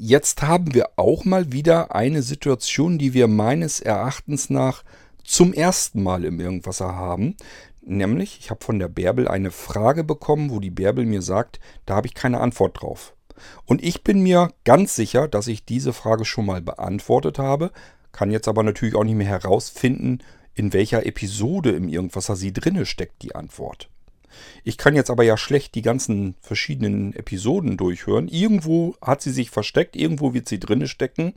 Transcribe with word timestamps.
jetzt 0.00 0.42
haben 0.42 0.74
wir 0.74 0.90
auch 0.96 1.24
mal 1.24 1.52
wieder 1.52 1.94
eine 1.94 2.22
Situation, 2.22 2.98
die 2.98 3.12
wir 3.12 3.28
meines 3.28 3.80
Erachtens 3.80 4.50
nach 4.50 4.82
zum 5.22 5.52
ersten 5.52 6.02
Mal 6.02 6.24
im 6.24 6.40
Irgendwasser 6.40 6.94
haben. 6.94 7.36
Nämlich, 7.82 8.38
ich 8.40 8.50
habe 8.50 8.64
von 8.64 8.78
der 8.78 8.88
Bärbel 8.88 9.28
eine 9.28 9.50
Frage 9.50 10.02
bekommen, 10.02 10.50
wo 10.50 10.58
die 10.58 10.70
Bärbel 10.70 11.04
mir 11.04 11.22
sagt, 11.22 11.60
da 11.86 11.96
habe 11.96 12.06
ich 12.06 12.14
keine 12.14 12.40
Antwort 12.40 12.80
drauf. 12.80 13.14
Und 13.64 13.82
ich 13.82 14.02
bin 14.02 14.22
mir 14.22 14.52
ganz 14.64 14.94
sicher, 14.94 15.28
dass 15.28 15.46
ich 15.46 15.64
diese 15.64 15.92
Frage 15.92 16.24
schon 16.24 16.46
mal 16.46 16.60
beantwortet 16.60 17.38
habe, 17.38 17.70
kann 18.12 18.30
jetzt 18.30 18.48
aber 18.48 18.62
natürlich 18.62 18.94
auch 18.94 19.04
nicht 19.04 19.14
mehr 19.14 19.26
herausfinden, 19.26 20.18
in 20.54 20.72
welcher 20.72 21.06
Episode 21.06 21.70
im 21.70 21.88
Irgendwasser 21.88 22.36
sie 22.36 22.52
drinne 22.52 22.86
steckt, 22.86 23.22
die 23.22 23.34
Antwort. 23.34 23.88
Ich 24.64 24.78
kann 24.78 24.94
jetzt 24.94 25.10
aber 25.10 25.22
ja 25.22 25.36
schlecht 25.36 25.74
die 25.74 25.82
ganzen 25.82 26.34
verschiedenen 26.40 27.14
Episoden 27.14 27.76
durchhören. 27.76 28.28
Irgendwo 28.28 28.94
hat 29.02 29.22
sie 29.22 29.32
sich 29.32 29.50
versteckt, 29.50 29.96
irgendwo 29.96 30.34
wird 30.34 30.48
sie 30.48 30.60
drinne 30.60 30.88
stecken. 30.88 31.34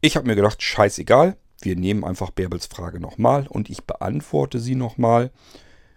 Ich 0.00 0.16
habe 0.16 0.26
mir 0.26 0.36
gedacht, 0.36 0.62
scheißegal, 0.62 1.36
wir 1.62 1.76
nehmen 1.76 2.04
einfach 2.04 2.30
Bärbels 2.30 2.66
Frage 2.66 3.00
nochmal 3.00 3.46
und 3.48 3.68
ich 3.68 3.84
beantworte 3.84 4.60
sie 4.60 4.74
nochmal, 4.74 5.30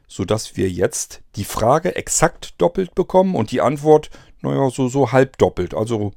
sodass 0.07 0.57
wir 0.57 0.69
jetzt 0.69 1.21
die 1.35 1.45
Frage 1.45 1.95
exakt 1.95 2.61
doppelt 2.61 2.95
bekommen 2.95 3.35
und 3.35 3.51
die 3.51 3.61
Antwort, 3.61 4.09
naja, 4.41 4.69
so, 4.69 4.89
so 4.89 5.11
halb 5.11 5.37
doppelt. 5.37 5.73
Also 5.73 6.13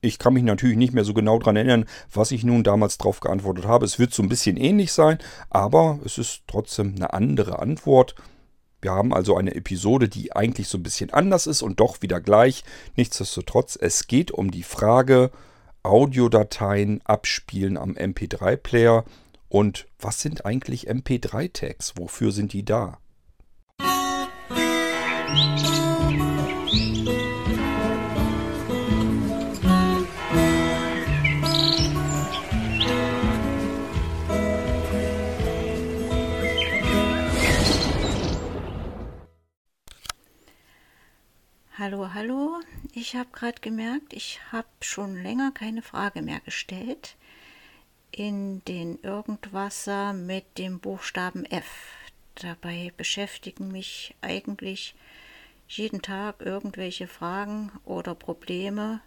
ich 0.00 0.18
kann 0.18 0.34
mich 0.34 0.42
natürlich 0.42 0.76
nicht 0.76 0.94
mehr 0.94 1.04
so 1.04 1.14
genau 1.14 1.38
daran 1.38 1.56
erinnern, 1.56 1.84
was 2.12 2.30
ich 2.30 2.44
nun 2.44 2.64
damals 2.64 2.98
drauf 2.98 3.20
geantwortet 3.20 3.66
habe. 3.66 3.84
Es 3.84 3.98
wird 3.98 4.14
so 4.14 4.22
ein 4.22 4.28
bisschen 4.28 4.56
ähnlich 4.56 4.92
sein, 4.92 5.18
aber 5.50 5.98
es 6.04 6.18
ist 6.18 6.42
trotzdem 6.46 6.94
eine 6.96 7.12
andere 7.12 7.58
Antwort. 7.58 8.14
Wir 8.86 8.92
haben 8.92 9.12
also 9.12 9.36
eine 9.36 9.56
Episode, 9.56 10.08
die 10.08 10.36
eigentlich 10.36 10.68
so 10.68 10.78
ein 10.78 10.84
bisschen 10.84 11.12
anders 11.12 11.48
ist 11.48 11.60
und 11.60 11.80
doch 11.80 12.02
wieder 12.02 12.20
gleich. 12.20 12.62
Nichtsdestotrotz, 12.94 13.74
es 13.74 14.06
geht 14.06 14.30
um 14.30 14.52
die 14.52 14.62
Frage 14.62 15.32
Audiodateien 15.82 17.00
abspielen 17.04 17.78
am 17.78 17.94
MP3-Player 17.94 19.04
und 19.48 19.88
was 19.98 20.20
sind 20.20 20.46
eigentlich 20.46 20.88
MP3-Tags? 20.88 21.94
Wofür 21.96 22.30
sind 22.30 22.52
die 22.52 22.64
da? 22.64 22.98
Musik 25.34 25.85
Hallo, 41.78 42.14
hallo. 42.14 42.62
Ich 42.94 43.16
habe 43.16 43.28
gerade 43.32 43.60
gemerkt, 43.60 44.14
ich 44.14 44.40
habe 44.50 44.66
schon 44.80 45.22
länger 45.22 45.52
keine 45.52 45.82
Frage 45.82 46.22
mehr 46.22 46.40
gestellt 46.40 47.16
in 48.10 48.64
den 48.64 48.98
Irgendwasser 49.02 50.14
mit 50.14 50.56
dem 50.56 50.80
Buchstaben 50.80 51.44
F. 51.44 51.92
Dabei 52.36 52.94
beschäftigen 52.96 53.72
mich 53.72 54.14
eigentlich 54.22 54.94
jeden 55.68 56.00
Tag 56.00 56.36
irgendwelche 56.40 57.08
Fragen 57.08 57.70
oder 57.84 58.14
Probleme, 58.14 59.02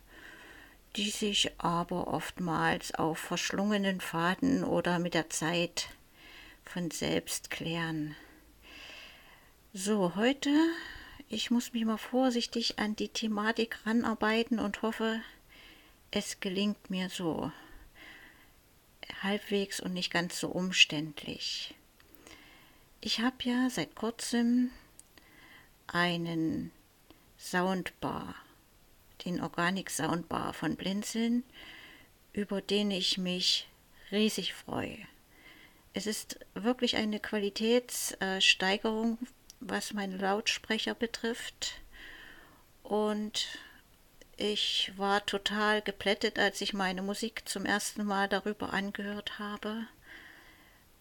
die 0.95 1.09
sich 1.09 1.51
aber 1.57 2.07
oftmals 2.07 2.93
auf 2.93 3.17
verschlungenen 3.17 3.99
Faden 3.99 4.63
oder 4.63 4.99
mit 4.99 5.15
der 5.15 5.31
Zeit 5.31 5.89
von 6.65 6.91
selbst 6.91 7.49
klären. 7.49 8.15
So, 9.73 10.13
heute 10.15 10.51
ich 11.29 11.51
muss 11.51 11.73
mich 11.73 11.85
mal 11.85 11.97
vorsichtig 11.97 12.79
an 12.79 12.95
die 12.95 13.09
Thematik 13.09 13.85
ranarbeiten 13.85 14.59
und 14.59 14.81
hoffe, 14.81 15.21
es 16.09 16.39
gelingt 16.39 16.89
mir 16.89 17.09
so 17.09 17.51
halbwegs 19.21 19.79
und 19.79 19.93
nicht 19.93 20.11
ganz 20.11 20.39
so 20.39 20.49
umständlich. 20.49 21.75
Ich 22.99 23.19
habe 23.19 23.35
ja 23.43 23.69
seit 23.69 23.95
kurzem 23.95 24.71
einen 25.85 26.71
Soundbar, 27.37 28.33
den 29.23 29.39
Organic 29.39 29.91
Soundbar 29.91 30.53
von 30.53 30.75
Blinzeln, 30.75 31.43
über 32.33 32.61
den 32.61 32.89
ich 32.89 33.19
mich 33.19 33.67
riesig 34.11 34.55
freue. 34.55 34.97
Es 35.93 36.07
ist 36.07 36.39
wirklich 36.55 36.97
eine 36.97 37.19
Qualitätssteigerung 37.19 39.19
was 39.59 39.93
meine 39.93 40.17
Lautsprecher 40.17 40.95
betrifft. 40.95 41.81
Und 42.83 43.47
ich 44.37 44.93
war 44.95 45.25
total 45.25 45.81
geplättet, 45.81 46.39
als 46.39 46.61
ich 46.61 46.73
meine 46.73 47.01
Musik 47.01 47.47
zum 47.47 47.65
ersten 47.65 48.05
Mal 48.05 48.27
darüber 48.27 48.73
angehört 48.73 49.37
habe, 49.37 49.85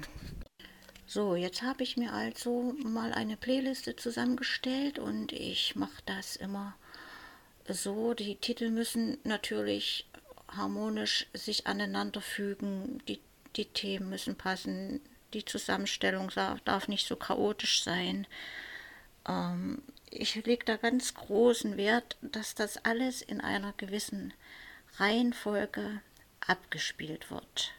So, 1.05 1.35
jetzt 1.35 1.61
habe 1.61 1.83
ich 1.83 1.97
mir 1.97 2.13
also 2.13 2.73
mal 2.83 3.13
eine 3.13 3.35
Playliste 3.35 3.97
zusammengestellt 3.97 4.97
und 4.97 5.33
ich 5.33 5.75
mache 5.75 6.01
das 6.05 6.37
immer 6.37 6.75
so. 7.73 8.13
Die 8.13 8.35
Titel 8.35 8.69
müssen 8.69 9.17
natürlich 9.23 10.07
harmonisch 10.47 11.27
sich 11.33 11.67
aneinander 11.67 12.21
fügen. 12.21 13.01
Die, 13.07 13.19
die 13.55 13.65
Themen 13.65 14.09
müssen 14.09 14.35
passen. 14.35 15.01
Die 15.33 15.45
Zusammenstellung 15.45 16.31
darf 16.65 16.87
nicht 16.87 17.07
so 17.07 17.15
chaotisch 17.15 17.83
sein. 17.83 18.27
Ähm, 19.27 19.81
ich 20.09 20.35
lege 20.45 20.65
da 20.65 20.77
ganz 20.77 21.13
großen 21.13 21.77
Wert, 21.77 22.17
dass 22.21 22.55
das 22.55 22.77
alles 22.85 23.21
in 23.21 23.41
einer 23.41 23.73
gewissen 23.73 24.33
Reihenfolge 24.97 26.01
abgespielt 26.39 27.29
wird. 27.29 27.73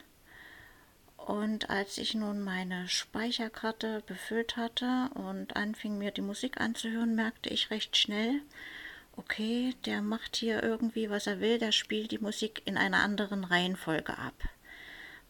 Und 1.17 1.69
als 1.69 1.99
ich 1.99 2.15
nun 2.15 2.41
meine 2.41 2.89
Speicherkarte 2.89 4.03
befüllt 4.07 4.57
hatte 4.57 5.11
und 5.15 5.57
anfing 5.57 5.99
mir 5.99 6.11
die 6.11 6.23
Musik 6.23 6.61
anzuhören, 6.61 7.15
merkte 7.15 7.51
ich 7.51 7.71
recht 7.71 7.97
schnell, 7.97 8.41
okay, 9.19 9.75
der 9.85 10.01
macht 10.01 10.37
hier 10.37 10.63
irgendwie, 10.63 11.11
was 11.11 11.27
er 11.27 11.41
will, 11.41 11.59
der 11.59 11.73
spielt 11.73 12.13
die 12.13 12.19
Musik 12.19 12.63
in 12.65 12.79
einer 12.79 13.03
anderen 13.03 13.45
Reihenfolge 13.45 14.17
ab. 14.17 14.35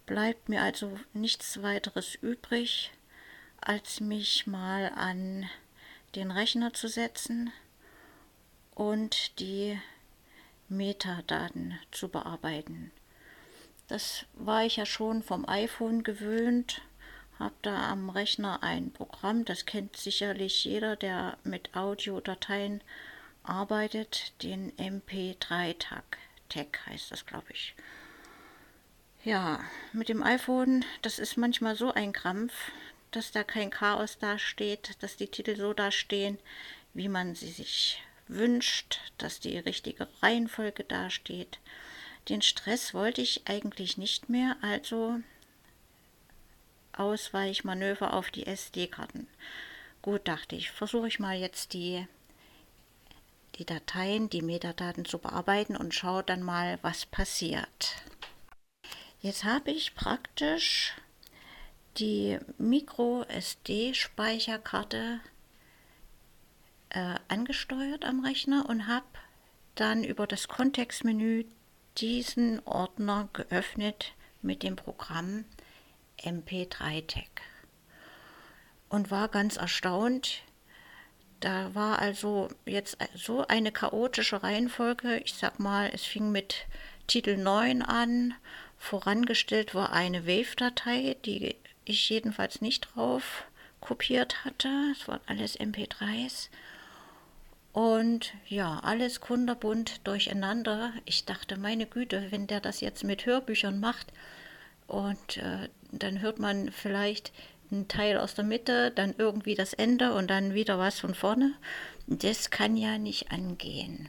Bleibt 0.06 0.48
mir 0.48 0.62
also 0.62 0.98
nichts 1.14 1.62
weiteres 1.62 2.14
übrig, 2.14 2.92
als 3.60 4.00
mich 4.00 4.46
mal 4.46 4.92
an 4.94 5.48
den 6.14 6.30
Rechner 6.30 6.72
zu 6.72 6.88
setzen 6.88 7.50
und 8.74 9.38
die 9.40 9.78
Metadaten 10.68 11.78
zu 11.90 12.08
bearbeiten. 12.08 12.92
Das 13.88 14.26
war 14.34 14.64
ich 14.64 14.76
ja 14.76 14.84
schon 14.84 15.22
vom 15.22 15.48
iPhone 15.48 16.02
gewöhnt, 16.02 16.82
habe 17.38 17.54
da 17.62 17.90
am 17.90 18.10
Rechner 18.10 18.62
ein 18.62 18.92
Programm, 18.92 19.44
das 19.46 19.64
kennt 19.64 19.96
sicherlich 19.96 20.64
jeder, 20.64 20.96
der 20.96 21.38
mit 21.42 21.74
Audiodateien 21.74 22.82
arbeitet, 23.42 24.32
den 24.42 24.72
MP3-Tag. 24.76 26.18
Tag 26.48 26.86
heißt 26.86 27.10
das, 27.10 27.26
glaube 27.26 27.46
ich. 27.50 27.74
Ja, 29.24 29.60
mit 29.92 30.08
dem 30.08 30.22
iPhone, 30.22 30.84
das 31.02 31.18
ist 31.18 31.36
manchmal 31.36 31.76
so 31.76 31.92
ein 31.92 32.12
Krampf, 32.12 32.54
dass 33.10 33.32
da 33.32 33.42
kein 33.42 33.70
Chaos 33.70 34.18
dasteht, 34.18 34.96
dass 35.00 35.16
die 35.16 35.28
Titel 35.28 35.56
so 35.56 35.72
dastehen, 35.72 36.38
wie 36.94 37.08
man 37.08 37.34
sie 37.34 37.50
sich 37.50 38.02
wünscht, 38.28 39.00
dass 39.18 39.40
die 39.40 39.58
richtige 39.58 40.08
Reihenfolge 40.22 40.84
dasteht. 40.84 41.58
Den 42.28 42.42
Stress 42.42 42.94
wollte 42.94 43.22
ich 43.22 43.42
eigentlich 43.46 43.96
nicht 43.96 44.28
mehr, 44.28 44.56
also 44.60 45.20
Ausweichmanöver 46.92 48.12
auf 48.12 48.30
die 48.30 48.46
SD-Karten. 48.46 49.28
Gut, 50.02 50.28
dachte 50.28 50.56
ich, 50.56 50.70
versuche 50.70 51.08
ich 51.08 51.18
mal 51.18 51.36
jetzt 51.36 51.72
die, 51.72 52.06
die 53.58 53.64
Dateien, 53.64 54.30
die 54.30 54.42
Metadaten 54.42 55.04
zu 55.04 55.18
bearbeiten 55.18 55.76
und 55.76 55.92
schaue 55.94 56.22
dann 56.22 56.42
mal, 56.42 56.78
was 56.82 57.06
passiert. 57.06 57.96
Jetzt 59.20 59.42
habe 59.44 59.72
ich 59.72 59.96
praktisch 59.96 60.94
die 61.98 62.38
Micro-SD-Speicherkarte 62.58 65.18
äh, 66.90 67.16
angesteuert 67.26 68.04
am 68.04 68.24
Rechner 68.24 68.66
und 68.68 68.86
habe 68.86 69.04
dann 69.74 70.04
über 70.04 70.28
das 70.28 70.46
Kontextmenü 70.48 71.44
diesen 71.96 72.64
Ordner 72.64 73.28
geöffnet 73.32 74.12
mit 74.40 74.62
dem 74.62 74.76
Programm 74.76 75.44
MP3-Tag 76.18 77.42
und 78.88 79.10
war 79.10 79.26
ganz 79.28 79.56
erstaunt. 79.56 80.42
Da 81.40 81.74
war 81.74 82.00
also 82.00 82.48
jetzt 82.66 82.98
so 83.14 83.46
eine 83.46 83.70
chaotische 83.70 84.42
Reihenfolge. 84.42 85.18
Ich 85.18 85.34
sag 85.34 85.60
mal, 85.60 85.90
es 85.92 86.04
fing 86.04 86.32
mit 86.32 86.66
Titel 87.06 87.36
9 87.36 87.82
an. 87.82 88.34
Vorangestellt 88.76 89.74
war 89.74 89.92
eine 89.92 90.26
Wave-Datei, 90.26 91.16
die 91.24 91.56
ich 91.84 92.08
jedenfalls 92.10 92.60
nicht 92.60 92.88
drauf 92.94 93.44
kopiert 93.80 94.44
hatte. 94.44 94.68
Es 94.92 95.06
waren 95.06 95.20
alles 95.26 95.58
MP3s. 95.58 96.48
Und 97.72 98.34
ja, 98.46 98.80
alles 98.80 99.20
kunderbunt 99.20 100.00
durcheinander. 100.04 100.92
Ich 101.04 101.24
dachte, 101.24 101.56
meine 101.56 101.86
Güte, 101.86 102.26
wenn 102.30 102.48
der 102.48 102.60
das 102.60 102.80
jetzt 102.80 103.04
mit 103.04 103.26
Hörbüchern 103.26 103.78
macht 103.78 104.12
und 104.88 105.36
äh, 105.36 105.68
dann 105.92 106.20
hört 106.20 106.38
man 106.38 106.72
vielleicht 106.72 107.32
einen 107.70 107.88
Teil 107.88 108.18
aus 108.18 108.34
der 108.34 108.44
Mitte, 108.44 108.90
dann 108.90 109.14
irgendwie 109.16 109.54
das 109.54 109.72
Ende 109.72 110.14
und 110.14 110.28
dann 110.28 110.54
wieder 110.54 110.78
was 110.78 111.00
von 111.00 111.14
vorne. 111.14 111.54
Das 112.06 112.50
kann 112.50 112.76
ja 112.76 112.98
nicht 112.98 113.30
angehen. 113.30 114.08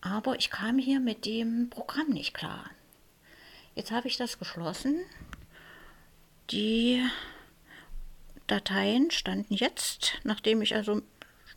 Aber 0.00 0.36
ich 0.36 0.50
kam 0.50 0.78
hier 0.78 1.00
mit 1.00 1.24
dem 1.24 1.68
Programm 1.70 2.08
nicht 2.08 2.34
klar. 2.34 2.70
Jetzt 3.74 3.90
habe 3.90 4.08
ich 4.08 4.16
das 4.16 4.38
geschlossen. 4.38 5.00
Die 6.50 7.02
Dateien 8.46 9.10
standen 9.10 9.54
jetzt, 9.54 10.20
nachdem 10.22 10.62
ich 10.62 10.76
also 10.76 11.02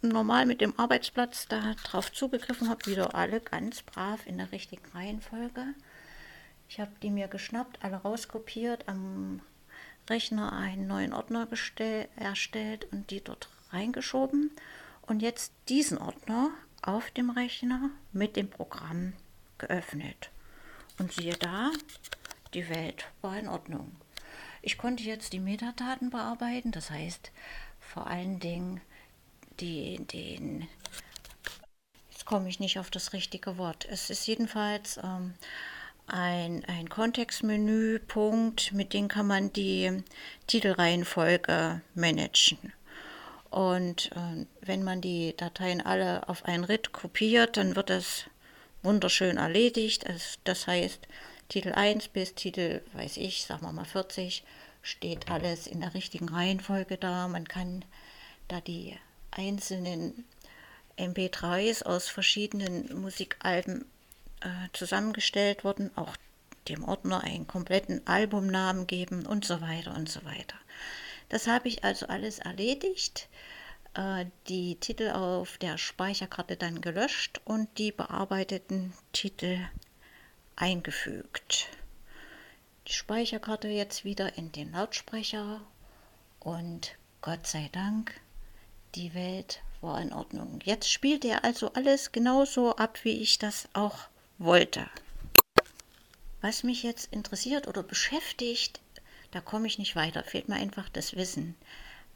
normal 0.02 0.46
mit 0.46 0.62
dem 0.62 0.78
Arbeitsplatz 0.80 1.48
da 1.48 1.76
drauf 1.84 2.12
zugegriffen 2.12 2.70
habe, 2.70 2.86
wieder 2.88 3.14
alle 3.16 3.40
ganz 3.40 3.84
brav 3.84 4.26
in 4.26 4.38
der 4.38 4.52
richtigen 4.52 4.86
Reihenfolge. 4.94 5.64
Ich 6.68 6.80
habe 6.80 6.92
die 7.02 7.12
mir 7.12 7.28
geschnappt, 7.28 7.84
alle 7.84 7.98
rauskopiert, 7.98 8.88
am 8.88 9.42
Rechner 10.10 10.54
einen 10.54 10.88
neuen 10.88 11.14
Ordner 11.14 11.48
erstellt 12.16 12.88
und 12.92 13.12
die 13.12 13.22
dort 13.22 13.50
reingeschoben. 13.72 14.52
Und 15.02 15.22
jetzt 15.22 15.54
diesen 15.70 15.98
Ordner 15.98 16.52
auf 16.82 17.12
dem 17.12 17.30
Rechner 17.30 17.90
mit 18.12 18.36
dem 18.36 18.50
Programm 18.50 19.14
geöffnet. 19.58 20.30
Und 20.98 21.14
siehe 21.14 21.36
da, 21.36 21.72
die 22.54 22.70
Welt 22.70 23.06
war 23.22 23.38
in 23.38 23.48
Ordnung. 23.48 23.96
Ich 24.62 24.78
konnte 24.78 25.04
jetzt 25.04 25.34
die 25.34 25.40
Metadaten 25.40 26.10
bearbeiten, 26.10 26.72
das 26.72 26.90
heißt 26.90 27.32
vor 27.80 28.08
allen 28.08 28.40
Dingen 28.40 28.82
die, 29.60 29.98
den, 30.06 30.68
jetzt 32.12 32.26
komme 32.26 32.50
ich 32.50 32.60
nicht 32.60 32.80
auf 32.80 32.92
das 32.92 33.14
richtige 33.14 33.58
Wort. 33.58 33.88
Es 33.90 34.10
ist 34.10 34.28
jedenfalls 34.28 34.98
ähm, 34.98 35.34
ein, 36.10 36.64
ein 36.66 36.90
Kontextmenüpunkt, 36.90 38.74
mit 38.74 38.94
dem 38.94 39.08
kann 39.08 39.28
man 39.28 39.54
die 39.54 40.04
Titelreihenfolge 40.48 41.82
managen. 41.96 42.74
Und 43.50 44.12
äh, 44.12 44.46
wenn 44.62 44.84
man 44.84 45.02
die 45.02 45.36
Dateien 45.36 45.82
alle 45.82 46.28
auf 46.30 46.46
ein 46.46 46.64
RIT 46.64 46.92
kopiert, 46.92 47.58
dann 47.58 47.76
wird 47.76 47.90
das 47.90 48.26
wunderschön 48.84 49.38
erledigt. 49.38 50.06
Das 50.44 50.68
heißt, 50.68 51.08
Titel 51.50 51.74
1 51.74 52.10
bis 52.10 52.36
Titel, 52.36 52.82
weiß 52.94 53.18
ich, 53.18 53.46
sagen 53.46 53.66
wir 53.66 53.72
mal 53.72 53.86
40, 53.86 54.44
steht 54.82 55.30
alles 55.32 55.68
in 55.68 55.82
der 55.82 55.94
richtigen 55.94 56.30
Reihenfolge 56.30 56.98
da. 56.98 57.28
Man 57.28 57.48
kann 57.48 57.84
da 58.48 58.62
die 58.62 58.96
einzelnen 59.32 60.26
MP3s 60.98 61.84
aus 61.84 62.08
verschiedenen 62.10 63.02
Musikalben 63.02 63.86
äh, 64.42 64.70
zusammengestellt 64.74 65.64
wurden, 65.64 65.92
auch 65.96 66.16
dem 66.68 66.84
Ordner 66.84 67.24
einen 67.24 67.48
kompletten 67.48 68.06
Albumnamen 68.08 68.88
geben 68.88 69.26
und 69.26 69.46
so 69.46 69.62
weiter 69.62 69.96
und 69.96 70.10
so 70.10 70.24
weiter. 70.26 70.56
Das 71.30 71.48
habe 71.48 71.68
ich 71.68 71.84
also 71.84 72.08
alles 72.08 72.40
erledigt, 72.40 73.28
äh, 73.94 74.26
die 74.48 74.76
Titel 74.76 75.10
auf 75.12 75.58
der 75.58 75.78
Speicherkarte 75.78 76.58
dann 76.58 76.82
gelöscht 76.82 77.42
und 77.46 77.78
die 77.78 77.92
bearbeiteten 77.92 78.94
Titel 79.14 79.60
eingefügt. 80.56 81.68
Die 82.88 82.94
Speicherkarte 82.94 83.68
jetzt 83.68 84.04
wieder 84.04 84.38
in 84.38 84.52
den 84.52 84.72
Lautsprecher 84.72 85.62
und 86.40 86.96
Gott 87.22 87.46
sei 87.46 87.70
Dank, 87.72 88.20
die 88.96 89.14
Welt 89.14 89.62
war 89.82 90.02
in 90.02 90.14
Ordnung. 90.14 90.60
Jetzt 90.64 90.90
spielt 90.92 91.24
er 91.24 91.44
also 91.44 91.74
alles 91.74 92.12
genauso 92.12 92.76
ab, 92.76 93.04
wie 93.04 93.22
ich 93.22 93.38
das 93.38 93.70
auch 93.74 94.08
wollte. 94.40 94.90
Was 96.42 96.64
mich 96.64 96.84
jetzt 96.84 97.14
interessiert 97.14 97.68
oder 97.68 97.84
beschäftigt, 97.84 98.80
da 99.32 99.42
komme 99.42 99.68
ich 99.68 99.78
nicht 99.78 99.96
weiter, 99.96 100.24
fehlt 100.24 100.50
mir 100.50 100.56
einfach 100.56 100.90
das 100.90 101.16
Wissen. 101.16 101.56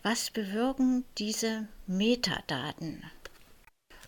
Was 0.02 0.32
bewirken 0.32 1.06
diese 1.18 1.68
Metadaten? 1.88 3.04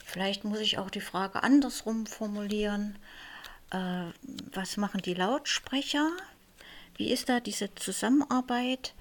Vielleicht 0.04 0.44
muss 0.44 0.60
ich 0.60 0.78
auch 0.78 0.90
die 0.90 1.02
Frage 1.02 1.44
andersrum 1.44 2.06
formulieren. 2.06 2.98
Äh, 3.72 4.06
was 4.54 4.78
machen 4.78 5.02
die 5.02 5.14
Lautsprecher? 5.14 6.10
Wie 6.96 7.12
ist 7.12 7.28
da 7.28 7.40
diese 7.40 7.74
Zusammenarbeit 7.76 8.94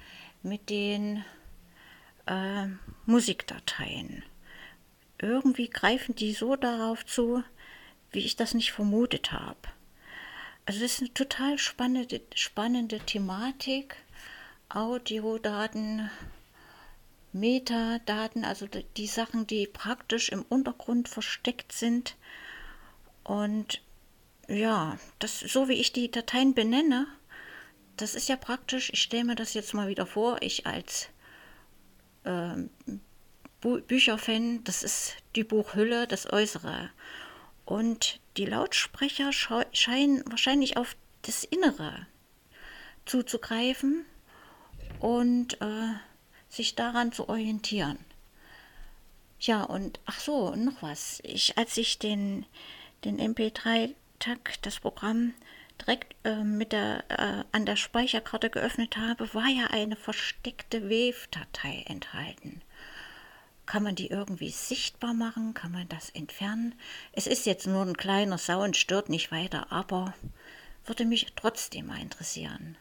mit 0.42 0.70
den 0.70 1.24
äh, 2.26 2.66
Musikdateien? 3.06 4.24
Irgendwie 5.18 5.70
greifen 5.70 6.14
die 6.16 6.32
so 6.32 6.56
darauf 6.56 7.06
zu, 7.06 7.44
wie 8.14 8.24
ich 8.24 8.36
das 8.36 8.54
nicht 8.54 8.72
vermutet 8.72 9.32
habe. 9.32 9.58
Also 10.66 10.84
es 10.84 10.94
ist 10.94 11.00
eine 11.00 11.14
total 11.14 11.58
spannende, 11.58 12.20
spannende 12.34 13.00
Thematik. 13.00 13.96
Audiodaten, 14.70 16.10
Metadaten, 17.32 18.44
also 18.44 18.66
die 18.96 19.06
Sachen, 19.06 19.46
die 19.46 19.66
praktisch 19.66 20.30
im 20.30 20.42
Untergrund 20.42 21.08
versteckt 21.08 21.72
sind. 21.72 22.16
Und 23.22 23.82
ja, 24.48 24.98
das, 25.18 25.40
so 25.40 25.68
wie 25.68 25.74
ich 25.74 25.92
die 25.92 26.10
Dateien 26.10 26.54
benenne, 26.54 27.06
das 27.96 28.14
ist 28.14 28.28
ja 28.28 28.36
praktisch, 28.36 28.90
ich 28.92 29.02
stelle 29.02 29.24
mir 29.24 29.36
das 29.36 29.54
jetzt 29.54 29.74
mal 29.74 29.88
wieder 29.88 30.06
vor, 30.06 30.38
ich 30.42 30.66
als 30.66 31.08
äh, 32.24 32.54
Bücherfan, 33.60 34.64
das 34.64 34.82
ist 34.82 35.16
die 35.36 35.44
Buchhülle, 35.44 36.06
das 36.06 36.32
Äußere. 36.32 36.90
Und 37.64 38.20
die 38.36 38.46
Lautsprecher 38.46 39.32
scheinen 39.32 40.22
wahrscheinlich 40.26 40.76
auf 40.76 40.96
das 41.22 41.44
Innere 41.44 42.06
zuzugreifen 43.06 44.04
und 45.00 45.60
äh, 45.60 45.94
sich 46.48 46.74
daran 46.74 47.12
zu 47.12 47.28
orientieren. 47.28 47.98
Ja, 49.40 49.62
und 49.62 50.00
ach 50.06 50.20
so, 50.20 50.54
noch 50.54 50.82
was. 50.82 51.20
Ich, 51.22 51.58
als 51.58 51.76
ich 51.76 51.98
den, 51.98 52.46
den 53.04 53.20
MP3-Tag, 53.20 54.62
das 54.62 54.80
Programm, 54.80 55.34
direkt 55.80 56.14
äh, 56.24 56.42
mit 56.44 56.72
der, 56.72 57.04
äh, 57.08 57.44
an 57.52 57.66
der 57.66 57.76
Speicherkarte 57.76 58.48
geöffnet 58.48 58.96
habe, 58.96 59.32
war 59.34 59.48
ja 59.48 59.66
eine 59.66 59.96
versteckte 59.96 60.88
Wave-Datei 60.88 61.84
enthalten. 61.86 62.62
Kann 63.66 63.82
man 63.82 63.94
die 63.94 64.08
irgendwie 64.08 64.50
sichtbar 64.50 65.14
machen? 65.14 65.54
Kann 65.54 65.72
man 65.72 65.88
das 65.88 66.10
entfernen? 66.10 66.74
Es 67.12 67.26
ist 67.26 67.46
jetzt 67.46 67.66
nur 67.66 67.82
ein 67.82 67.96
kleiner 67.96 68.38
Sound, 68.38 68.76
stört 68.76 69.08
nicht 69.08 69.32
weiter, 69.32 69.72
aber 69.72 70.14
würde 70.84 71.04
mich 71.04 71.32
trotzdem 71.34 71.86
mal 71.86 72.00
interessieren. 72.00 72.76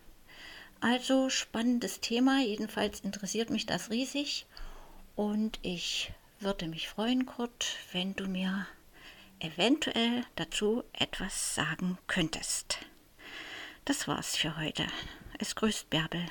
Also 0.81 1.29
spannendes 1.29 2.01
Thema, 2.01 2.41
jedenfalls 2.41 2.99
interessiert 2.99 3.49
mich 3.49 3.65
das 3.65 3.89
riesig 3.89 4.45
und 5.15 5.57
ich 5.61 6.11
würde 6.39 6.67
mich 6.67 6.89
freuen, 6.89 7.25
Kurt, 7.25 7.77
wenn 7.93 8.15
du 8.15 8.27
mir 8.27 8.67
eventuell 9.39 10.25
dazu 10.35 10.83
etwas 10.91 11.55
sagen 11.55 11.97
könntest. 12.07 12.79
Das 13.85 14.07
war's 14.07 14.35
für 14.35 14.57
heute. 14.57 14.85
Es 15.39 15.55
grüßt 15.55 15.89
Bärbel. 15.89 16.25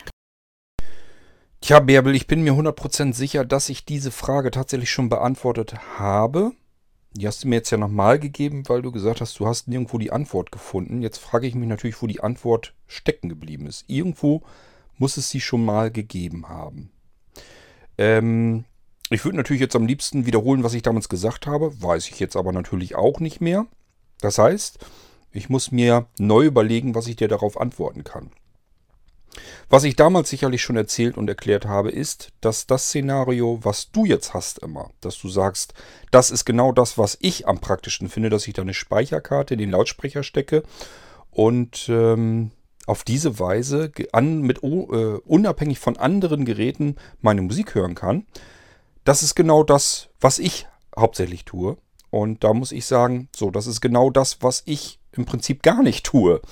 Tja, 1.62 1.78
Bärbel, 1.78 2.16
ich 2.16 2.26
bin 2.26 2.42
mir 2.42 2.54
100% 2.54 3.14
sicher, 3.14 3.44
dass 3.44 3.68
ich 3.68 3.84
diese 3.84 4.10
Frage 4.10 4.50
tatsächlich 4.50 4.90
schon 4.90 5.08
beantwortet 5.08 5.76
habe. 5.96 6.50
Die 7.12 7.24
hast 7.24 7.44
du 7.44 7.48
mir 7.48 7.54
jetzt 7.54 7.70
ja 7.70 7.78
nochmal 7.78 8.18
gegeben, 8.18 8.64
weil 8.68 8.82
du 8.82 8.90
gesagt 8.90 9.20
hast, 9.20 9.38
du 9.38 9.46
hast 9.46 9.68
nirgendwo 9.68 9.98
die 9.98 10.10
Antwort 10.10 10.50
gefunden. 10.50 11.02
Jetzt 11.02 11.18
frage 11.18 11.46
ich 11.46 11.54
mich 11.54 11.68
natürlich, 11.68 12.02
wo 12.02 12.08
die 12.08 12.20
Antwort 12.20 12.74
stecken 12.88 13.28
geblieben 13.28 13.66
ist. 13.66 13.84
Irgendwo 13.86 14.42
muss 14.98 15.16
es 15.16 15.30
sie 15.30 15.40
schon 15.40 15.64
mal 15.64 15.92
gegeben 15.92 16.48
haben. 16.48 16.90
Ähm, 17.96 18.64
ich 19.08 19.24
würde 19.24 19.36
natürlich 19.36 19.60
jetzt 19.60 19.76
am 19.76 19.86
liebsten 19.86 20.26
wiederholen, 20.26 20.64
was 20.64 20.74
ich 20.74 20.82
damals 20.82 21.08
gesagt 21.08 21.46
habe. 21.46 21.80
Weiß 21.80 22.08
ich 22.08 22.18
jetzt 22.18 22.34
aber 22.34 22.50
natürlich 22.50 22.96
auch 22.96 23.20
nicht 23.20 23.40
mehr. 23.40 23.66
Das 24.20 24.36
heißt, 24.38 24.80
ich 25.30 25.48
muss 25.48 25.70
mir 25.70 26.06
neu 26.18 26.44
überlegen, 26.44 26.96
was 26.96 27.06
ich 27.06 27.14
dir 27.14 27.28
darauf 27.28 27.60
antworten 27.60 28.02
kann. 28.02 28.32
Was 29.72 29.84
ich 29.84 29.96
damals 29.96 30.28
sicherlich 30.28 30.60
schon 30.60 30.76
erzählt 30.76 31.16
und 31.16 31.28
erklärt 31.28 31.64
habe, 31.64 31.90
ist, 31.90 32.28
dass 32.42 32.66
das 32.66 32.88
Szenario, 32.88 33.60
was 33.62 33.90
du 33.90 34.04
jetzt 34.04 34.34
hast 34.34 34.58
immer, 34.58 34.90
dass 35.00 35.18
du 35.18 35.30
sagst, 35.30 35.72
das 36.10 36.30
ist 36.30 36.44
genau 36.44 36.72
das, 36.72 36.98
was 36.98 37.16
ich 37.22 37.48
am 37.48 37.58
praktischsten 37.58 38.10
finde, 38.10 38.28
dass 38.28 38.46
ich 38.46 38.52
da 38.52 38.60
eine 38.60 38.74
Speicherkarte 38.74 39.54
in 39.54 39.60
den 39.60 39.70
Lautsprecher 39.70 40.24
stecke 40.24 40.62
und 41.30 41.86
ähm, 41.88 42.50
auf 42.84 43.02
diese 43.02 43.38
Weise 43.38 43.90
an, 44.12 44.42
mit, 44.42 44.62
uh, 44.62 45.20
unabhängig 45.24 45.78
von 45.78 45.96
anderen 45.96 46.44
Geräten 46.44 46.96
meine 47.22 47.40
Musik 47.40 47.74
hören 47.74 47.94
kann. 47.94 48.26
Das 49.04 49.22
ist 49.22 49.34
genau 49.34 49.64
das, 49.64 50.10
was 50.20 50.38
ich 50.38 50.66
hauptsächlich 50.94 51.46
tue. 51.46 51.78
Und 52.10 52.44
da 52.44 52.52
muss 52.52 52.72
ich 52.72 52.84
sagen, 52.84 53.30
so, 53.34 53.50
das 53.50 53.66
ist 53.66 53.80
genau 53.80 54.10
das, 54.10 54.42
was 54.42 54.64
ich 54.66 54.98
im 55.12 55.24
Prinzip 55.24 55.62
gar 55.62 55.82
nicht 55.82 56.04
tue. 56.04 56.42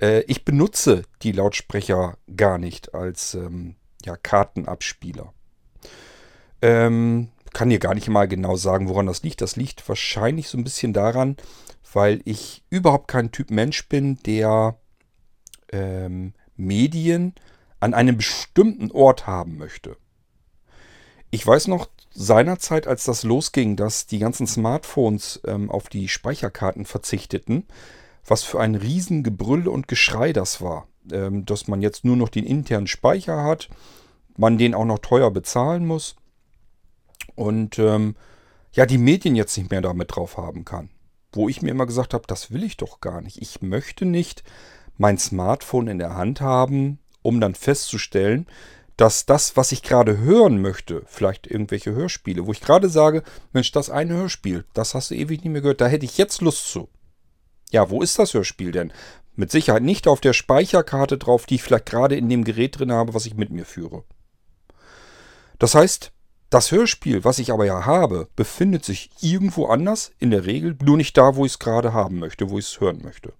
Äh, 0.00 0.20
ich 0.22 0.44
benutze 0.44 1.04
die 1.22 1.32
Lautsprecher 1.32 2.16
gar 2.36 2.58
nicht 2.58 2.94
als 2.94 3.34
ähm, 3.34 3.76
ja, 4.04 4.16
Kartenabspieler. 4.16 5.32
Ähm, 6.62 7.28
kann 7.52 7.70
dir 7.70 7.78
gar 7.78 7.94
nicht 7.94 8.08
mal 8.08 8.28
genau 8.28 8.56
sagen, 8.56 8.88
woran 8.88 9.06
das 9.06 9.22
liegt. 9.22 9.40
Das 9.40 9.56
liegt 9.56 9.86
wahrscheinlich 9.88 10.48
so 10.48 10.58
ein 10.58 10.64
bisschen 10.64 10.92
daran, 10.92 11.36
weil 11.92 12.20
ich 12.24 12.62
überhaupt 12.70 13.08
kein 13.08 13.32
Typ 13.32 13.50
Mensch 13.50 13.88
bin, 13.88 14.16
der 14.24 14.78
ähm, 15.72 16.34
Medien 16.56 17.34
an 17.80 17.94
einem 17.94 18.16
bestimmten 18.16 18.90
Ort 18.92 19.26
haben 19.26 19.56
möchte. 19.56 19.96
Ich 21.30 21.46
weiß 21.46 21.68
noch 21.68 21.88
seinerzeit, 22.12 22.86
als 22.86 23.04
das 23.04 23.22
losging, 23.22 23.76
dass 23.76 24.06
die 24.06 24.18
ganzen 24.18 24.46
Smartphones 24.46 25.40
ähm, 25.46 25.70
auf 25.70 25.88
die 25.88 26.08
Speicherkarten 26.08 26.84
verzichteten, 26.84 27.66
was 28.30 28.44
für 28.44 28.60
ein 28.60 28.76
Riesengebrüll 28.76 29.68
und 29.68 29.88
Geschrei 29.88 30.32
das 30.32 30.60
war. 30.62 30.86
Ähm, 31.12 31.44
dass 31.44 31.66
man 31.66 31.82
jetzt 31.82 32.04
nur 32.04 32.16
noch 32.16 32.28
den 32.28 32.44
internen 32.44 32.86
Speicher 32.86 33.42
hat, 33.42 33.68
man 34.36 34.58
den 34.58 34.74
auch 34.74 34.84
noch 34.84 34.98
teuer 34.98 35.30
bezahlen 35.30 35.86
muss 35.86 36.16
und 37.34 37.78
ähm, 37.78 38.16
ja, 38.72 38.86
die 38.86 38.98
Medien 38.98 39.34
jetzt 39.34 39.56
nicht 39.56 39.70
mehr 39.70 39.80
damit 39.80 40.14
drauf 40.14 40.36
haben 40.36 40.64
kann. 40.64 40.90
Wo 41.32 41.48
ich 41.48 41.62
mir 41.62 41.70
immer 41.70 41.86
gesagt 41.86 42.14
habe, 42.14 42.24
das 42.26 42.52
will 42.52 42.62
ich 42.62 42.76
doch 42.76 43.00
gar 43.00 43.20
nicht. 43.20 43.40
Ich 43.40 43.62
möchte 43.62 44.04
nicht 44.04 44.44
mein 44.98 45.18
Smartphone 45.18 45.88
in 45.88 45.98
der 45.98 46.14
Hand 46.14 46.40
haben, 46.40 46.98
um 47.22 47.40
dann 47.40 47.54
festzustellen, 47.54 48.46
dass 48.96 49.24
das, 49.24 49.56
was 49.56 49.72
ich 49.72 49.82
gerade 49.82 50.18
hören 50.18 50.60
möchte, 50.60 51.02
vielleicht 51.06 51.46
irgendwelche 51.46 51.92
Hörspiele, 51.92 52.46
wo 52.46 52.52
ich 52.52 52.60
gerade 52.60 52.90
sage, 52.90 53.22
Mensch, 53.52 53.72
das 53.72 53.88
eine 53.88 54.14
Hörspiel, 54.14 54.66
das 54.74 54.94
hast 54.94 55.10
du 55.10 55.14
ewig 55.14 55.42
nicht 55.42 55.52
mehr 55.52 55.62
gehört, 55.62 55.80
da 55.80 55.86
hätte 55.86 56.04
ich 56.04 56.18
jetzt 56.18 56.42
Lust 56.42 56.70
zu. 56.70 56.88
Ja, 57.70 57.90
wo 57.90 58.02
ist 58.02 58.18
das 58.18 58.34
Hörspiel 58.34 58.72
denn? 58.72 58.92
Mit 59.36 59.50
Sicherheit 59.50 59.82
nicht 59.82 60.08
auf 60.08 60.20
der 60.20 60.32
Speicherkarte 60.32 61.18
drauf, 61.18 61.46
die 61.46 61.56
ich 61.56 61.62
vielleicht 61.62 61.86
gerade 61.86 62.16
in 62.16 62.28
dem 62.28 62.44
Gerät 62.44 62.78
drin 62.78 62.92
habe, 62.92 63.14
was 63.14 63.26
ich 63.26 63.36
mit 63.36 63.50
mir 63.50 63.64
führe. 63.64 64.04
Das 65.58 65.74
heißt, 65.74 66.12
das 66.50 66.72
Hörspiel, 66.72 67.22
was 67.22 67.38
ich 67.38 67.52
aber 67.52 67.64
ja 67.64 67.86
habe, 67.86 68.28
befindet 68.34 68.84
sich 68.84 69.10
irgendwo 69.20 69.66
anders, 69.66 70.10
in 70.18 70.30
der 70.30 70.46
Regel, 70.46 70.76
nur 70.82 70.96
nicht 70.96 71.16
da, 71.16 71.36
wo 71.36 71.46
ich 71.46 71.52
es 71.52 71.58
gerade 71.60 71.92
haben 71.92 72.18
möchte, 72.18 72.50
wo 72.50 72.58
ich 72.58 72.66
es 72.66 72.80
hören 72.80 73.02
möchte. 73.02 73.32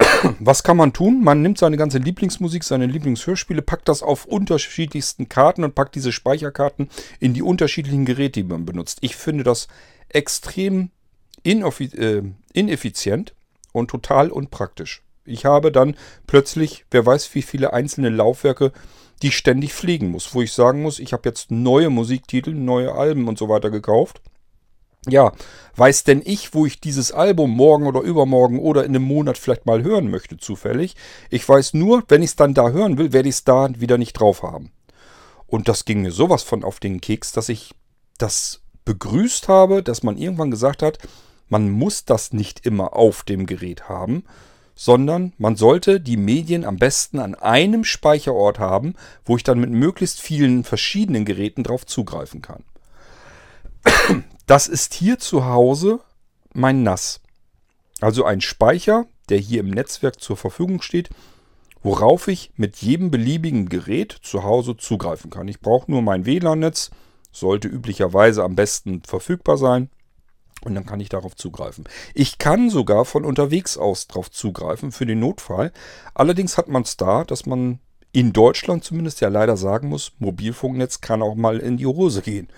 Was 0.40 0.62
kann 0.62 0.78
man 0.78 0.94
tun? 0.94 1.22
Man 1.22 1.42
nimmt 1.42 1.58
seine 1.58 1.76
ganze 1.76 1.98
Lieblingsmusik, 1.98 2.64
seine 2.64 2.86
Lieblingshörspiele, 2.86 3.60
packt 3.60 3.88
das 3.88 4.02
auf 4.02 4.24
unterschiedlichsten 4.24 5.28
Karten 5.28 5.62
und 5.62 5.74
packt 5.74 5.94
diese 5.94 6.10
Speicherkarten 6.10 6.88
in 7.18 7.34
die 7.34 7.42
unterschiedlichen 7.42 8.06
Geräte, 8.06 8.40
die 8.40 8.48
man 8.48 8.64
benutzt. 8.64 8.98
Ich 9.02 9.14
finde 9.14 9.44
das 9.44 9.68
extrem 10.08 10.90
äh, 11.44 12.22
ineffizient 12.52 13.34
und 13.72 13.88
total 13.88 14.30
unpraktisch. 14.30 15.02
Ich 15.24 15.44
habe 15.44 15.70
dann 15.70 15.96
plötzlich, 16.26 16.84
wer 16.90 17.06
weiß 17.06 17.34
wie 17.34 17.42
viele 17.42 17.72
einzelne 17.72 18.08
Laufwerke, 18.08 18.72
die 19.22 19.28
ich 19.28 19.36
ständig 19.36 19.74
pflegen 19.74 20.10
muss, 20.10 20.34
wo 20.34 20.42
ich 20.42 20.52
sagen 20.52 20.82
muss, 20.82 20.98
ich 20.98 21.12
habe 21.12 21.28
jetzt 21.28 21.50
neue 21.50 21.90
Musiktitel, 21.90 22.52
neue 22.54 22.92
Alben 22.92 23.28
und 23.28 23.38
so 23.38 23.48
weiter 23.48 23.70
gekauft. 23.70 24.22
Ja, 25.08 25.32
weiß 25.76 26.04
denn 26.04 26.20
ich, 26.24 26.52
wo 26.52 26.66
ich 26.66 26.80
dieses 26.80 27.12
Album 27.12 27.50
morgen 27.50 27.86
oder 27.86 28.00
übermorgen 28.00 28.58
oder 28.58 28.84
in 28.84 28.94
einem 28.94 29.04
Monat 29.04 29.38
vielleicht 29.38 29.64
mal 29.64 29.82
hören 29.82 30.10
möchte, 30.10 30.36
zufällig. 30.36 30.94
Ich 31.30 31.48
weiß 31.48 31.72
nur, 31.74 32.02
wenn 32.08 32.22
ich 32.22 32.30
es 32.30 32.36
dann 32.36 32.52
da 32.52 32.70
hören 32.70 32.98
will, 32.98 33.12
werde 33.12 33.28
ich 33.28 33.36
es 33.36 33.44
da 33.44 33.68
wieder 33.78 33.96
nicht 33.96 34.12
drauf 34.14 34.42
haben. 34.42 34.72
Und 35.46 35.68
das 35.68 35.84
ging 35.84 36.02
mir 36.02 36.12
sowas 36.12 36.42
von 36.42 36.64
auf 36.64 36.80
den 36.80 37.00
Keks, 37.00 37.32
dass 37.32 37.48
ich 37.48 37.74
das 38.18 38.60
begrüßt 38.84 39.48
habe, 39.48 39.82
dass 39.82 40.02
man 40.02 40.18
irgendwann 40.18 40.50
gesagt 40.50 40.82
hat, 40.82 40.98
man 41.50 41.70
muss 41.70 42.04
das 42.04 42.32
nicht 42.32 42.64
immer 42.64 42.96
auf 42.96 43.22
dem 43.22 43.46
Gerät 43.46 43.88
haben, 43.88 44.24
sondern 44.74 45.34
man 45.36 45.56
sollte 45.56 46.00
die 46.00 46.16
Medien 46.16 46.64
am 46.64 46.76
besten 46.76 47.18
an 47.18 47.34
einem 47.34 47.84
Speicherort 47.84 48.58
haben, 48.58 48.94
wo 49.26 49.36
ich 49.36 49.42
dann 49.42 49.60
mit 49.60 49.70
möglichst 49.70 50.20
vielen 50.22 50.64
verschiedenen 50.64 51.26
Geräten 51.26 51.64
drauf 51.64 51.84
zugreifen 51.84 52.40
kann. 52.40 52.64
Das 54.46 54.68
ist 54.68 54.94
hier 54.94 55.18
zu 55.18 55.44
Hause 55.44 56.00
mein 56.54 56.82
NAS. 56.82 57.20
Also 58.00 58.24
ein 58.24 58.40
Speicher, 58.40 59.06
der 59.28 59.38
hier 59.38 59.60
im 59.60 59.70
Netzwerk 59.70 60.20
zur 60.20 60.36
Verfügung 60.36 60.80
steht, 60.80 61.10
worauf 61.82 62.28
ich 62.28 62.50
mit 62.56 62.76
jedem 62.76 63.10
beliebigen 63.10 63.68
Gerät 63.68 64.16
zu 64.22 64.44
Hause 64.44 64.76
zugreifen 64.76 65.30
kann. 65.30 65.48
Ich 65.48 65.60
brauche 65.60 65.90
nur 65.90 66.02
mein 66.02 66.26
WLAN-Netz, 66.26 66.90
sollte 67.32 67.68
üblicherweise 67.68 68.42
am 68.42 68.56
besten 68.56 69.02
verfügbar 69.02 69.56
sein. 69.56 69.90
Und 70.64 70.74
dann 70.74 70.86
kann 70.86 71.00
ich 71.00 71.08
darauf 71.08 71.36
zugreifen. 71.36 71.84
Ich 72.14 72.38
kann 72.38 72.68
sogar 72.68 73.04
von 73.04 73.24
unterwegs 73.24 73.78
aus 73.78 74.06
darauf 74.06 74.30
zugreifen 74.30 74.92
für 74.92 75.06
den 75.06 75.20
Notfall. 75.20 75.72
Allerdings 76.14 76.58
hat 76.58 76.68
man 76.68 76.82
es 76.82 76.96
da, 76.96 77.24
dass 77.24 77.46
man 77.46 77.80
in 78.12 78.32
Deutschland 78.32 78.82
zumindest 78.82 79.20
ja 79.20 79.28
leider 79.28 79.56
sagen 79.56 79.88
muss, 79.88 80.12
Mobilfunknetz 80.18 81.00
kann 81.00 81.22
auch 81.22 81.36
mal 81.36 81.58
in 81.58 81.76
die 81.76 81.86
Hose 81.86 82.22
gehen. 82.22 82.48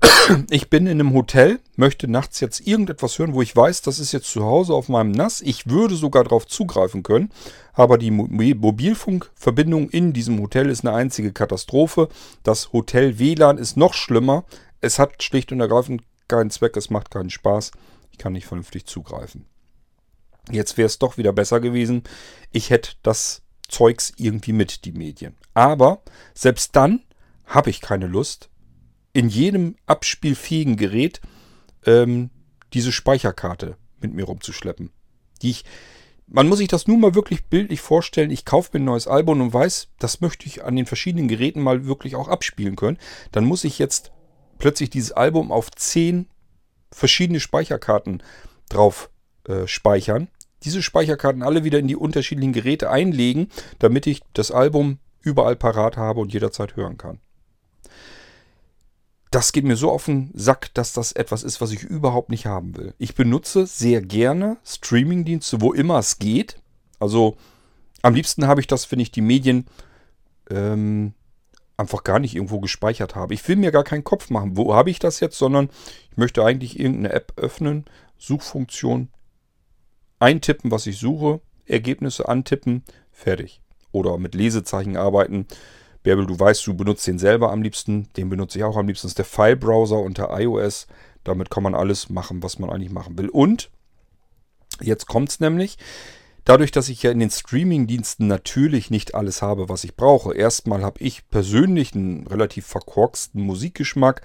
Ich 0.50 0.68
bin 0.68 0.86
in 0.86 1.00
einem 1.00 1.14
Hotel, 1.14 1.58
möchte 1.76 2.06
nachts 2.06 2.40
jetzt 2.40 2.66
irgendetwas 2.66 3.18
hören, 3.18 3.32
wo 3.32 3.40
ich 3.40 3.56
weiß, 3.56 3.80
das 3.80 3.98
ist 3.98 4.12
jetzt 4.12 4.30
zu 4.30 4.44
Hause 4.44 4.74
auf 4.74 4.90
meinem 4.90 5.10
NAS. 5.10 5.40
Ich 5.40 5.70
würde 5.70 5.94
sogar 5.94 6.22
darauf 6.22 6.46
zugreifen 6.46 7.02
können, 7.02 7.30
aber 7.72 7.96
die 7.96 8.10
Mobilfunkverbindung 8.10 9.88
in 9.88 10.12
diesem 10.12 10.38
Hotel 10.38 10.68
ist 10.68 10.86
eine 10.86 10.94
einzige 10.94 11.32
Katastrophe. 11.32 12.10
Das 12.42 12.74
Hotel 12.74 13.18
WLAN 13.18 13.56
ist 13.56 13.78
noch 13.78 13.94
schlimmer. 13.94 14.44
Es 14.82 14.98
hat 14.98 15.22
schlicht 15.22 15.50
und 15.50 15.60
ergreifend 15.60 16.02
keinen 16.28 16.50
Zweck, 16.50 16.76
es 16.76 16.90
macht 16.90 17.10
keinen 17.10 17.30
Spaß. 17.30 17.72
Ich 18.12 18.18
kann 18.18 18.32
nicht 18.32 18.46
vernünftig 18.46 18.86
zugreifen. 18.86 19.46
Jetzt 20.50 20.76
wäre 20.76 20.86
es 20.86 20.98
doch 20.98 21.18
wieder 21.18 21.32
besser 21.32 21.60
gewesen. 21.60 22.04
Ich 22.52 22.70
hätte 22.70 22.92
das 23.02 23.42
Zeugs 23.68 24.12
irgendwie 24.16 24.52
mit, 24.52 24.84
die 24.84 24.92
Medien. 24.92 25.36
Aber 25.54 26.02
selbst 26.34 26.74
dann 26.74 27.02
habe 27.46 27.70
ich 27.70 27.80
keine 27.80 28.06
Lust, 28.06 28.48
in 29.12 29.28
jedem 29.28 29.76
abspielfähigen 29.86 30.76
Gerät 30.76 31.20
ähm, 31.86 32.30
diese 32.72 32.92
Speicherkarte 32.92 33.76
mit 34.00 34.14
mir 34.14 34.24
rumzuschleppen. 34.24 34.90
Die 35.42 35.50
ich, 35.50 35.64
man 36.26 36.48
muss 36.48 36.58
sich 36.58 36.68
das 36.68 36.86
nun 36.86 37.00
mal 37.00 37.14
wirklich 37.14 37.46
bildlich 37.46 37.80
vorstellen. 37.80 38.30
Ich 38.30 38.44
kaufe 38.44 38.70
mir 38.72 38.80
ein 38.82 38.86
neues 38.86 39.06
Album 39.06 39.40
und 39.40 39.52
weiß, 39.52 39.88
das 39.98 40.20
möchte 40.20 40.46
ich 40.46 40.64
an 40.64 40.76
den 40.76 40.86
verschiedenen 40.86 41.28
Geräten 41.28 41.62
mal 41.62 41.86
wirklich 41.86 42.16
auch 42.16 42.28
abspielen 42.28 42.76
können. 42.76 42.98
Dann 43.32 43.44
muss 43.44 43.64
ich 43.64 43.78
jetzt 43.78 44.12
plötzlich 44.58 44.90
dieses 44.90 45.12
Album 45.12 45.52
auf 45.52 45.70
zehn 45.70 46.26
verschiedene 46.90 47.40
Speicherkarten 47.40 48.22
drauf 48.68 49.10
äh, 49.44 49.66
speichern. 49.66 50.28
Diese 50.64 50.82
Speicherkarten 50.82 51.42
alle 51.42 51.64
wieder 51.64 51.78
in 51.78 51.88
die 51.88 51.96
unterschiedlichen 51.96 52.52
Geräte 52.52 52.90
einlegen, 52.90 53.48
damit 53.78 54.06
ich 54.06 54.22
das 54.32 54.50
Album 54.50 54.98
überall 55.20 55.56
parat 55.56 55.96
habe 55.96 56.20
und 56.20 56.32
jederzeit 56.32 56.76
hören 56.76 56.98
kann. 56.98 57.20
Das 59.30 59.52
geht 59.52 59.64
mir 59.64 59.76
so 59.76 59.90
auf 59.90 60.06
den 60.06 60.30
Sack, 60.34 60.72
dass 60.74 60.94
das 60.94 61.12
etwas 61.12 61.42
ist, 61.42 61.60
was 61.60 61.70
ich 61.70 61.82
überhaupt 61.82 62.30
nicht 62.30 62.46
haben 62.46 62.76
will. 62.76 62.94
Ich 62.98 63.14
benutze 63.14 63.66
sehr 63.66 64.00
gerne 64.00 64.56
Streamingdienste, 64.64 65.60
wo 65.60 65.72
immer 65.72 65.98
es 65.98 66.18
geht. 66.18 66.60
Also 66.98 67.36
am 68.00 68.14
liebsten 68.14 68.46
habe 68.46 68.60
ich 68.60 68.66
das, 68.66 68.90
wenn 68.90 69.00
ich 69.00 69.12
die 69.12 69.20
Medien 69.20 69.66
ähm, 70.50 71.12
einfach 71.78 72.04
gar 72.04 72.18
nicht 72.18 72.34
irgendwo 72.34 72.60
gespeichert 72.60 73.14
habe. 73.14 73.32
Ich 73.32 73.48
will 73.48 73.56
mir 73.56 73.70
gar 73.70 73.84
keinen 73.84 74.04
Kopf 74.04 74.28
machen, 74.30 74.56
wo 74.56 74.74
habe 74.74 74.90
ich 74.90 74.98
das 74.98 75.20
jetzt, 75.20 75.38
sondern 75.38 75.70
ich 76.10 76.16
möchte 76.16 76.44
eigentlich 76.44 76.78
irgendeine 76.78 77.14
App 77.14 77.32
öffnen, 77.36 77.86
Suchfunktion, 78.18 79.08
eintippen, 80.18 80.70
was 80.70 80.86
ich 80.86 80.98
suche, 80.98 81.40
Ergebnisse 81.66 82.28
antippen, 82.28 82.82
fertig. 83.12 83.62
Oder 83.92 84.18
mit 84.18 84.34
Lesezeichen 84.34 84.96
arbeiten. 84.96 85.46
Bärbel, 86.02 86.26
du 86.26 86.38
weißt, 86.38 86.66
du 86.66 86.74
benutzt 86.74 87.06
den 87.06 87.18
selber 87.18 87.52
am 87.52 87.62
liebsten. 87.62 88.08
Den 88.16 88.28
benutze 88.28 88.58
ich 88.58 88.64
auch 88.64 88.76
am 88.76 88.86
liebsten. 88.86 89.06
Das 89.06 89.12
ist 89.12 89.18
der 89.18 89.24
File-Browser 89.24 89.98
unter 89.98 90.38
iOS. 90.38 90.88
Damit 91.24 91.50
kann 91.50 91.62
man 91.62 91.74
alles 91.74 92.10
machen, 92.10 92.42
was 92.42 92.58
man 92.58 92.70
eigentlich 92.70 92.92
machen 92.92 93.16
will. 93.16 93.28
Und 93.28 93.70
jetzt 94.80 95.06
kommt 95.06 95.30
es 95.30 95.40
nämlich. 95.40 95.78
Dadurch, 96.48 96.70
dass 96.70 96.88
ich 96.88 97.02
ja 97.02 97.10
in 97.10 97.18
den 97.18 97.28
Streaming-Diensten 97.28 98.26
natürlich 98.26 98.90
nicht 98.90 99.14
alles 99.14 99.42
habe, 99.42 99.68
was 99.68 99.84
ich 99.84 99.96
brauche. 99.96 100.34
Erstmal 100.34 100.82
habe 100.82 100.98
ich 100.98 101.28
persönlich 101.28 101.94
einen 101.94 102.26
relativ 102.26 102.64
verkorksten 102.64 103.42
Musikgeschmack. 103.42 104.22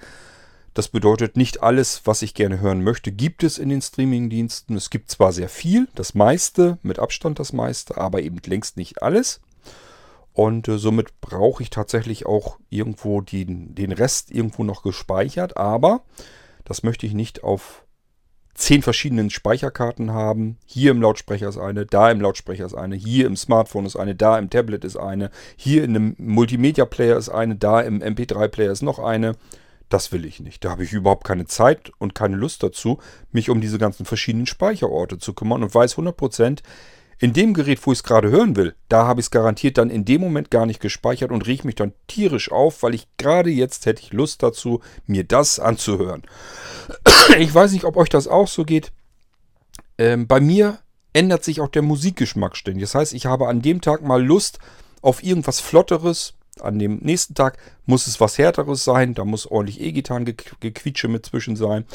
Das 0.72 0.88
bedeutet, 0.88 1.36
nicht 1.36 1.62
alles, 1.62 2.00
was 2.06 2.22
ich 2.22 2.32
gerne 2.32 2.60
hören 2.60 2.82
möchte, 2.82 3.12
gibt 3.12 3.44
es 3.44 3.58
in 3.58 3.68
den 3.68 3.82
Streaming-Diensten. 3.82 4.74
Es 4.74 4.88
gibt 4.88 5.10
zwar 5.10 5.34
sehr 5.34 5.50
viel, 5.50 5.86
das 5.96 6.14
meiste, 6.14 6.78
mit 6.82 6.98
Abstand 6.98 7.38
das 7.38 7.52
meiste, 7.52 7.98
aber 7.98 8.22
eben 8.22 8.38
längst 8.46 8.78
nicht 8.78 9.02
alles. 9.02 9.42
Und 10.32 10.66
äh, 10.66 10.78
somit 10.78 11.20
brauche 11.20 11.62
ich 11.62 11.68
tatsächlich 11.68 12.24
auch 12.24 12.58
irgendwo 12.70 13.20
den, 13.20 13.74
den 13.74 13.92
Rest 13.92 14.30
irgendwo 14.30 14.64
noch 14.64 14.82
gespeichert. 14.82 15.58
Aber 15.58 16.04
das 16.64 16.84
möchte 16.84 17.04
ich 17.04 17.12
nicht 17.12 17.44
auf 17.44 17.83
zehn 18.54 18.82
verschiedenen 18.82 19.30
Speicherkarten 19.30 20.12
haben. 20.12 20.56
Hier 20.64 20.92
im 20.92 21.02
Lautsprecher 21.02 21.48
ist 21.48 21.58
eine, 21.58 21.86
da 21.86 22.10
im 22.10 22.20
Lautsprecher 22.20 22.66
ist 22.66 22.74
eine, 22.74 22.96
hier 22.96 23.26
im 23.26 23.36
Smartphone 23.36 23.86
ist 23.86 23.96
eine, 23.96 24.14
da 24.14 24.38
im 24.38 24.50
Tablet 24.50 24.84
ist 24.84 24.96
eine, 24.96 25.30
hier 25.56 25.84
in 25.84 25.96
einem 25.96 26.14
Multimedia-Player 26.18 27.16
ist 27.16 27.28
eine, 27.28 27.56
da 27.56 27.80
im 27.80 28.00
MP3-Player 28.00 28.72
ist 28.72 28.82
noch 28.82 28.98
eine. 28.98 29.36
Das 29.88 30.12
will 30.12 30.24
ich 30.24 30.40
nicht. 30.40 30.64
Da 30.64 30.70
habe 30.70 30.84
ich 30.84 30.92
überhaupt 30.92 31.24
keine 31.24 31.46
Zeit 31.46 31.92
und 31.98 32.14
keine 32.14 32.36
Lust 32.36 32.62
dazu, 32.62 32.98
mich 33.32 33.50
um 33.50 33.60
diese 33.60 33.78
ganzen 33.78 34.06
verschiedenen 34.06 34.46
Speicherorte 34.46 35.18
zu 35.18 35.34
kümmern 35.34 35.62
und 35.62 35.74
weiß 35.74 35.96
100%, 35.96 36.60
in 37.18 37.32
dem 37.32 37.54
Gerät, 37.54 37.84
wo 37.86 37.92
ich 37.92 37.98
es 37.98 38.02
gerade 38.02 38.30
hören 38.30 38.56
will, 38.56 38.74
da 38.88 39.06
habe 39.06 39.20
ich 39.20 39.26
es 39.26 39.30
garantiert 39.30 39.78
dann 39.78 39.90
in 39.90 40.04
dem 40.04 40.20
Moment 40.20 40.50
gar 40.50 40.66
nicht 40.66 40.80
gespeichert 40.80 41.30
und 41.30 41.46
rieche 41.46 41.66
mich 41.66 41.76
dann 41.76 41.92
tierisch 42.06 42.50
auf, 42.50 42.82
weil 42.82 42.94
ich 42.94 43.06
gerade 43.16 43.50
jetzt 43.50 43.86
hätte 43.86 44.02
ich 44.02 44.12
Lust 44.12 44.42
dazu, 44.42 44.80
mir 45.06 45.24
das 45.24 45.58
anzuhören. 45.58 46.22
Ich 47.38 47.54
weiß 47.54 47.72
nicht, 47.72 47.84
ob 47.84 47.96
euch 47.96 48.10
das 48.10 48.28
auch 48.28 48.48
so 48.48 48.64
geht. 48.64 48.92
Ähm, 49.96 50.26
bei 50.26 50.40
mir 50.40 50.78
ändert 51.14 51.42
sich 51.42 51.60
auch 51.60 51.68
der 51.68 51.80
Musikgeschmack 51.80 52.56
ständig. 52.56 52.82
Das 52.82 52.94
heißt, 52.94 53.14
ich 53.14 53.24
habe 53.24 53.48
an 53.48 53.62
dem 53.62 53.80
Tag 53.80 54.02
mal 54.02 54.22
Lust 54.22 54.58
auf 55.00 55.22
irgendwas 55.22 55.60
Flotteres. 55.60 56.34
An 56.60 56.78
dem 56.78 56.98
nächsten 56.98 57.34
Tag 57.34 57.58
muss 57.86 58.06
es 58.06 58.20
was 58.20 58.36
Härteres 58.36 58.84
sein. 58.84 59.14
Da 59.14 59.24
muss 59.24 59.46
ordentlich 59.46 59.80
E-Gitarren-Gequietsche 59.80 61.08
mit 61.08 61.24
zwischen 61.26 61.56
sein. 61.56 61.86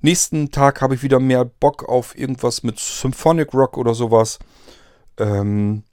Nächsten 0.00 0.50
Tag 0.50 0.82
habe 0.82 0.94
ich 0.94 1.02
wieder 1.02 1.20
mehr 1.20 1.44
Bock 1.44 1.88
auf 1.88 2.16
irgendwas 2.16 2.62
mit 2.62 2.78
Symphonic 2.78 3.54
Rock 3.54 3.76
oder 3.76 3.94
sowas. 3.94 4.38
Ähm, 5.18 5.84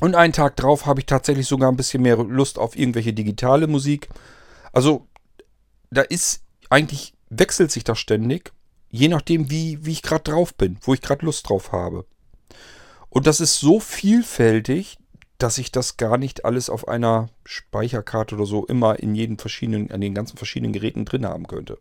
und 0.00 0.14
einen 0.14 0.32
Tag 0.32 0.56
drauf 0.56 0.86
habe 0.86 1.00
ich 1.00 1.06
tatsächlich 1.06 1.46
sogar 1.46 1.70
ein 1.70 1.76
bisschen 1.76 2.02
mehr 2.02 2.16
Lust 2.16 2.58
auf 2.58 2.76
irgendwelche 2.76 3.12
digitale 3.12 3.66
Musik. 3.66 4.08
Also 4.72 5.06
da 5.90 6.02
ist 6.02 6.42
eigentlich, 6.70 7.14
wechselt 7.28 7.70
sich 7.70 7.84
das 7.84 7.98
ständig, 7.98 8.52
je 8.90 9.08
nachdem, 9.08 9.50
wie, 9.50 9.84
wie 9.84 9.92
ich 9.92 10.02
gerade 10.02 10.24
drauf 10.24 10.54
bin, 10.54 10.78
wo 10.82 10.94
ich 10.94 11.02
gerade 11.02 11.26
Lust 11.26 11.48
drauf 11.48 11.72
habe. 11.72 12.06
Und 13.10 13.26
das 13.26 13.40
ist 13.40 13.58
so 13.58 13.80
vielfältig, 13.80 14.98
dass 15.36 15.58
ich 15.58 15.72
das 15.72 15.96
gar 15.96 16.16
nicht 16.16 16.44
alles 16.44 16.70
auf 16.70 16.86
einer 16.86 17.28
Speicherkarte 17.44 18.36
oder 18.36 18.46
so 18.46 18.66
immer 18.66 18.98
in 19.00 19.14
jeden 19.14 19.38
verschiedenen, 19.38 19.90
an 19.90 20.00
den 20.00 20.14
ganzen 20.14 20.36
verschiedenen 20.36 20.72
Geräten 20.72 21.04
drin 21.04 21.26
haben 21.26 21.46
könnte. 21.46 21.78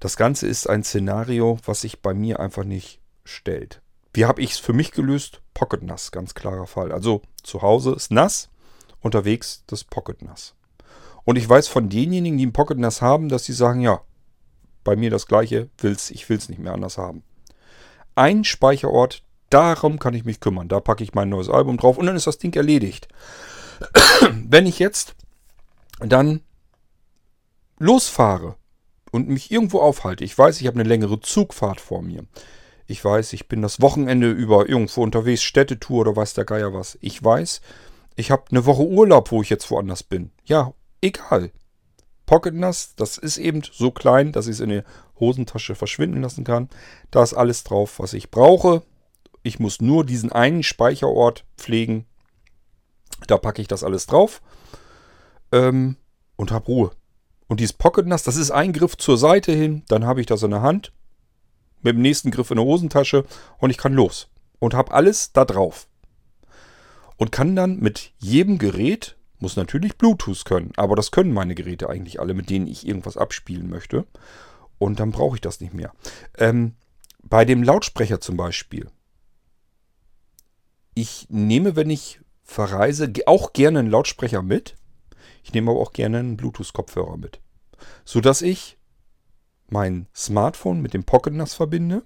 Das 0.00 0.16
Ganze 0.16 0.46
ist 0.46 0.68
ein 0.68 0.84
Szenario, 0.84 1.58
was 1.64 1.80
sich 1.80 2.00
bei 2.00 2.12
mir 2.12 2.40
einfach 2.40 2.64
nicht 2.64 3.00
stellt. 3.24 3.80
Wie 4.12 4.24
habe 4.24 4.42
ich 4.42 4.52
es 4.52 4.58
für 4.58 4.72
mich 4.72 4.92
gelöst? 4.92 5.40
Pocket 5.54 5.82
nass, 5.82 6.10
ganz 6.10 6.34
klarer 6.34 6.66
Fall. 6.66 6.92
Also 6.92 7.22
zu 7.42 7.62
Hause 7.62 7.92
ist 7.92 8.10
nass, 8.10 8.48
unterwegs 9.00 9.64
das 9.66 9.84
Pocket 9.84 10.22
nass. 10.22 10.54
Und 11.24 11.36
ich 11.36 11.48
weiß 11.48 11.68
von 11.68 11.88
denjenigen, 11.88 12.38
die 12.38 12.46
ein 12.46 12.52
Pocket 12.52 12.78
nass 12.78 13.02
haben, 13.02 13.28
dass 13.28 13.44
sie 13.44 13.52
sagen, 13.52 13.80
ja, 13.80 14.00
bei 14.84 14.96
mir 14.96 15.10
das 15.10 15.26
gleiche, 15.26 15.68
will's, 15.78 16.10
ich 16.10 16.28
will 16.28 16.36
es 16.36 16.48
nicht 16.48 16.60
mehr 16.60 16.72
anders 16.72 16.98
haben. 16.98 17.24
Ein 18.14 18.44
Speicherort, 18.44 19.22
darum 19.50 19.98
kann 19.98 20.14
ich 20.14 20.24
mich 20.24 20.40
kümmern. 20.40 20.68
Da 20.68 20.80
packe 20.80 21.02
ich 21.02 21.14
mein 21.14 21.28
neues 21.28 21.48
Album 21.48 21.76
drauf 21.76 21.98
und 21.98 22.06
dann 22.06 22.16
ist 22.16 22.26
das 22.26 22.38
Ding 22.38 22.54
erledigt. 22.54 23.08
Wenn 24.30 24.66
ich 24.66 24.78
jetzt 24.78 25.14
dann 25.98 26.40
losfahre 27.78 28.56
und 29.16 29.28
mich 29.28 29.50
irgendwo 29.50 29.80
aufhalte, 29.80 30.24
ich 30.24 30.36
weiß, 30.36 30.60
ich 30.60 30.66
habe 30.66 30.78
eine 30.78 30.88
längere 30.88 31.20
Zugfahrt 31.20 31.80
vor 31.80 32.02
mir, 32.02 32.24
ich 32.86 33.04
weiß, 33.04 33.32
ich 33.32 33.48
bin 33.48 33.62
das 33.62 33.80
Wochenende 33.80 34.30
über 34.30 34.68
irgendwo 34.68 35.02
unterwegs, 35.02 35.42
Städtetour 35.42 36.02
oder 36.02 36.14
weiß 36.14 36.34
der 36.34 36.44
Geier 36.44 36.72
was. 36.72 36.96
Ich 37.00 37.22
weiß, 37.22 37.60
ich 38.14 38.30
habe 38.30 38.44
eine 38.50 38.64
Woche 38.64 38.86
Urlaub, 38.86 39.32
wo 39.32 39.42
ich 39.42 39.50
jetzt 39.50 39.70
woanders 39.70 40.04
bin. 40.04 40.30
Ja, 40.44 40.72
egal. 41.00 41.50
Pocket 42.26 42.54
Nass, 42.54 42.94
das 42.94 43.18
ist 43.18 43.38
eben 43.38 43.62
so 43.70 43.90
klein, 43.90 44.32
dass 44.32 44.46
ich 44.46 44.52
es 44.52 44.60
in 44.60 44.68
der 44.68 44.84
Hosentasche 45.18 45.74
verschwinden 45.74 46.22
lassen 46.22 46.44
kann. 46.44 46.68
Da 47.10 47.22
ist 47.22 47.34
alles 47.34 47.64
drauf, 47.64 47.98
was 47.98 48.12
ich 48.12 48.30
brauche. 48.30 48.82
Ich 49.42 49.58
muss 49.58 49.80
nur 49.80 50.04
diesen 50.04 50.30
einen 50.30 50.62
Speicherort 50.62 51.44
pflegen. 51.56 52.06
Da 53.26 53.36
packe 53.36 53.62
ich 53.62 53.68
das 53.68 53.82
alles 53.82 54.06
drauf 54.06 54.42
ähm, 55.52 55.96
und 56.36 56.52
habe 56.52 56.66
Ruhe. 56.66 56.90
Und 57.48 57.60
dieses 57.60 57.72
Pocket 57.72 58.06
Nass, 58.06 58.22
das 58.22 58.36
ist 58.36 58.50
ein 58.50 58.72
Griff 58.72 58.96
zur 58.96 59.18
Seite 59.18 59.52
hin, 59.52 59.84
dann 59.88 60.04
habe 60.04 60.20
ich 60.20 60.26
das 60.26 60.42
in 60.42 60.50
der 60.50 60.62
Hand 60.62 60.92
mit 61.82 61.94
dem 61.94 62.02
nächsten 62.02 62.30
Griff 62.30 62.50
in 62.50 62.56
der 62.56 62.64
Hosentasche 62.64 63.24
und 63.58 63.70
ich 63.70 63.78
kann 63.78 63.94
los. 63.94 64.28
Und 64.58 64.74
habe 64.74 64.92
alles 64.92 65.32
da 65.32 65.44
drauf. 65.44 65.86
Und 67.16 67.32
kann 67.32 67.54
dann 67.54 67.78
mit 67.78 68.12
jedem 68.18 68.58
Gerät, 68.58 69.16
muss 69.38 69.56
natürlich 69.56 69.96
Bluetooth 69.96 70.44
können, 70.44 70.72
aber 70.76 70.96
das 70.96 71.10
können 71.10 71.32
meine 71.32 71.54
Geräte 71.54 71.88
eigentlich 71.88 72.20
alle, 72.20 72.34
mit 72.34 72.50
denen 72.50 72.66
ich 72.66 72.86
irgendwas 72.86 73.16
abspielen 73.16 73.68
möchte. 73.68 74.06
Und 74.78 75.00
dann 75.00 75.12
brauche 75.12 75.36
ich 75.36 75.40
das 75.40 75.60
nicht 75.60 75.74
mehr. 75.74 75.92
Ähm, 76.36 76.74
bei 77.22 77.44
dem 77.44 77.62
Lautsprecher 77.62 78.20
zum 78.20 78.36
Beispiel. 78.36 78.88
Ich 80.94 81.26
nehme, 81.28 81.76
wenn 81.76 81.90
ich 81.90 82.20
verreise, 82.42 83.12
auch 83.26 83.52
gerne 83.52 83.80
einen 83.80 83.90
Lautsprecher 83.90 84.42
mit. 84.42 84.76
Ich 85.46 85.54
nehme 85.54 85.70
aber 85.70 85.78
auch 85.78 85.92
gerne 85.92 86.18
einen 86.18 86.36
Bluetooth-Kopfhörer 86.36 87.16
mit. 87.16 87.38
Sodass 88.04 88.42
ich 88.42 88.78
mein 89.68 90.08
Smartphone 90.12 90.82
mit 90.82 90.92
dem 90.92 91.04
Pocket 91.04 91.32
NAS 91.32 91.54
verbinde 91.54 92.02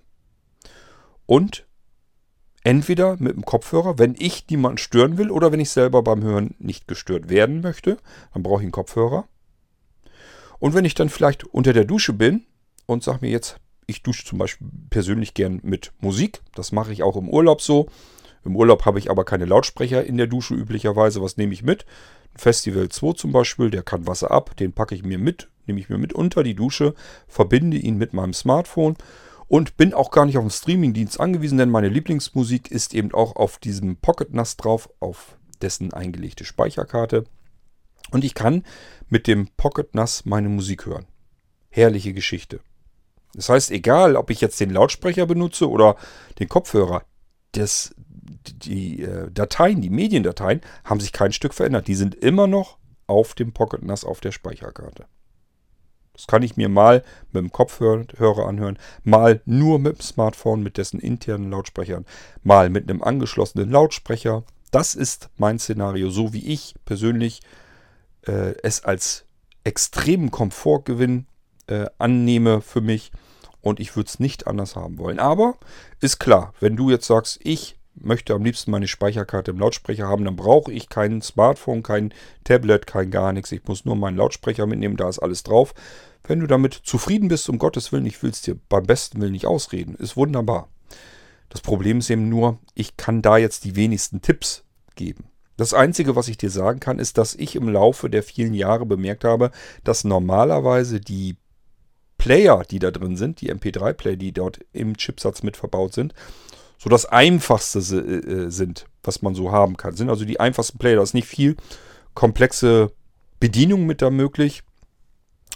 und 1.25 1.67
entweder 2.65 3.17
mit 3.19 3.33
dem 3.33 3.47
Kopfhörer, 3.47 3.99
wenn 3.99 4.15
ich 4.19 4.47
niemanden 4.51 4.77
stören 4.77 5.17
will 5.17 5.31
oder 5.31 5.53
wenn 5.53 5.61
ich 5.61 5.71
selber 5.71 6.03
beim 6.03 6.23
Hören 6.23 6.55
nicht 6.59 6.87
gestört 6.87 7.31
werden 7.31 7.63
möchte, 7.63 7.97
dann 8.35 8.43
brauche 8.43 8.61
ich 8.61 8.65
einen 8.65 8.73
Kopfhörer. 8.73 9.27
Und 10.59 10.75
wenn 10.75 10.85
ich 10.85 10.95
dann 10.95 11.09
vielleicht 11.09 11.45
unter 11.45 11.73
der 11.73 11.87
Dusche 11.87 12.13
bin 12.13 12.45
und 12.85 13.03
sage 13.03 13.21
mir 13.23 13.31
jetzt, 13.31 13.57
ich 13.87 14.03
dusche 14.03 14.27
zum 14.27 14.39
Beispiel 14.39 14.69
persönlich 14.91 15.33
gern 15.33 15.61
mit 15.63 15.95
Musik, 16.01 16.43
das 16.55 16.73
mache 16.73 16.93
ich 16.93 17.03
auch 17.03 17.17
im 17.17 17.31
Urlaub 17.31 17.63
so. 17.63 17.89
Im 18.45 18.57
Urlaub 18.57 18.87
habe 18.87 18.99
ich 18.99 19.11
aber 19.11 19.25
keine 19.25 19.45
Lautsprecher 19.45 20.05
in 20.05 20.17
der 20.17 20.27
Dusche 20.27 20.55
üblicherweise. 20.55 21.23
Was 21.23 21.37
nehme 21.37 21.53
ich 21.53 21.63
mit? 21.63 21.85
Festival 22.35 22.89
2 22.89 23.13
zum 23.15 23.33
Beispiel, 23.33 23.71
der 23.71 23.83
kann 23.83 24.07
Wasser 24.07 24.31
ab, 24.31 24.57
den 24.57 24.73
packe 24.73 24.95
ich 24.95 25.03
mir 25.03 25.19
mit 25.19 25.49
nehme 25.71 25.81
ich 25.81 25.89
mir 25.89 25.99
mit 25.99 26.13
unter 26.13 26.43
die 26.43 26.55
Dusche, 26.55 26.95
verbinde 27.29 27.77
ihn 27.77 27.97
mit 27.97 28.13
meinem 28.13 28.35
Smartphone 28.35 28.97
und 29.47 29.77
bin 29.77 29.95
auch 29.95 30.11
gar 30.11 30.27
nicht 30.27 30.37
auf 30.37 30.45
den 30.45 30.51
Streamingdienst 30.51 31.21
angewiesen, 31.21 31.59
denn 31.59 31.71
meine 31.71 31.89
Lieblingsmusik 31.89 32.71
ist 32.71 32.93
eben 32.93 33.13
auch 33.15 33.37
auf 33.37 33.59
diesem 33.59 33.97
Pocket 33.97 34.33
NAS 34.33 34.57
drauf, 34.57 34.89
auf 34.99 35.37
dessen 35.63 35.93
eingelegte 35.93 36.45
Speicherkarte. 36.45 37.25
Und 38.11 38.25
ich 38.25 38.35
kann 38.35 38.65
mit 39.09 39.27
dem 39.27 39.49
Pocket 39.57 39.95
NAS 39.95 40.25
meine 40.25 40.49
Musik 40.49 40.87
hören. 40.87 41.07
Herrliche 41.69 42.13
Geschichte. 42.15 42.61
Das 43.35 43.49
heißt, 43.49 43.71
egal, 43.71 44.17
ob 44.17 44.31
ich 44.31 44.41
jetzt 44.41 44.59
den 44.59 44.71
Lautsprecher 44.71 45.27
benutze 45.27 45.71
oder 45.71 45.95
den 46.41 46.49
Kopfhörer, 46.49 47.05
das, 47.53 47.95
die 48.31 49.03
äh, 49.03 49.31
Dateien, 49.31 49.81
die 49.81 49.91
Mediendateien 49.91 50.61
haben 50.85 51.01
sich 51.01 51.13
kein 51.13 51.33
Stück 51.33 51.55
verändert. 51.55 51.89
Die 51.89 51.95
sind 51.95 52.15
immer 52.15 52.47
noch 52.47 52.79
auf 53.07 53.35
dem 53.35 53.53
Pocket 53.53 53.83
NAS 53.83 54.05
auf 54.05 54.21
der 54.21 54.33
Speicherkarte. 54.33 55.07
Das 56.13 56.27
kann 56.27 56.43
ich 56.43 56.57
mir 56.57 56.69
mal 56.69 57.03
mit 57.33 57.43
dem 57.43 57.51
Kopfhörer 57.51 58.47
anhören, 58.47 58.79
mal 59.05 59.41
nur 59.47 59.79
mit 59.79 59.99
dem 59.99 60.01
Smartphone, 60.03 60.63
mit 60.63 60.77
dessen 60.77 61.01
internen 61.01 61.51
Lautsprechern, 61.51 62.05
mal 62.43 62.69
mit 62.69 62.91
einem 62.91 63.03
angeschlossenen 63.03 63.71
Lautsprecher. 63.71 64.45
Das 64.71 64.95
ist 64.95 65.31
mein 65.39 65.59
Szenario, 65.59 66.11
so 66.11 66.33
wie 66.33 66.47
ich 66.47 66.75
persönlich 66.85 67.41
äh, 68.27 68.55
es 68.63 68.85
als 68.85 69.25
extremen 69.65 70.31
Komfortgewinn 70.31 71.27
äh, 71.69 71.87
annehme 71.99 72.61
für 72.61 72.81
mich. 72.81 73.13
Und 73.63 73.81
ich 73.81 73.97
würde 73.97 74.09
es 74.09 74.21
nicht 74.21 74.47
anders 74.47 74.77
haben 74.77 74.99
wollen. 74.99 75.19
Aber 75.19 75.59
ist 76.01 76.19
klar, 76.19 76.55
wenn 76.61 76.77
du 76.77 76.91
jetzt 76.91 77.07
sagst, 77.07 77.41
ich 77.43 77.80
möchte 78.01 78.35
am 78.35 78.45
liebsten 78.45 78.71
meine 78.71 78.89
Speicherkarte 78.89 79.51
im 79.51 79.59
Lautsprecher 79.59 80.09
haben, 80.09 80.25
dann 80.25 80.37
brauche 80.37 80.73
ich 80.73 80.89
kein 80.89 81.23
Smartphone, 81.23 81.83
kein 81.83 82.13
Tablet, 82.45 82.87
kein 82.87 83.11
gar 83.11 83.33
nichts. 83.33 83.53
Ich 83.53 83.65
muss 83.67 83.85
nur 83.85 83.97
meinen 83.97 84.17
Lautsprecher 84.17 84.67
mitnehmen, 84.67 84.97
da 84.97 85.09
ist 85.09 85.19
alles 85.19 85.43
drauf. 85.43 85.75
Wenn 86.25 86.41
du 86.41 86.47
damit 86.47 86.75
zufrieden 86.75 87.29
bist, 87.29 87.49
um 87.49 87.59
Gottes 87.59 87.93
Willen, 87.93 88.07
ich 88.07 88.23
will 88.23 88.31
es 88.31 88.43
dir 88.43 88.57
beim 88.69 88.85
besten 88.85 89.21
Willen 89.21 89.33
nicht 89.33 89.47
ausreden, 89.47 89.95
ist 89.95 90.17
wunderbar. 90.17 90.69
Das 91.49 91.61
Problem 91.61 91.99
ist 91.99 92.11
eben 92.11 92.29
nur, 92.29 92.59
ich 92.75 92.97
kann 92.97 93.23
da 93.23 93.37
jetzt 93.37 93.65
die 93.65 93.77
wenigsten 93.77 94.23
Tipps 94.23 94.65
geben. 94.95 95.25
Das 95.57 95.75
Einzige, 95.75 96.17
was 96.17 96.29
ich 96.29 96.39
dir 96.39 96.49
sagen 96.49 96.81
kann, 96.81 96.99
ist, 96.99 97.19
dass 97.19 97.35
ich 97.35 97.55
im 97.55 97.69
Laufe 97.69 98.09
der 98.09 98.23
vielen 98.23 98.55
Jahre 98.55 98.87
bemerkt 98.87 99.25
habe, 99.25 99.51
dass 99.85 100.05
normalerweise 100.05 101.01
die 101.01 101.37
Player, 102.17 102.63
die 102.71 102.79
da 102.79 102.91
drin 102.91 103.17
sind, 103.17 103.41
die 103.41 103.53
MP3-Player, 103.53 104.17
die 104.17 104.33
dort 104.33 104.61
im 104.73 104.97
Chipsatz 104.97 105.43
mit 105.43 105.57
verbaut 105.57 105.95
sind, 105.95 106.15
so 106.83 106.89
das 106.89 107.05
einfachste 107.05 107.79
äh, 107.79 108.51
sind, 108.51 108.87
was 109.03 109.21
man 109.21 109.35
so 109.35 109.53
haben 109.53 109.77
kann. 109.77 109.97
Sind 109.97 110.09
also 110.09 110.25
die 110.25 110.41
einfachsten 110.41 110.79
Player. 110.79 110.97
Da 110.97 111.03
ist 111.03 111.13
nicht 111.13 111.29
viel 111.29 111.57
komplexe 112.15 112.91
Bedienung 113.39 113.85
mit 113.85 114.01
da 114.01 114.09
möglich. 114.09 114.63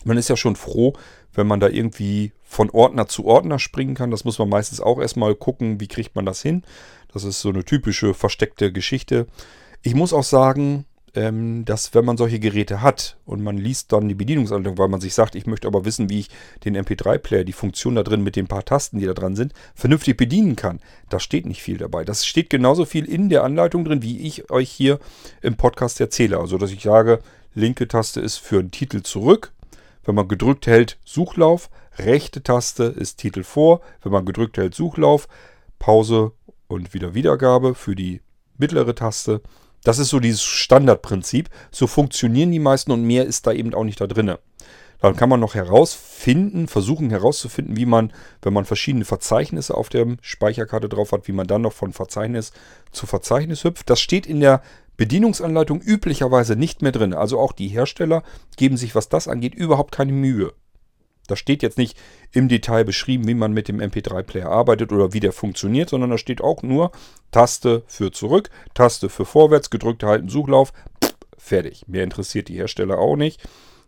Man 0.04 0.18
ist 0.18 0.28
ja 0.28 0.36
schon 0.36 0.54
froh, 0.54 0.92
wenn 1.32 1.46
man 1.46 1.60
da 1.60 1.68
irgendwie 1.68 2.32
von 2.42 2.68
Ordner 2.68 3.08
zu 3.08 3.24
Ordner 3.24 3.58
springen 3.58 3.94
kann. 3.94 4.10
Das 4.10 4.26
muss 4.26 4.38
man 4.38 4.50
meistens 4.50 4.82
auch 4.82 5.00
erstmal 5.00 5.34
gucken, 5.34 5.80
wie 5.80 5.88
kriegt 5.88 6.14
man 6.14 6.26
das 6.26 6.42
hin. 6.42 6.62
Das 7.10 7.24
ist 7.24 7.40
so 7.40 7.48
eine 7.48 7.64
typische 7.64 8.12
versteckte 8.12 8.70
Geschichte. 8.70 9.26
Ich 9.80 9.94
muss 9.94 10.12
auch 10.12 10.24
sagen, 10.24 10.84
dass 11.14 11.94
wenn 11.94 12.04
man 12.04 12.16
solche 12.16 12.40
Geräte 12.40 12.82
hat 12.82 13.18
und 13.24 13.40
man 13.40 13.56
liest 13.56 13.92
dann 13.92 14.08
die 14.08 14.16
Bedienungsanleitung, 14.16 14.78
weil 14.78 14.88
man 14.88 15.00
sich 15.00 15.14
sagt, 15.14 15.36
ich 15.36 15.46
möchte 15.46 15.68
aber 15.68 15.84
wissen, 15.84 16.10
wie 16.10 16.18
ich 16.18 16.30
den 16.64 16.76
MP3-Player, 16.76 17.44
die 17.44 17.52
Funktion 17.52 17.94
da 17.94 18.02
drin 18.02 18.24
mit 18.24 18.34
den 18.34 18.48
paar 18.48 18.64
Tasten, 18.64 18.98
die 18.98 19.06
da 19.06 19.14
dran 19.14 19.36
sind, 19.36 19.52
vernünftig 19.76 20.16
bedienen 20.16 20.56
kann. 20.56 20.80
Da 21.10 21.20
steht 21.20 21.46
nicht 21.46 21.62
viel 21.62 21.78
dabei. 21.78 22.04
Das 22.04 22.26
steht 22.26 22.50
genauso 22.50 22.84
viel 22.84 23.04
in 23.04 23.28
der 23.28 23.44
Anleitung 23.44 23.84
drin, 23.84 24.02
wie 24.02 24.26
ich 24.26 24.50
euch 24.50 24.68
hier 24.68 24.98
im 25.40 25.56
Podcast 25.56 26.00
erzähle. 26.00 26.38
Also, 26.40 26.58
dass 26.58 26.72
ich 26.72 26.82
sage, 26.82 27.20
linke 27.54 27.86
Taste 27.86 28.20
ist 28.20 28.38
für 28.38 28.58
einen 28.58 28.72
Titel 28.72 29.02
zurück. 29.02 29.52
Wenn 30.02 30.16
man 30.16 30.26
gedrückt 30.26 30.66
hält, 30.66 30.98
Suchlauf. 31.04 31.70
Rechte 31.96 32.42
Taste 32.42 32.84
ist 32.84 33.18
Titel 33.18 33.44
vor. 33.44 33.82
Wenn 34.02 34.10
man 34.10 34.24
gedrückt 34.24 34.56
hält, 34.56 34.74
Suchlauf. 34.74 35.28
Pause 35.78 36.32
und 36.66 36.92
wieder 36.92 37.14
Wiedergabe 37.14 37.76
für 37.76 37.94
die 37.94 38.20
mittlere 38.58 38.96
Taste. 38.96 39.42
Das 39.84 39.98
ist 39.98 40.08
so 40.08 40.18
dieses 40.18 40.42
Standardprinzip. 40.42 41.48
So 41.70 41.86
funktionieren 41.86 42.50
die 42.50 42.58
meisten 42.58 42.90
und 42.90 43.04
mehr 43.04 43.24
ist 43.24 43.46
da 43.46 43.52
eben 43.52 43.72
auch 43.74 43.84
nicht 43.84 44.00
da 44.00 44.06
drin. 44.06 44.34
Dann 45.00 45.16
kann 45.16 45.28
man 45.28 45.40
noch 45.40 45.54
herausfinden, 45.54 46.66
versuchen 46.66 47.10
herauszufinden, 47.10 47.76
wie 47.76 47.84
man, 47.84 48.10
wenn 48.40 48.54
man 48.54 48.64
verschiedene 48.64 49.04
Verzeichnisse 49.04 49.76
auf 49.76 49.90
der 49.90 50.16
Speicherkarte 50.22 50.88
drauf 50.88 51.12
hat, 51.12 51.28
wie 51.28 51.32
man 51.32 51.46
dann 51.46 51.60
noch 51.60 51.74
von 51.74 51.92
Verzeichnis 51.92 52.52
zu 52.90 53.06
Verzeichnis 53.06 53.64
hüpft. 53.64 53.90
Das 53.90 54.00
steht 54.00 54.26
in 54.26 54.40
der 54.40 54.62
Bedienungsanleitung 54.96 55.82
üblicherweise 55.82 56.56
nicht 56.56 56.80
mehr 56.80 56.92
drin. 56.92 57.12
Also 57.12 57.38
auch 57.38 57.52
die 57.52 57.68
Hersteller 57.68 58.22
geben 58.56 58.78
sich, 58.78 58.94
was 58.94 59.10
das 59.10 59.28
angeht, 59.28 59.54
überhaupt 59.54 59.92
keine 59.92 60.12
Mühe. 60.12 60.54
Da 61.26 61.36
steht 61.36 61.62
jetzt 61.62 61.78
nicht 61.78 61.96
im 62.32 62.48
Detail 62.48 62.84
beschrieben, 62.84 63.26
wie 63.26 63.34
man 63.34 63.52
mit 63.52 63.68
dem 63.68 63.80
MP3-Player 63.80 64.48
arbeitet 64.48 64.92
oder 64.92 65.12
wie 65.12 65.20
der 65.20 65.32
funktioniert, 65.32 65.88
sondern 65.90 66.10
da 66.10 66.18
steht 66.18 66.40
auch 66.40 66.62
nur 66.62 66.92
Taste 67.30 67.82
für 67.86 68.12
zurück, 68.12 68.50
Taste 68.74 69.08
für 69.08 69.24
vorwärts, 69.24 69.70
gedrückt 69.70 70.02
halten, 70.02 70.28
Suchlauf, 70.28 70.72
fertig. 71.38 71.84
Mehr 71.86 72.04
interessiert 72.04 72.48
die 72.48 72.56
Hersteller 72.56 72.98
auch 72.98 73.16
nicht. 73.16 73.42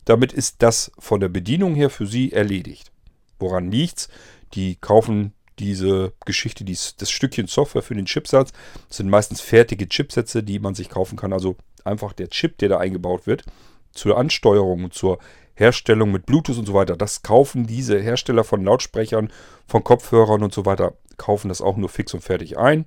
Damit 0.05 0.33
ist 0.33 0.62
das 0.62 0.92
von 0.99 1.20
der 1.20 1.29
Bedienung 1.29 1.75
her 1.75 1.90
für 1.90 2.07
sie 2.07 2.33
erledigt. 2.33 2.90
Woran 3.38 3.70
liegt's? 3.70 4.09
Die 4.55 4.77
kaufen 4.77 5.33
diese 5.59 6.12
Geschichte, 6.25 6.64
dies, 6.64 6.96
das 6.96 7.11
Stückchen 7.11 7.46
Software 7.46 7.83
für 7.83 7.94
den 7.94 8.07
Chipsatz, 8.07 8.53
das 8.88 8.99
sind 8.99 9.09
meistens 9.09 9.40
fertige 9.40 9.88
Chipsätze, 9.88 10.42
die 10.42 10.59
man 10.59 10.75
sich 10.75 10.88
kaufen 10.88 11.16
kann. 11.16 11.33
Also 11.33 11.57
einfach 11.85 12.12
der 12.12 12.29
Chip, 12.29 12.59
der 12.59 12.68
da 12.68 12.79
eingebaut 12.79 13.27
wird, 13.27 13.44
zur 13.92 14.18
Ansteuerung 14.18 14.85
und 14.85 14.94
zur 14.94 15.18
Herstellung 15.57 16.12
mit 16.12 16.27
Bluetooth 16.27 16.59
und 16.59 16.66
so 16.66 16.75
weiter. 16.75 16.97
Das 16.97 17.23
kaufen 17.23 17.66
diese 17.66 17.99
Hersteller 17.99 18.45
von 18.45 18.62
Lautsprechern, 18.62 19.33
von 19.66 19.83
Kopfhörern 19.83 20.42
und 20.42 20.55
so 20.55 20.64
weiter, 20.64 20.95
kaufen 21.16 21.49
das 21.49 21.61
auch 21.61 21.77
nur 21.77 21.88
fix 21.88 22.14
und 22.14 22.21
fertig 22.21 22.59
ein. 22.59 22.85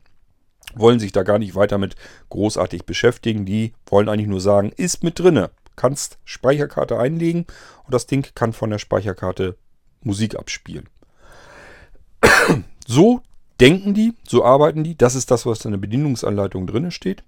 Wollen 0.76 1.00
sich 1.00 1.12
da 1.12 1.24
gar 1.24 1.40
nicht 1.40 1.56
weiter 1.56 1.80
mit 1.80 1.96
großartig 2.30 2.86
beschäftigen. 2.86 3.46
Die 3.46 3.74
wollen 3.88 4.08
eigentlich 4.08 4.28
nur 4.28 4.42
sagen, 4.42 4.72
ist 4.78 5.04
mit 5.04 5.20
drinne. 5.20 5.50
Kannst 5.76 6.20
Speicherkarte 6.26 7.00
einlegen 7.00 7.48
und 7.86 7.94
das 7.94 8.06
Ding 8.06 8.28
kann 8.36 8.54
von 8.54 8.70
der 8.70 8.80
Speicherkarte 8.80 9.58
Musik 10.02 10.38
abspielen. 10.38 10.88
So 12.88 13.22
denken 13.60 13.94
die, 13.94 14.14
so 14.28 14.44
arbeiten 14.44 14.84
die. 14.84 14.98
Das 14.98 15.16
ist 15.16 15.32
das, 15.32 15.46
was 15.46 15.66
in 15.66 15.72
der 15.72 15.78
Bedienungsanleitung 15.78 16.68
drin 16.68 16.92
steht. 16.92 17.24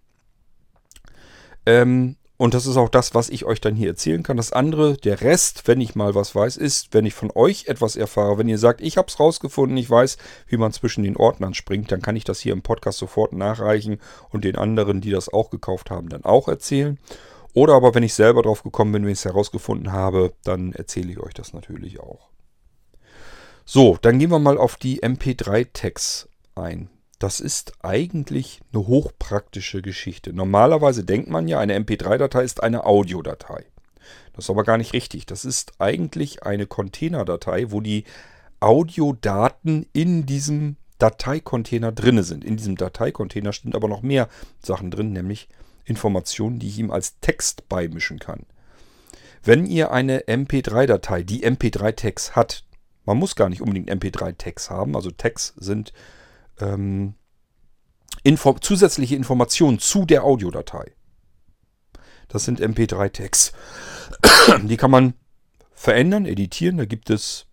Ähm, 1.66 2.16
und 2.42 2.56
das 2.56 2.66
ist 2.66 2.76
auch 2.76 2.90
das, 2.90 3.14
was 3.14 3.30
ich 3.30 3.46
euch 3.46 3.62
dann 3.62 3.76
hier 3.76 3.90
erzählen 3.90 4.24
kann. 4.24 4.38
Das 4.38 4.52
andere, 4.52 4.98
der 4.98 5.22
Rest, 5.22 5.68
wenn 5.68 5.80
ich 5.80 5.94
mal 5.94 6.16
was 6.16 6.34
weiß, 6.34 6.58
ist, 6.58 6.92
wenn 6.92 7.06
ich 7.06 7.14
von 7.14 7.30
euch 7.36 7.68
etwas 7.68 7.96
erfahre. 7.96 8.40
Wenn 8.40 8.50
ihr 8.50 8.58
sagt, 8.58 8.82
ich 8.82 8.98
habe 8.98 9.10
es 9.10 9.20
rausgefunden, 9.20 9.78
ich 9.78 9.88
weiß, 9.88 10.18
wie 10.48 10.58
man 10.58 10.74
zwischen 10.74 11.04
den 11.04 11.18
Ordnern 11.18 11.54
springt, 11.54 11.92
dann 11.92 12.02
kann 12.02 12.16
ich 12.16 12.24
das 12.24 12.40
hier 12.40 12.54
im 12.54 12.64
Podcast 12.64 12.98
sofort 12.98 13.34
nachreichen 13.34 14.00
und 14.32 14.44
den 14.44 14.56
anderen, 14.56 15.02
die 15.02 15.12
das 15.12 15.32
auch 15.32 15.52
gekauft 15.52 15.92
haben, 15.92 16.10
dann 16.10 16.26
auch 16.26 16.48
erzählen. 16.48 16.98
Oder 17.54 17.76
aber, 17.76 17.94
wenn 17.94 18.02
ich 18.02 18.16
selber 18.16 18.42
drauf 18.42 18.64
gekommen 18.64 18.92
bin, 18.92 19.04
wenn 19.04 19.12
ich 19.12 19.20
es 19.20 19.26
herausgefunden 19.26 19.92
habe, 19.92 20.34
dann 20.44 20.74
erzähle 20.74 21.12
ich 21.12 21.20
euch 21.20 21.36
das 21.36 21.54
natürlich 21.54 22.00
auch. 22.00 22.32
So, 23.66 24.00
dann 24.02 24.18
gehen 24.18 24.32
wir 24.32 24.40
mal 24.40 24.58
auf 24.58 24.78
die 24.78 25.04
MP3-Tags 25.04 26.28
ein. 26.56 26.90
Das 27.22 27.40
ist 27.40 27.74
eigentlich 27.84 28.62
eine 28.74 28.88
hochpraktische 28.88 29.84
Geschichte. 29.84 30.34
Normalerweise 30.34 31.04
denkt 31.04 31.30
man 31.30 31.48
ja, 31.48 31.60
eine 31.60 31.78
MP3-Datei 31.78 32.44
ist 32.44 32.64
eine 32.64 32.88
Audiodatei. 32.88 33.64
Das 34.34 34.46
ist 34.46 34.50
aber 34.50 34.64
gar 34.64 34.80
nicht 34.80 34.94
richtig. 34.94 35.28
Das 35.28 35.46
ist 35.46 35.74
eigentlich 35.78 36.42
eine 36.42 36.66
Containerdatei, 36.66 37.70
wo 37.70 37.80
die 37.80 38.06
Audiodaten 38.60 39.86
in 39.94 40.26
diesem 40.26 40.78
Dateicontainer 40.98 41.92
drin 41.92 42.24
sind. 42.24 42.44
In 42.44 42.58
diesem 42.58 42.76
Dateicontainer 42.76 43.54
sind 43.54 43.76
aber 43.76 43.88
noch 43.88 44.02
mehr 44.02 44.28
Sachen 44.60 44.90
drin, 44.90 45.14
nämlich 45.14 45.48
Informationen, 45.86 46.58
die 46.58 46.70
ich 46.70 46.80
ihm 46.80 46.90
als 46.90 47.20
Text 47.20 47.70
beimischen 47.70 48.18
kann. 48.18 48.48
Wenn 49.44 49.68
ihr 49.68 49.92
eine 49.92 50.22
MP3-Datei, 50.22 51.22
die 51.22 51.46
MP3-Tags 51.46 52.36
hat, 52.36 52.64
man 53.06 53.18
muss 53.18 53.36
gar 53.36 53.50
nicht 53.50 53.62
unbedingt 53.62 53.92
MP3-Tags 53.92 54.72
haben, 54.72 54.96
also 54.96 55.12
Tags 55.12 55.54
sind 55.58 55.94
ähm, 56.60 57.16
info 58.24 58.54
zusätzliche 58.60 59.16
Informationen 59.16 59.80
zu 59.80 60.06
der 60.06 60.24
Audiodatei. 60.24 60.94
Das 62.28 62.46
sind 62.46 62.62
MP3-Tags. 62.62 63.52
Die 64.64 64.78
kann 64.78 64.92
man 64.92 65.14
verändern, 65.74 66.26
editieren. 66.26 66.78
Da 66.78 66.86
gibt 66.86 67.10
es 67.10 67.48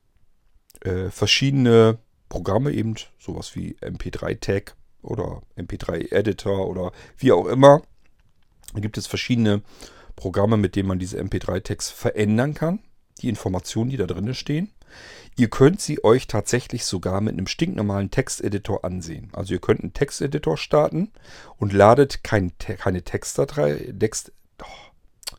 äh, 0.83 1.11
verschiedene 1.11 1.99
Programme, 2.29 2.73
eben 2.73 2.95
sowas 3.19 3.57
wie 3.57 3.77
MP3-Tag 3.81 4.77
oder 5.03 5.43
MP3-Editor 5.57 6.69
oder 6.69 6.93
wie 7.17 7.33
auch 7.33 7.47
immer. 7.47 7.83
Da 8.75 8.81
gibt 8.81 8.99
es 8.99 9.07
verschiedene 9.07 9.63
Programme, 10.15 10.57
mit 10.57 10.77
denen 10.77 10.89
man 10.89 10.99
diese 10.99 11.21
MP3-Tags 11.21 11.91
verändern 11.91 12.55
kann. 12.55 12.81
Die 13.21 13.29
Informationen, 13.29 13.91
die 13.91 13.97
da 13.97 14.07
drin 14.07 14.33
stehen. 14.35 14.71
Ihr 15.37 15.49
könnt 15.49 15.81
sie 15.81 16.03
euch 16.03 16.27
tatsächlich 16.27 16.85
sogar 16.85 17.21
mit 17.21 17.35
einem 17.35 17.47
stinknormalen 17.47 18.11
Texteditor 18.11 18.85
ansehen. 18.85 19.31
Also 19.33 19.55
ihr 19.55 19.61
könnt 19.61 19.81
einen 19.81 19.93
Texteditor 19.93 20.57
starten 20.57 21.13
und 21.57 21.73
ladet 21.73 22.25
kein, 22.25 22.53
keine 22.59 23.03
Textdatei. 23.03 23.95
Text, 23.99 24.33
oh, 24.63 25.37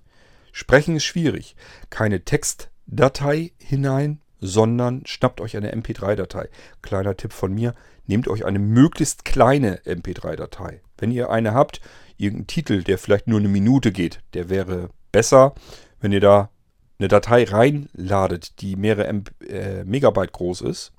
sprechen 0.52 0.96
ist 0.96 1.04
schwierig. 1.04 1.56
Keine 1.90 2.24
Textdatei 2.24 3.52
hinein, 3.58 4.22
sondern 4.40 5.06
schnappt 5.06 5.42
euch 5.42 5.58
eine 5.58 5.76
MP3-Datei. 5.76 6.50
Kleiner 6.82 7.18
Tipp 7.18 7.34
von 7.34 7.54
mir, 7.54 7.76
nehmt 8.08 8.28
euch 8.28 8.46
eine 8.46 8.60
möglichst 8.60 9.26
kleine 9.26 9.80
MP3-Datei. 9.82 10.82
Wenn 10.98 11.12
ihr 11.12 11.30
eine 11.30 11.54
habt, 11.54 11.82
irgendeinen 12.18 12.48
Titel, 12.48 12.84
der 12.84 12.98
vielleicht 12.98 13.28
nur 13.28 13.40
eine 13.40 13.50
Minute 13.50 13.92
geht, 13.92 14.22
der 14.34 14.50
wäre 14.50 14.90
besser. 15.12 15.56
Wenn 16.00 16.12
ihr 16.12 16.22
da 16.22 16.50
eine 17.00 17.08
Datei 17.08 17.46
reinladet, 17.46 18.62
die 18.62 18.76
mehrere 18.76 19.08
M 19.08 19.24
äh, 19.48 19.84
Megabyte 19.86 20.34
groß 20.34 20.62
ist, 20.62 20.92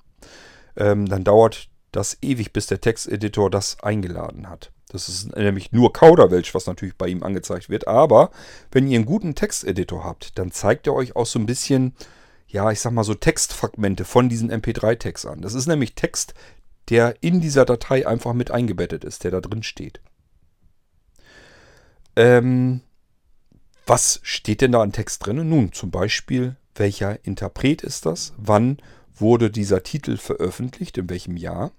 ähm, 0.75 1.07
dann 1.07 1.23
dauert 1.23 1.69
das 1.91 2.17
ewig, 2.21 2.53
bis 2.53 2.67
der 2.67 2.81
Texteditor 2.81 3.49
das 3.49 3.81
eingeladen 3.81 4.49
hat. 4.49 4.71
Das 4.89 5.07
ist 5.07 5.35
nämlich 5.35 5.71
nur 5.71 5.93
Kauderwelsch, 5.93 6.53
was 6.53 6.67
natürlich 6.67 6.97
bei 6.97 7.07
ihm 7.07 7.23
angezeigt 7.23 7.69
wird. 7.69 7.87
Aber 7.87 8.31
wenn 8.71 8.87
ihr 8.87 8.97
einen 8.97 9.05
guten 9.05 9.35
Texteditor 9.35 10.03
habt, 10.03 10.37
dann 10.37 10.51
zeigt 10.51 10.87
er 10.87 10.93
euch 10.93 11.15
auch 11.15 11.25
so 11.25 11.39
ein 11.39 11.45
bisschen, 11.45 11.93
ja, 12.47 12.71
ich 12.71 12.81
sag 12.81 12.91
mal 12.91 13.03
so 13.03 13.13
Textfragmente 13.13 14.03
von 14.03 14.27
diesen 14.27 14.51
MP3-Tags 14.51 15.25
an. 15.25 15.41
Das 15.41 15.53
ist 15.53 15.67
nämlich 15.67 15.95
Text, 15.95 16.33
der 16.89 17.15
in 17.21 17.39
dieser 17.39 17.63
Datei 17.63 18.05
einfach 18.05 18.33
mit 18.33 18.51
eingebettet 18.51 19.05
ist, 19.05 19.23
der 19.23 19.31
da 19.31 19.39
drin 19.39 19.63
steht. 19.63 20.01
Ähm, 22.17 22.81
was 23.85 24.19
steht 24.23 24.61
denn 24.61 24.71
da 24.71 24.81
an 24.81 24.91
Text 24.91 25.25
drin? 25.25 25.47
Nun, 25.47 25.71
zum 25.73 25.91
Beispiel, 25.91 26.55
welcher 26.75 27.23
Interpret 27.25 27.81
ist 27.81 28.05
das? 28.05 28.33
Wann 28.37 28.77
wurde 29.15 29.51
dieser 29.51 29.83
Titel 29.83 30.17
veröffentlicht? 30.17 30.97
In 30.97 31.09
welchem 31.09 31.37
Jahr? 31.37 31.71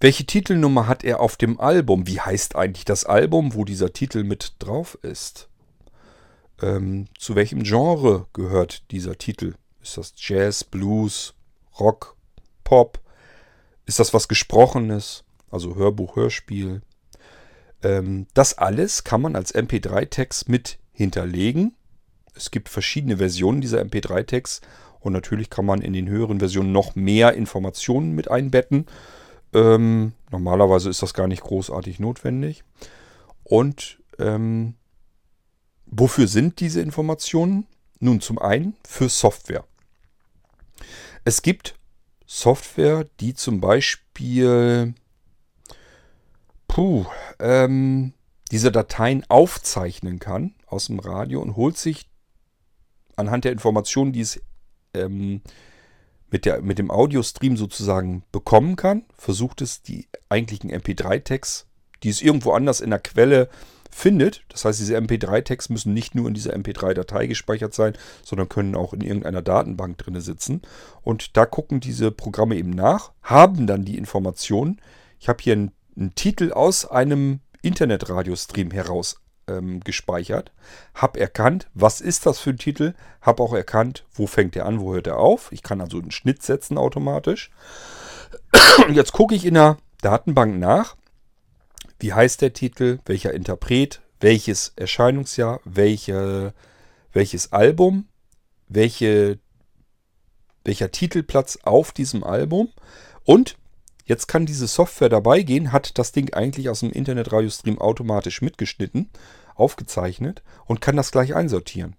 Welche 0.00 0.26
Titelnummer 0.26 0.86
hat 0.86 1.04
er 1.04 1.20
auf 1.20 1.36
dem 1.36 1.60
Album? 1.60 2.06
Wie 2.06 2.20
heißt 2.20 2.56
eigentlich 2.56 2.84
das 2.84 3.04
Album, 3.04 3.54
wo 3.54 3.64
dieser 3.64 3.92
Titel 3.92 4.24
mit 4.24 4.54
drauf 4.58 4.98
ist? 5.02 5.48
Ähm, 6.60 7.06
zu 7.18 7.34
welchem 7.34 7.62
Genre 7.62 8.26
gehört 8.32 8.90
dieser 8.90 9.16
Titel? 9.16 9.54
Ist 9.80 9.96
das 9.96 10.14
Jazz, 10.16 10.64
Blues, 10.64 11.34
Rock, 11.78 12.16
Pop? 12.64 13.00
Ist 13.86 13.98
das 13.98 14.14
was 14.14 14.28
Gesprochenes? 14.28 15.24
Also 15.50 15.74
Hörbuch, 15.74 16.16
Hörspiel? 16.16 16.82
Ähm, 17.84 18.26
das 18.34 18.58
alles 18.58 19.04
kann 19.04 19.20
man 19.20 19.36
als 19.36 19.54
MP3-Text 19.54 20.48
mit 20.48 20.78
hinterlegen. 20.92 21.74
Es 22.34 22.50
gibt 22.50 22.68
verschiedene 22.68 23.18
Versionen 23.18 23.60
dieser 23.60 23.80
MP3-Tags 23.82 24.62
und 24.98 25.12
natürlich 25.12 25.50
kann 25.50 25.66
man 25.66 25.82
in 25.82 25.92
den 25.92 26.08
höheren 26.08 26.40
Versionen 26.40 26.72
noch 26.72 26.96
mehr 26.96 27.34
Informationen 27.34 28.14
mit 28.14 28.30
einbetten. 28.30 28.86
Ähm, 29.52 30.12
normalerweise 30.32 30.90
ist 30.90 31.02
das 31.02 31.14
gar 31.14 31.28
nicht 31.28 31.42
großartig 31.42 32.00
notwendig. 32.00 32.64
Und 33.44 33.98
ähm, 34.18 34.74
wofür 35.86 36.26
sind 36.26 36.58
diese 36.58 36.80
Informationen? 36.80 37.66
Nun 38.00 38.20
zum 38.20 38.38
einen 38.38 38.76
für 38.86 39.08
Software. 39.08 39.64
Es 41.24 41.42
gibt 41.42 41.76
Software, 42.26 43.06
die 43.20 43.34
zum 43.34 43.60
Beispiel 43.60 44.94
puh, 46.66 47.06
ähm, 47.44 48.14
diese 48.50 48.72
Dateien 48.72 49.24
aufzeichnen 49.28 50.18
kann 50.18 50.54
aus 50.66 50.86
dem 50.86 50.98
Radio 50.98 51.42
und 51.42 51.56
holt 51.56 51.76
sich 51.76 52.08
anhand 53.16 53.44
der 53.44 53.52
Informationen, 53.52 54.12
die 54.12 54.22
es 54.22 54.40
ähm, 54.94 55.42
mit, 56.30 56.46
der, 56.46 56.62
mit 56.62 56.78
dem 56.78 56.90
Audiostream 56.90 57.56
sozusagen 57.56 58.24
bekommen 58.32 58.76
kann, 58.76 59.04
versucht 59.16 59.60
es 59.60 59.82
die 59.82 60.08
eigentlichen 60.30 60.72
MP3-Tags, 60.72 61.66
die 62.02 62.08
es 62.08 62.22
irgendwo 62.22 62.52
anders 62.52 62.80
in 62.80 62.90
der 62.90 62.98
Quelle 62.98 63.50
findet. 63.90 64.42
Das 64.48 64.64
heißt, 64.64 64.80
diese 64.80 64.96
MP3-Tags 64.96 65.68
müssen 65.68 65.94
nicht 65.94 66.14
nur 66.14 66.26
in 66.26 66.34
dieser 66.34 66.54
MP3-Datei 66.54 67.26
gespeichert 67.26 67.74
sein, 67.74 67.92
sondern 68.24 68.48
können 68.48 68.74
auch 68.74 68.94
in 68.94 69.02
irgendeiner 69.02 69.42
Datenbank 69.42 69.98
drin 69.98 70.20
sitzen. 70.20 70.62
Und 71.02 71.36
da 71.36 71.44
gucken 71.46 71.80
diese 71.80 72.10
Programme 72.10 72.56
eben 72.56 72.70
nach, 72.70 73.12
haben 73.22 73.66
dann 73.66 73.84
die 73.84 73.98
Informationen. 73.98 74.80
Ich 75.20 75.28
habe 75.28 75.42
hier 75.42 75.52
einen, 75.52 75.72
einen 75.96 76.14
Titel 76.14 76.52
aus 76.52 76.86
einem 76.86 77.40
Internetradiostream 77.62 78.70
heraus 78.70 79.16
ähm, 79.46 79.80
gespeichert, 79.80 80.52
habe 80.94 81.20
erkannt, 81.20 81.68
was 81.74 82.00
ist 82.00 82.26
das 82.26 82.38
für 82.38 82.50
ein 82.50 82.58
Titel, 82.58 82.94
habe 83.20 83.42
auch 83.42 83.52
erkannt, 83.52 84.04
wo 84.12 84.26
fängt 84.26 84.56
er 84.56 84.66
an, 84.66 84.80
wo 84.80 84.94
hört 84.94 85.06
er 85.06 85.18
auf. 85.18 85.52
Ich 85.52 85.62
kann 85.62 85.80
also 85.80 85.98
einen 85.98 86.10
Schnitt 86.10 86.42
setzen 86.42 86.78
automatisch. 86.78 87.50
Und 88.86 88.94
jetzt 88.94 89.12
gucke 89.12 89.34
ich 89.34 89.44
in 89.44 89.54
der 89.54 89.78
Datenbank 90.00 90.58
nach, 90.58 90.96
wie 91.98 92.12
heißt 92.12 92.42
der 92.42 92.52
Titel, 92.52 92.98
welcher 93.06 93.32
Interpret, 93.32 94.02
welches 94.20 94.72
Erscheinungsjahr, 94.76 95.60
welche, 95.64 96.54
welches 97.12 97.52
Album, 97.52 98.08
welche, 98.68 99.38
welcher 100.64 100.90
Titelplatz 100.90 101.58
auf 101.62 101.92
diesem 101.92 102.24
Album? 102.24 102.70
Und 103.24 103.56
Jetzt 104.04 104.28
kann 104.28 104.46
diese 104.46 104.66
Software 104.66 105.08
dabei 105.08 105.42
gehen, 105.42 105.72
hat 105.72 105.98
das 105.98 106.12
Ding 106.12 106.32
eigentlich 106.34 106.68
aus 106.68 106.80
dem 106.80 106.90
Internetradiostream 106.90 107.78
automatisch 107.78 108.42
mitgeschnitten, 108.42 109.08
aufgezeichnet 109.54 110.42
und 110.66 110.80
kann 110.80 110.96
das 110.96 111.10
gleich 111.10 111.34
einsortieren. 111.34 111.96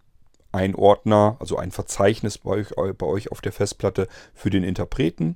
Ein 0.51 0.75
Ordner, 0.75 1.37
also 1.39 1.57
ein 1.57 1.71
Verzeichnis 1.71 2.37
bei 2.37 2.51
euch, 2.51 2.69
bei 2.97 3.05
euch 3.05 3.31
auf 3.31 3.41
der 3.41 3.51
Festplatte 3.51 4.07
für 4.33 4.49
den 4.49 4.63
Interpreten. 4.63 5.35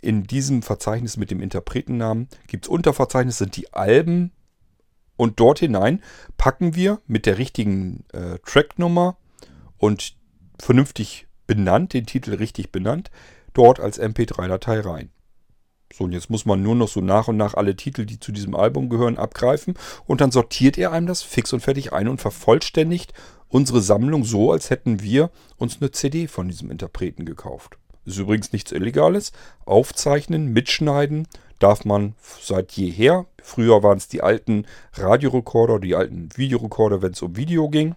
In 0.00 0.24
diesem 0.24 0.62
Verzeichnis 0.62 1.16
mit 1.16 1.30
dem 1.30 1.40
Interpretennamen 1.40 2.28
gibt 2.46 2.66
es 2.66 2.68
Unterverzeichnisse, 2.68 3.38
sind 3.38 3.56
die 3.56 3.72
Alben 3.72 4.32
und 5.16 5.40
dort 5.40 5.58
hinein 5.58 6.02
packen 6.36 6.74
wir 6.74 7.00
mit 7.06 7.26
der 7.26 7.38
richtigen 7.38 8.04
äh, 8.12 8.38
Tracknummer 8.44 9.16
und 9.78 10.16
vernünftig 10.58 11.26
benannt, 11.46 11.92
den 11.92 12.06
Titel 12.06 12.34
richtig 12.34 12.70
benannt, 12.72 13.10
dort 13.52 13.80
als 13.80 14.00
MP3-Datei 14.00 14.80
rein. 14.80 15.10
So, 15.96 16.04
und 16.04 16.12
jetzt 16.12 16.28
muss 16.28 16.44
man 16.44 16.60
nur 16.60 16.74
noch 16.74 16.88
so 16.88 17.00
nach 17.00 17.28
und 17.28 17.36
nach 17.36 17.54
alle 17.54 17.76
Titel, 17.76 18.04
die 18.04 18.18
zu 18.18 18.32
diesem 18.32 18.56
Album 18.56 18.88
gehören, 18.88 19.16
abgreifen. 19.16 19.74
Und 20.06 20.20
dann 20.20 20.32
sortiert 20.32 20.76
er 20.76 20.90
einem 20.90 21.06
das 21.06 21.22
fix 21.22 21.52
und 21.52 21.60
fertig 21.60 21.92
ein 21.92 22.08
und 22.08 22.20
vervollständigt 22.20 23.12
unsere 23.46 23.80
Sammlung 23.80 24.24
so, 24.24 24.50
als 24.50 24.70
hätten 24.70 25.02
wir 25.02 25.30
uns 25.56 25.80
eine 25.80 25.92
CD 25.92 26.26
von 26.26 26.48
diesem 26.48 26.72
Interpreten 26.72 27.24
gekauft. 27.24 27.78
Ist 28.04 28.18
übrigens 28.18 28.52
nichts 28.52 28.72
Illegales. 28.72 29.30
Aufzeichnen, 29.66 30.52
mitschneiden 30.52 31.28
darf 31.60 31.84
man 31.84 32.16
seit 32.42 32.72
jeher. 32.72 33.26
Früher 33.40 33.84
waren 33.84 33.98
es 33.98 34.08
die 34.08 34.20
alten 34.20 34.66
Radiorekorder, 34.94 35.78
die 35.78 35.94
alten 35.94 36.28
Videorekorder, 36.34 37.02
wenn 37.02 37.12
es 37.12 37.22
um 37.22 37.36
Video 37.36 37.68
ging. 37.68 37.94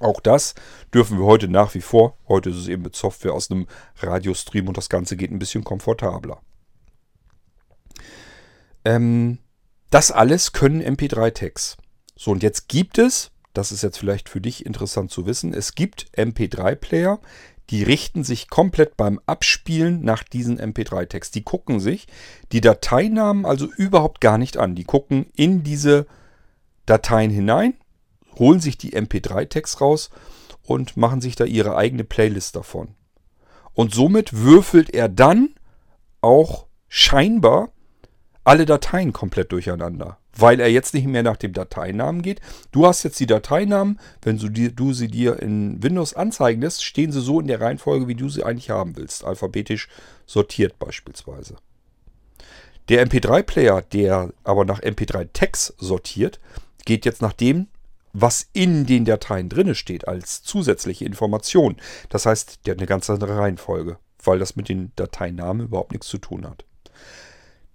Auch 0.00 0.18
das 0.18 0.56
dürfen 0.92 1.16
wir 1.18 1.26
heute 1.26 1.46
nach 1.46 1.74
wie 1.74 1.80
vor. 1.80 2.16
Heute 2.26 2.50
ist 2.50 2.56
es 2.56 2.66
eben 2.66 2.82
mit 2.82 2.96
Software 2.96 3.34
aus 3.34 3.52
einem 3.52 3.68
Radiostream 3.98 4.66
und 4.66 4.76
das 4.76 4.88
Ganze 4.88 5.16
geht 5.16 5.30
ein 5.30 5.38
bisschen 5.38 5.62
komfortabler. 5.62 6.40
Ähm, 8.88 9.38
das 9.90 10.10
alles 10.10 10.52
können 10.52 10.82
MP3-Tags. 10.82 11.76
So, 12.16 12.30
und 12.30 12.42
jetzt 12.42 12.68
gibt 12.68 12.96
es, 12.96 13.30
das 13.52 13.70
ist 13.70 13.82
jetzt 13.82 13.98
vielleicht 13.98 14.30
für 14.30 14.40
dich 14.40 14.64
interessant 14.64 15.10
zu 15.10 15.26
wissen, 15.26 15.52
es 15.52 15.74
gibt 15.74 16.06
MP3-Player, 16.16 17.20
die 17.68 17.82
richten 17.82 18.24
sich 18.24 18.48
komplett 18.48 18.96
beim 18.96 19.20
Abspielen 19.26 20.00
nach 20.00 20.22
diesen 20.22 20.58
MP3-Tags. 20.58 21.30
Die 21.32 21.42
gucken 21.42 21.80
sich 21.80 22.06
die 22.50 22.62
Dateinamen 22.62 23.44
also 23.44 23.66
überhaupt 23.66 24.22
gar 24.22 24.38
nicht 24.38 24.56
an. 24.56 24.74
Die 24.74 24.84
gucken 24.84 25.26
in 25.36 25.62
diese 25.62 26.06
Dateien 26.86 27.30
hinein, 27.30 27.74
holen 28.38 28.60
sich 28.60 28.78
die 28.78 28.94
MP3-Tags 28.94 29.82
raus 29.82 30.08
und 30.62 30.96
machen 30.96 31.20
sich 31.20 31.36
da 31.36 31.44
ihre 31.44 31.76
eigene 31.76 32.04
Playlist 32.04 32.56
davon. 32.56 32.94
Und 33.74 33.92
somit 33.92 34.32
würfelt 34.32 34.88
er 34.94 35.10
dann 35.10 35.50
auch 36.22 36.68
scheinbar 36.88 37.70
alle 38.48 38.64
Dateien 38.64 39.12
komplett 39.12 39.52
durcheinander, 39.52 40.16
weil 40.34 40.58
er 40.58 40.70
jetzt 40.70 40.94
nicht 40.94 41.06
mehr 41.06 41.22
nach 41.22 41.36
dem 41.36 41.52
Dateinamen 41.52 42.22
geht. 42.22 42.40
Du 42.72 42.86
hast 42.86 43.02
jetzt 43.02 43.20
die 43.20 43.26
Dateinamen, 43.26 44.00
wenn 44.22 44.38
du, 44.38 44.48
die, 44.48 44.74
du 44.74 44.94
sie 44.94 45.08
dir 45.08 45.38
in 45.42 45.82
Windows 45.82 46.14
anzeigen 46.14 46.62
lässt, 46.62 46.82
stehen 46.82 47.12
sie 47.12 47.20
so 47.20 47.40
in 47.40 47.46
der 47.46 47.60
Reihenfolge, 47.60 48.08
wie 48.08 48.14
du 48.14 48.30
sie 48.30 48.44
eigentlich 48.44 48.70
haben 48.70 48.96
willst, 48.96 49.22
alphabetisch 49.22 49.88
sortiert 50.24 50.78
beispielsweise. 50.78 51.56
Der 52.88 53.06
MP3-Player, 53.06 53.82
der 53.82 54.32
aber 54.44 54.64
nach 54.64 54.80
MP3-Tags 54.80 55.74
sortiert, 55.76 56.40
geht 56.86 57.04
jetzt 57.04 57.20
nach 57.20 57.34
dem, 57.34 57.66
was 58.14 58.48
in 58.54 58.86
den 58.86 59.04
Dateien 59.04 59.50
drinne 59.50 59.74
steht, 59.74 60.08
als 60.08 60.42
zusätzliche 60.42 61.04
Information. 61.04 61.76
Das 62.08 62.24
heißt, 62.24 62.60
der 62.64 62.72
hat 62.72 62.78
eine 62.78 62.86
ganz 62.86 63.10
andere 63.10 63.36
Reihenfolge, 63.36 63.98
weil 64.24 64.38
das 64.38 64.56
mit 64.56 64.70
den 64.70 64.90
Dateinamen 64.96 65.66
überhaupt 65.66 65.92
nichts 65.92 66.08
zu 66.08 66.16
tun 66.16 66.46
hat. 66.48 66.64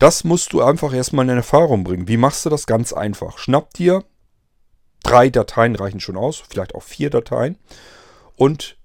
Das 0.04 0.26
musst 0.26 0.52
du 0.52 0.62
einfach 0.62 0.94
erstmal 0.94 1.30
in 1.30 1.38
Erfahrung 1.38 1.86
bringen. 1.86 2.10
Wie 2.10 2.18
machst 2.18 2.46
du 2.46 2.50
das? 2.50 2.68
Ganz 2.68 2.92
einfach. 2.92 3.38
Schnapp 3.38 3.74
dir, 3.74 4.04
drei 5.02 5.30
Dateien 5.30 5.78
reichen 5.78 6.02
schon 6.02 6.18
aus, 6.18 6.44
vielleicht 6.50 6.76
auch 6.76 6.84
vier 6.84 7.10
Dateien, 7.10 7.56
und 8.36 8.76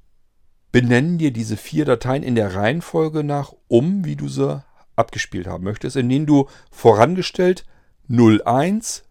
benennen 0.71 1.19
dir 1.19 1.33
diese 1.33 1.57
vier 1.57 1.85
Dateien 1.85 2.23
in 2.23 2.37
der 2.37 2.55
Reihenfolge 2.55 3.25
nach 3.25 3.53
um, 3.67 4.05
wie 4.05 4.15
du 4.15 4.29
sie 4.29 4.63
abgespielt 4.95 5.49
haben 5.49 5.65
möchtest, 5.65 5.97
indem 5.97 6.25
du 6.25 6.47
vorangestellt 6.71 7.65
01, 8.09 9.03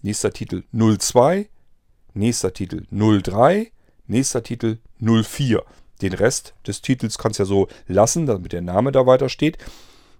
nächster 0.00 0.32
Titel 0.32 0.62
02, 0.72 1.50
nächster 2.14 2.54
Titel 2.54 2.86
03, 2.90 3.72
nächster 4.06 4.42
Titel 4.42 4.78
04. 4.98 5.62
Den 6.00 6.14
Rest 6.14 6.54
des 6.66 6.80
Titels 6.80 7.18
kannst 7.18 7.40
du 7.40 7.42
ja 7.42 7.46
so 7.46 7.68
lassen, 7.88 8.24
damit 8.24 8.54
der 8.54 8.62
Name 8.62 8.90
da 8.90 9.04
weiter 9.04 9.28
steht. 9.28 9.58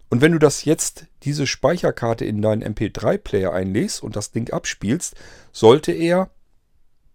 Und 0.08 0.20
wenn 0.20 0.32
du 0.32 0.38
das 0.38 0.64
jetzt, 0.64 1.06
diese 1.22 1.46
Speicherkarte 1.46 2.24
in 2.24 2.40
deinen 2.40 2.62
MP3-Player 2.62 3.52
einlegst 3.52 4.02
und 4.02 4.16
das 4.16 4.30
Ding 4.30 4.52
abspielst, 4.52 5.14
sollte 5.52 5.92
er, 5.92 6.30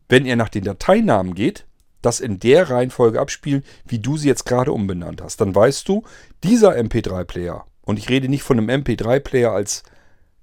wenn 0.09 0.25
er 0.25 0.35
nach 0.35 0.49
den 0.49 0.63
Dateinamen 0.63 1.33
geht, 1.35 1.65
das 2.01 2.19
in 2.19 2.39
der 2.39 2.69
Reihenfolge 2.69 3.19
abspielen, 3.19 3.63
wie 3.85 3.99
du 3.99 4.17
sie 4.17 4.27
jetzt 4.27 4.45
gerade 4.45 4.73
umbenannt 4.73 5.21
hast. 5.21 5.39
Dann 5.39 5.55
weißt 5.55 5.87
du, 5.87 6.03
dieser 6.43 6.75
MP3-Player, 6.75 7.65
und 7.83 7.97
ich 7.97 8.09
rede 8.09 8.27
nicht 8.27 8.43
von 8.43 8.57
einem 8.57 8.69
MP3-Player 8.69 9.51
als 9.51 9.83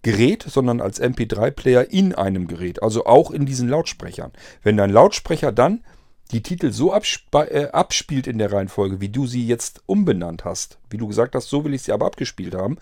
Gerät, 0.02 0.44
sondern 0.48 0.80
als 0.80 1.02
MP3-Player 1.02 1.90
in 1.90 2.14
einem 2.14 2.46
Gerät, 2.46 2.82
also 2.82 3.04
auch 3.04 3.30
in 3.30 3.46
diesen 3.46 3.68
Lautsprechern. 3.68 4.32
Wenn 4.62 4.76
dein 4.76 4.90
Lautsprecher 4.90 5.52
dann 5.52 5.84
die 6.30 6.42
Titel 6.42 6.72
so 6.72 6.92
äh, 6.92 7.68
abspielt 7.72 8.26
in 8.26 8.38
der 8.38 8.52
Reihenfolge, 8.52 9.00
wie 9.00 9.08
du 9.08 9.26
sie 9.26 9.46
jetzt 9.46 9.82
umbenannt 9.86 10.44
hast, 10.44 10.78
wie 10.90 10.98
du 10.98 11.06
gesagt 11.06 11.34
hast, 11.34 11.48
so 11.48 11.64
will 11.64 11.74
ich 11.74 11.82
sie 11.82 11.92
aber 11.92 12.06
abgespielt 12.06 12.54
haben, 12.54 12.78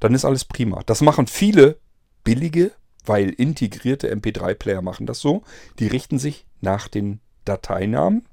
dann 0.00 0.14
ist 0.14 0.24
alles 0.24 0.44
prima. 0.44 0.82
Das 0.86 1.00
machen 1.02 1.26
viele 1.26 1.78
billige, 2.24 2.72
weil 3.04 3.30
integrierte 3.30 4.12
MP3-Player 4.14 4.82
machen 4.82 5.06
das 5.06 5.20
so. 5.20 5.42
Die 5.78 5.86
richten 5.86 6.18
sich 6.18 6.46
nach 6.60 6.88
den 6.88 7.20
Dateinamen 7.44 8.26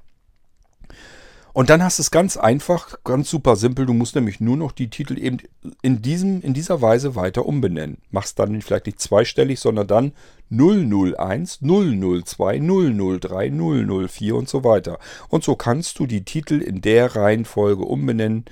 und 1.53 1.69
dann 1.69 1.83
hast 1.83 1.99
du 1.99 2.01
es 2.01 2.09
ganz 2.09 2.35
einfach, 2.35 2.97
ganz 3.03 3.29
super 3.29 3.55
simpel. 3.55 3.85
Du 3.85 3.93
musst 3.93 4.15
nämlich 4.15 4.39
nur 4.39 4.57
noch 4.57 4.71
die 4.71 4.89
Titel 4.89 5.19
eben 5.19 5.37
in, 5.83 6.01
diesem, 6.01 6.41
in 6.41 6.55
dieser 6.55 6.81
Weise 6.81 7.15
weiter 7.15 7.45
umbenennen. 7.45 7.99
Machst 8.09 8.39
dann 8.39 8.59
vielleicht 8.63 8.87
nicht 8.87 8.99
zweistellig, 8.99 9.59
sondern 9.59 9.85
dann 9.85 10.13
001, 10.57 11.59
002, 11.61 12.59
003, 12.59 13.49
004 13.49 14.35
und 14.35 14.47
so 14.47 14.63
weiter. 14.63 14.99
Und 15.29 15.43
so 15.43 15.55
kannst 15.55 15.99
du 15.99 16.05
die 16.05 16.23
Titel 16.23 16.61
in 16.61 16.81
der 16.81 17.15
Reihenfolge 17.15 17.83
umbenennen 17.83 18.45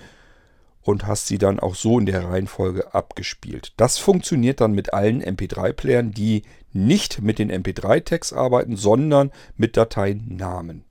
und 0.82 1.06
hast 1.06 1.28
sie 1.28 1.38
dann 1.38 1.60
auch 1.60 1.76
so 1.76 2.00
in 2.00 2.06
der 2.06 2.24
Reihenfolge 2.26 2.94
abgespielt. 2.94 3.74
Das 3.78 3.98
funktioniert 3.98 4.62
dann 4.62 4.74
mit 4.74 4.94
allen 4.94 5.24
MP3-Playern, 5.24 6.12
die 6.12 6.44
nicht 6.74 7.22
mit 7.22 7.40
den 7.40 7.52
MP3-Tags 7.52 8.34
arbeiten, 8.34 8.76
sondern 8.76 9.32
mit 9.58 9.78
Dateinamen. 9.78 10.84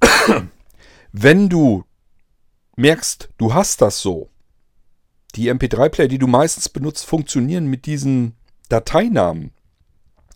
Wenn 1.12 1.48
du 1.48 1.84
merkst, 2.76 3.28
du 3.36 3.52
hast 3.52 3.82
das 3.82 4.00
so, 4.00 4.30
die 5.32 5.50
MP3-Player, 5.50 6.08
die 6.08 6.18
du 6.18 6.26
meistens 6.26 6.68
benutzt, 6.68 7.06
funktionieren 7.06 7.66
mit 7.66 7.86
diesen 7.86 8.34
Dateinamen, 8.68 9.52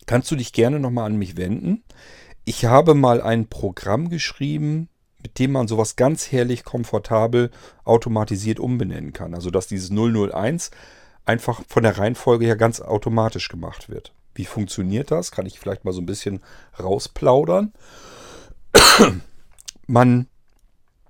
kannst 0.06 0.30
du 0.30 0.36
dich 0.36 0.52
gerne 0.52 0.80
nochmal 0.80 1.06
an 1.06 1.16
mich 1.16 1.36
wenden. 1.36 1.82
Ich 2.44 2.64
habe 2.66 2.94
mal 2.94 3.22
ein 3.22 3.48
Programm 3.48 4.10
geschrieben, 4.10 4.88
mit 5.22 5.38
dem 5.38 5.52
man 5.52 5.68
sowas 5.68 5.96
ganz 5.96 6.30
herrlich 6.30 6.64
komfortabel 6.64 7.50
automatisiert 7.84 8.60
umbenennen 8.60 9.12
kann. 9.12 9.34
Also 9.34 9.50
dass 9.50 9.66
dieses 9.66 9.90
001 9.90 10.70
einfach 11.24 11.62
von 11.66 11.82
der 11.82 11.96
Reihenfolge 11.96 12.44
her 12.44 12.56
ganz 12.56 12.80
automatisch 12.80 13.48
gemacht 13.48 13.88
wird. 13.88 14.12
Wie 14.34 14.44
funktioniert 14.44 15.10
das? 15.10 15.30
Kann 15.30 15.46
ich 15.46 15.58
vielleicht 15.58 15.84
mal 15.84 15.92
so 15.92 16.02
ein 16.02 16.06
bisschen 16.06 16.42
rausplaudern. 16.78 17.72
Man 19.86 20.26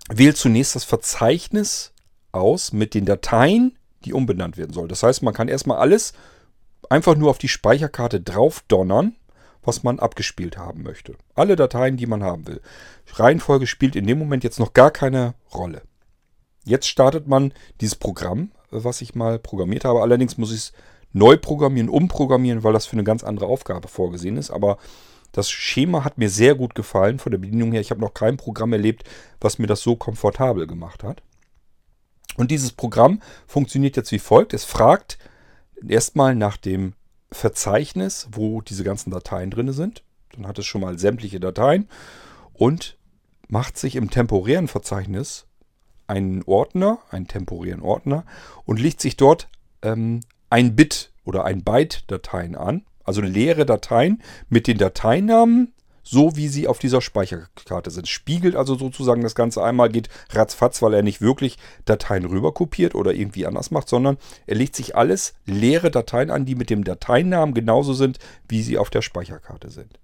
wählt 0.09 0.37
zunächst 0.37 0.77
das 0.77 0.85
Verzeichnis 0.85 1.94
aus 2.35 2.73
mit 2.73 2.95
den 2.95 3.05
Dateien, 3.05 3.79
die 4.05 4.13
umbenannt 4.13 4.57
werden 4.57 4.73
sollen. 4.73 4.89
Das 4.89 5.03
heißt, 5.03 5.23
man 5.23 5.35
kann 5.35 5.49
erstmal 5.49 5.79
alles 5.79 6.13
einfach 6.91 7.17
nur 7.17 7.31
auf 7.31 7.39
die 7.39 7.49
Speicherkarte 7.49 8.21
drauf 8.21 8.63
donnern 8.69 9.17
was 9.65 9.83
man 9.83 9.99
abgespielt 9.99 10.57
haben 10.57 10.83
möchte. 10.83 11.17
Alle 11.35 11.57
Dateien, 11.57 11.97
die 11.97 12.07
man 12.07 12.23
haben 12.23 12.47
will. 12.47 12.61
Reihenfolge 13.15 13.67
spielt 13.67 13.97
in 13.97 14.07
dem 14.07 14.19
Moment 14.19 14.45
jetzt 14.45 14.59
noch 14.59 14.73
gar 14.73 14.91
keine 14.91 15.35
Rolle. 15.53 15.83
Jetzt 16.65 16.89
startet 16.89 17.27
man 17.29 17.53
dieses 17.81 17.97
Programm, 17.97 18.53
was 18.71 19.01
ich 19.01 19.15
mal 19.15 19.39
programmiert 19.39 19.85
habe. 19.85 20.01
Allerdings 20.01 20.39
muss 20.39 20.51
ich 20.51 20.59
es 20.59 20.73
neu 21.13 21.37
programmieren, 21.37 21.89
umprogrammieren, 21.89 22.65
weil 22.65 22.73
das 22.73 22.87
für 22.87 22.95
eine 22.95 23.05
ganz 23.05 23.23
andere 23.23 23.47
Aufgabe 23.47 23.89
vorgesehen 23.89 24.37
ist. 24.37 24.51
Aber 24.51 24.79
das 25.33 25.51
Schema 25.51 26.05
hat 26.05 26.19
mir 26.19 26.31
sehr 26.31 26.55
gut 26.55 26.75
gefallen 26.75 27.19
von 27.19 27.33
der 27.33 27.39
Bedienung 27.39 27.73
her. 27.73 27.81
Ich 27.81 27.91
habe 27.91 28.01
noch 28.01 28.15
kein 28.15 28.37
Programm 28.37 28.73
erlebt, 28.73 29.05
was 29.41 29.59
mir 29.59 29.67
das 29.67 29.83
so 29.83 29.97
komfortabel 29.97 30.67
gemacht 30.67 31.03
hat. 31.03 31.23
Und 32.37 32.51
dieses 32.51 32.73
Programm 32.73 33.21
funktioniert 33.47 33.97
jetzt 33.97 34.13
wie 34.13 34.19
folgt. 34.19 34.55
Es 34.55 34.65
fragt 34.65 35.19
erstmal 35.87 36.35
nach 36.35 36.57
dem 36.57 36.95
Verzeichnis, 37.31 38.29
wo 38.33 38.61
diese 38.61 38.85
ganzen 38.85 39.11
Dateien 39.11 39.51
drin 39.51 39.73
sind. 39.73 40.03
Dann 40.33 40.47
hat 40.47 40.59
es 40.59 40.67
schon 40.67 40.81
mal 40.81 40.99
sämtliche 40.99 41.41
Dateien 41.41 41.89
und 42.53 42.97
macht 43.49 43.77
sich 43.79 43.97
im 43.97 44.11
temporären 44.11 44.69
Verzeichnis 44.69 45.47
einen 46.07 46.43
Ordner, 46.45 46.99
einen 47.11 47.29
temporären 47.29 47.83
Ordner 47.83 48.25
und 48.65 48.81
legt 48.81 49.01
sich 49.01 49.17
dort 49.17 49.49
ähm, 49.83 50.21
ein 50.51 50.77
Bit 50.77 51.13
oder 51.25 51.45
ein 51.45 51.63
Byte 51.63 52.05
Dateien 52.11 52.57
an, 52.57 52.85
also 53.05 53.21
leere 53.21 53.67
Dateien 53.67 54.23
mit 54.49 54.67
den 54.67 54.79
Dateinamen 54.79 55.74
so 56.05 56.37
wie 56.37 56.49
sie 56.49 56.69
auf 56.69 56.79
dieser 56.79 57.01
Speicherkarte 57.01 57.91
sind. 57.91 58.07
Spiegelt 58.07 58.55
also 58.55 58.77
sozusagen 58.77 59.23
das 59.23 59.35
Ganze 59.35 59.65
einmal, 59.65 59.89
geht 59.89 60.09
ratzfatz, 60.31 60.83
weil 60.83 60.95
er 60.95 61.03
nicht 61.03 61.21
wirklich 61.21 61.59
Dateien 61.87 62.27
rüber 62.27 62.53
kopiert 62.53 62.95
oder 62.95 63.13
irgendwie 63.15 63.47
anders 63.47 63.71
macht, 63.71 63.89
sondern 63.89 64.19
er 64.47 64.55
legt 64.55 64.77
sich 64.77 64.95
alles 64.95 65.35
leere 65.47 65.91
Dateien 65.91 66.31
an, 66.31 66.45
die 66.45 66.55
mit 66.55 66.71
dem 66.71 66.85
Dateinamen 66.85 67.55
genauso 67.55 67.95
sind, 67.95 68.19
wie 68.49 68.63
sie 68.63 68.79
auf 68.79 68.91
der 68.91 69.03
Speicherkarte 69.03 69.71
sind. 69.71 69.99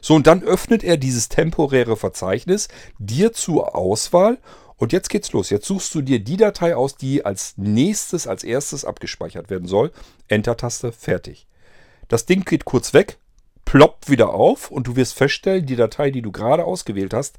So, 0.00 0.14
und 0.14 0.26
dann 0.26 0.42
öffnet 0.42 0.82
er 0.82 0.96
dieses 0.96 1.28
temporäre 1.28 1.96
Verzeichnis 1.96 2.66
dir 2.98 3.32
zur 3.32 3.76
Auswahl 3.76 4.38
und 4.76 4.92
jetzt 4.92 5.10
geht's 5.10 5.32
los. 5.32 5.50
Jetzt 5.50 5.66
suchst 5.66 5.94
du 5.94 6.02
dir 6.02 6.18
die 6.18 6.36
Datei 6.36 6.74
aus, 6.74 6.96
die 6.96 7.24
als 7.24 7.54
nächstes, 7.56 8.26
als 8.26 8.44
erstes 8.44 8.84
abgespeichert 8.84 9.48
werden 9.48 9.68
soll. 9.68 9.92
Enter-Taste, 10.28 10.90
fertig. 10.92 11.46
Das 12.08 12.26
Ding 12.26 12.44
geht 12.44 12.64
kurz 12.64 12.92
weg, 12.94 13.18
ploppt 13.66 14.08
wieder 14.08 14.32
auf 14.32 14.70
und 14.70 14.86
du 14.86 14.96
wirst 14.96 15.14
feststellen, 15.14 15.66
die 15.66 15.76
Datei, 15.76 16.10
die 16.10 16.22
du 16.22 16.32
gerade 16.32 16.64
ausgewählt 16.64 17.12
hast, 17.12 17.36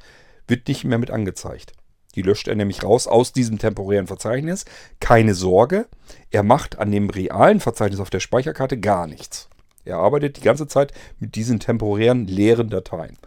wird 0.48 0.68
nicht 0.68 0.84
mehr 0.84 1.00
mit 1.00 1.10
angezeigt. 1.10 1.74
Die 2.13 2.22
löscht 2.22 2.48
er 2.48 2.56
nämlich 2.56 2.84
raus 2.84 3.08
aus 3.08 3.34
diesem 3.34 3.58
temporären 3.58 4.08
Verzeichnis. 4.08 4.66
Keine 5.00 5.34
Sorge, 5.34 5.88
er 6.30 6.44
macht 6.44 6.78
an 6.78 6.92
dem 6.92 7.10
realen 7.10 7.60
Verzeichnis 7.60 8.00
auf 8.00 8.10
der 8.10 8.20
Speicherkarte 8.20 8.80
gar 8.80 9.08
nichts. 9.08 9.50
Er 9.86 9.98
arbeitet 9.98 10.38
die 10.38 10.42
ganze 10.42 10.68
Zeit 10.68 10.94
mit 11.20 11.36
diesen 11.36 11.60
temporären 11.60 12.28
leeren 12.28 12.70
Dateien. 12.70 13.18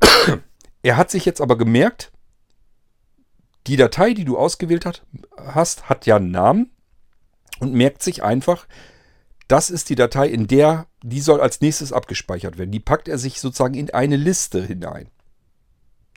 Er 0.80 0.96
hat 0.96 1.10
sich 1.10 1.24
jetzt 1.24 1.40
aber 1.40 1.58
gemerkt, 1.58 2.12
die 3.66 3.76
Datei, 3.76 4.14
die 4.14 4.24
du 4.24 4.38
ausgewählt 4.38 4.88
hast, 5.36 5.88
hat 5.88 6.06
ja 6.06 6.16
einen 6.16 6.30
Namen 6.30 6.70
und 7.58 7.74
merkt 7.74 8.00
sich 8.00 8.22
einfach, 8.22 8.66
das 9.48 9.70
ist 9.70 9.88
die 9.88 9.94
Datei, 9.94 10.28
in 10.28 10.46
der 10.46 10.86
die 11.02 11.20
soll 11.20 11.40
als 11.40 11.60
nächstes 11.60 11.92
abgespeichert 11.92 12.58
werden. 12.58 12.70
Die 12.70 12.80
packt 12.80 13.08
er 13.08 13.18
sich 13.18 13.40
sozusagen 13.40 13.74
in 13.74 13.90
eine 13.90 14.16
Liste 14.16 14.64
hinein, 14.64 15.08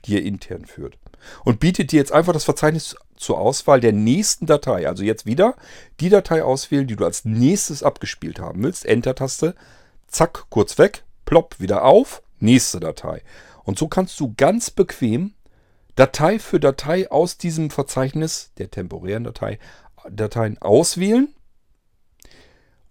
die 0.04 0.16
er 0.16 0.22
intern 0.22 0.66
führt. 0.66 0.98
Und 1.44 1.60
bietet 1.60 1.92
dir 1.92 1.98
jetzt 1.98 2.12
einfach 2.12 2.32
das 2.32 2.44
Verzeichnis 2.44 2.96
zur 3.16 3.38
Auswahl 3.38 3.80
der 3.80 3.92
nächsten 3.92 4.46
Datei. 4.46 4.88
Also 4.88 5.04
jetzt 5.04 5.24
wieder 5.24 5.54
die 6.00 6.08
Datei 6.08 6.42
auswählen, 6.42 6.86
die 6.86 6.96
du 6.96 7.04
als 7.04 7.24
nächstes 7.24 7.84
abgespielt 7.84 8.40
haben 8.40 8.62
willst. 8.64 8.84
Enter-Taste, 8.84 9.54
zack, 10.08 10.46
kurz 10.50 10.78
weg, 10.78 11.04
plopp, 11.24 11.60
wieder 11.60 11.84
auf, 11.84 12.22
nächste 12.40 12.80
Datei. 12.80 13.22
Und 13.62 13.78
so 13.78 13.86
kannst 13.86 14.18
du 14.18 14.34
ganz 14.36 14.70
bequem 14.70 15.34
Datei 15.94 16.40
für 16.40 16.58
Datei 16.58 17.08
aus 17.10 17.38
diesem 17.38 17.70
Verzeichnis 17.70 18.50
der 18.58 18.70
temporären 18.70 19.22
Datei, 19.22 19.60
Dateien 20.10 20.60
auswählen 20.60 21.32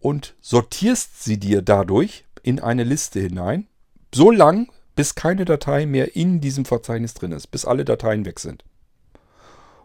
und 0.02 0.36
sortierst 0.42 1.24
sie 1.24 1.40
dir 1.40 1.62
dadurch 1.62 2.26
in 2.44 2.60
eine 2.60 2.84
Liste 2.84 3.20
hinein, 3.20 3.68
so 4.14 4.32
lang, 4.32 4.70
bis 4.96 5.16
keine 5.16 5.46
Datei 5.46 5.86
mehr 5.86 6.16
in 6.16 6.42
diesem 6.42 6.66
Verzeichnis 6.66 7.14
drin 7.14 7.32
ist, 7.32 7.48
bis 7.48 7.66
alle 7.66 7.86
Dateien 7.86 8.26
weg 8.26 8.40
sind. 8.40 8.66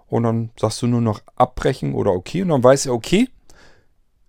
Und 0.08 0.24
dann 0.24 0.50
sagst 0.58 0.82
du 0.82 0.86
nur 0.86 1.00
noch 1.00 1.20
abbrechen 1.36 1.94
oder 1.94 2.12
okay 2.12 2.42
und 2.42 2.48
dann 2.48 2.64
weiß 2.64 2.86
er, 2.86 2.94
okay, 2.94 3.28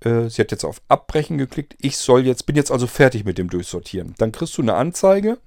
äh, 0.01 0.29
sie 0.29 0.41
hat 0.41 0.51
jetzt 0.51 0.65
auf 0.65 0.81
abbrechen 0.87 1.37
geklickt, 1.37 1.75
ich 1.79 1.97
soll 1.97 2.25
jetzt, 2.25 2.45
bin 2.45 2.55
jetzt 2.55 2.71
also 2.71 2.87
fertig 2.87 3.25
mit 3.25 3.37
dem 3.37 3.49
Durchsortieren. 3.49 4.13
Dann 4.17 4.31
kriegst 4.31 4.57
du 4.57 4.61
eine 4.61 4.75
Anzeige 4.75 5.39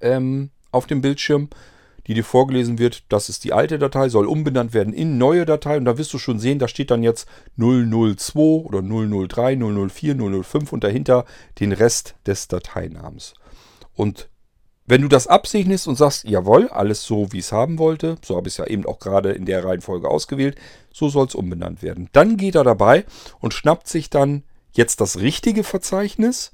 ähm, 0.00 0.50
auf 0.70 0.86
dem 0.86 1.00
Bildschirm, 1.00 1.48
die 2.08 2.14
dir 2.14 2.24
vorgelesen 2.24 2.78
wird, 2.78 3.04
das 3.10 3.28
ist 3.28 3.44
die 3.44 3.52
alte 3.52 3.78
Datei, 3.78 4.08
soll 4.08 4.26
umbenannt 4.26 4.72
werden 4.72 4.94
in 4.94 5.18
neue 5.18 5.44
Datei. 5.44 5.76
Und 5.76 5.84
da 5.84 5.98
wirst 5.98 6.12
du 6.14 6.18
schon 6.18 6.38
sehen, 6.38 6.58
da 6.58 6.66
steht 6.66 6.90
dann 6.90 7.02
jetzt 7.02 7.28
002 7.58 8.64
oder 8.64 8.82
003, 8.82 9.56
004, 9.56 10.16
005 10.42 10.72
und 10.72 10.82
dahinter 10.82 11.26
den 11.60 11.72
Rest 11.72 12.14
des 12.26 12.48
Dateinamens. 12.48 13.34
Und 13.94 14.30
wenn 14.86 15.02
du 15.02 15.08
das 15.08 15.26
absegnest 15.26 15.86
und 15.86 15.96
sagst, 15.96 16.24
jawohl, 16.24 16.68
alles 16.68 17.04
so, 17.04 17.30
wie 17.30 17.40
ich 17.40 17.44
es 17.44 17.52
haben 17.52 17.78
wollte, 17.78 18.16
so 18.24 18.36
habe 18.36 18.48
ich 18.48 18.54
es 18.54 18.58
ja 18.58 18.66
eben 18.66 18.86
auch 18.86 19.00
gerade 19.00 19.32
in 19.32 19.44
der 19.44 19.62
Reihenfolge 19.62 20.08
ausgewählt, 20.08 20.56
so 20.90 21.10
soll 21.10 21.26
es 21.26 21.34
umbenannt 21.34 21.82
werden. 21.82 22.08
Dann 22.12 22.38
geht 22.38 22.54
er 22.54 22.64
dabei 22.64 23.04
und 23.38 23.52
schnappt 23.52 23.86
sich 23.86 24.08
dann 24.08 24.44
jetzt 24.72 25.02
das 25.02 25.18
richtige 25.18 25.62
Verzeichnis 25.62 26.52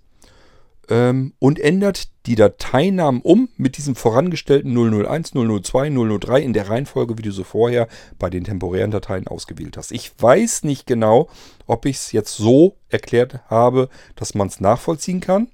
ähm, 0.89 1.35
und 1.39 1.59
ändert 1.59 2.09
die 2.27 2.35
Dateinamen 2.35 3.21
um 3.21 3.49
mit 3.57 3.77
diesem 3.77 3.95
vorangestellten 3.95 4.73
001, 4.73 5.33
002, 5.33 5.91
003 5.91 6.41
in 6.41 6.53
der 6.53 6.69
Reihenfolge, 6.69 7.19
wie 7.19 7.23
du 7.23 7.31
so 7.31 7.45
vorher 7.45 7.89
bei 8.19 8.31
den 8.31 8.45
temporären 8.45 8.91
Dateien 8.91 9.27
ausgewählt 9.27 9.77
hast. 9.77 9.93
Ich 9.93 10.13
weiß 10.19 10.65
nicht 10.65 10.87
genau, 10.87 11.29
ob 11.67 11.87
ich 11.87 11.97
es 11.97 12.13
jetzt 12.13 12.37
so 12.37 12.77
erklärt 12.89 13.41
habe, 13.49 13.89
dass 14.17 14.35
man 14.35 14.49
es 14.49 14.61
nachvollziehen 14.61 15.21
kann. 15.21 15.49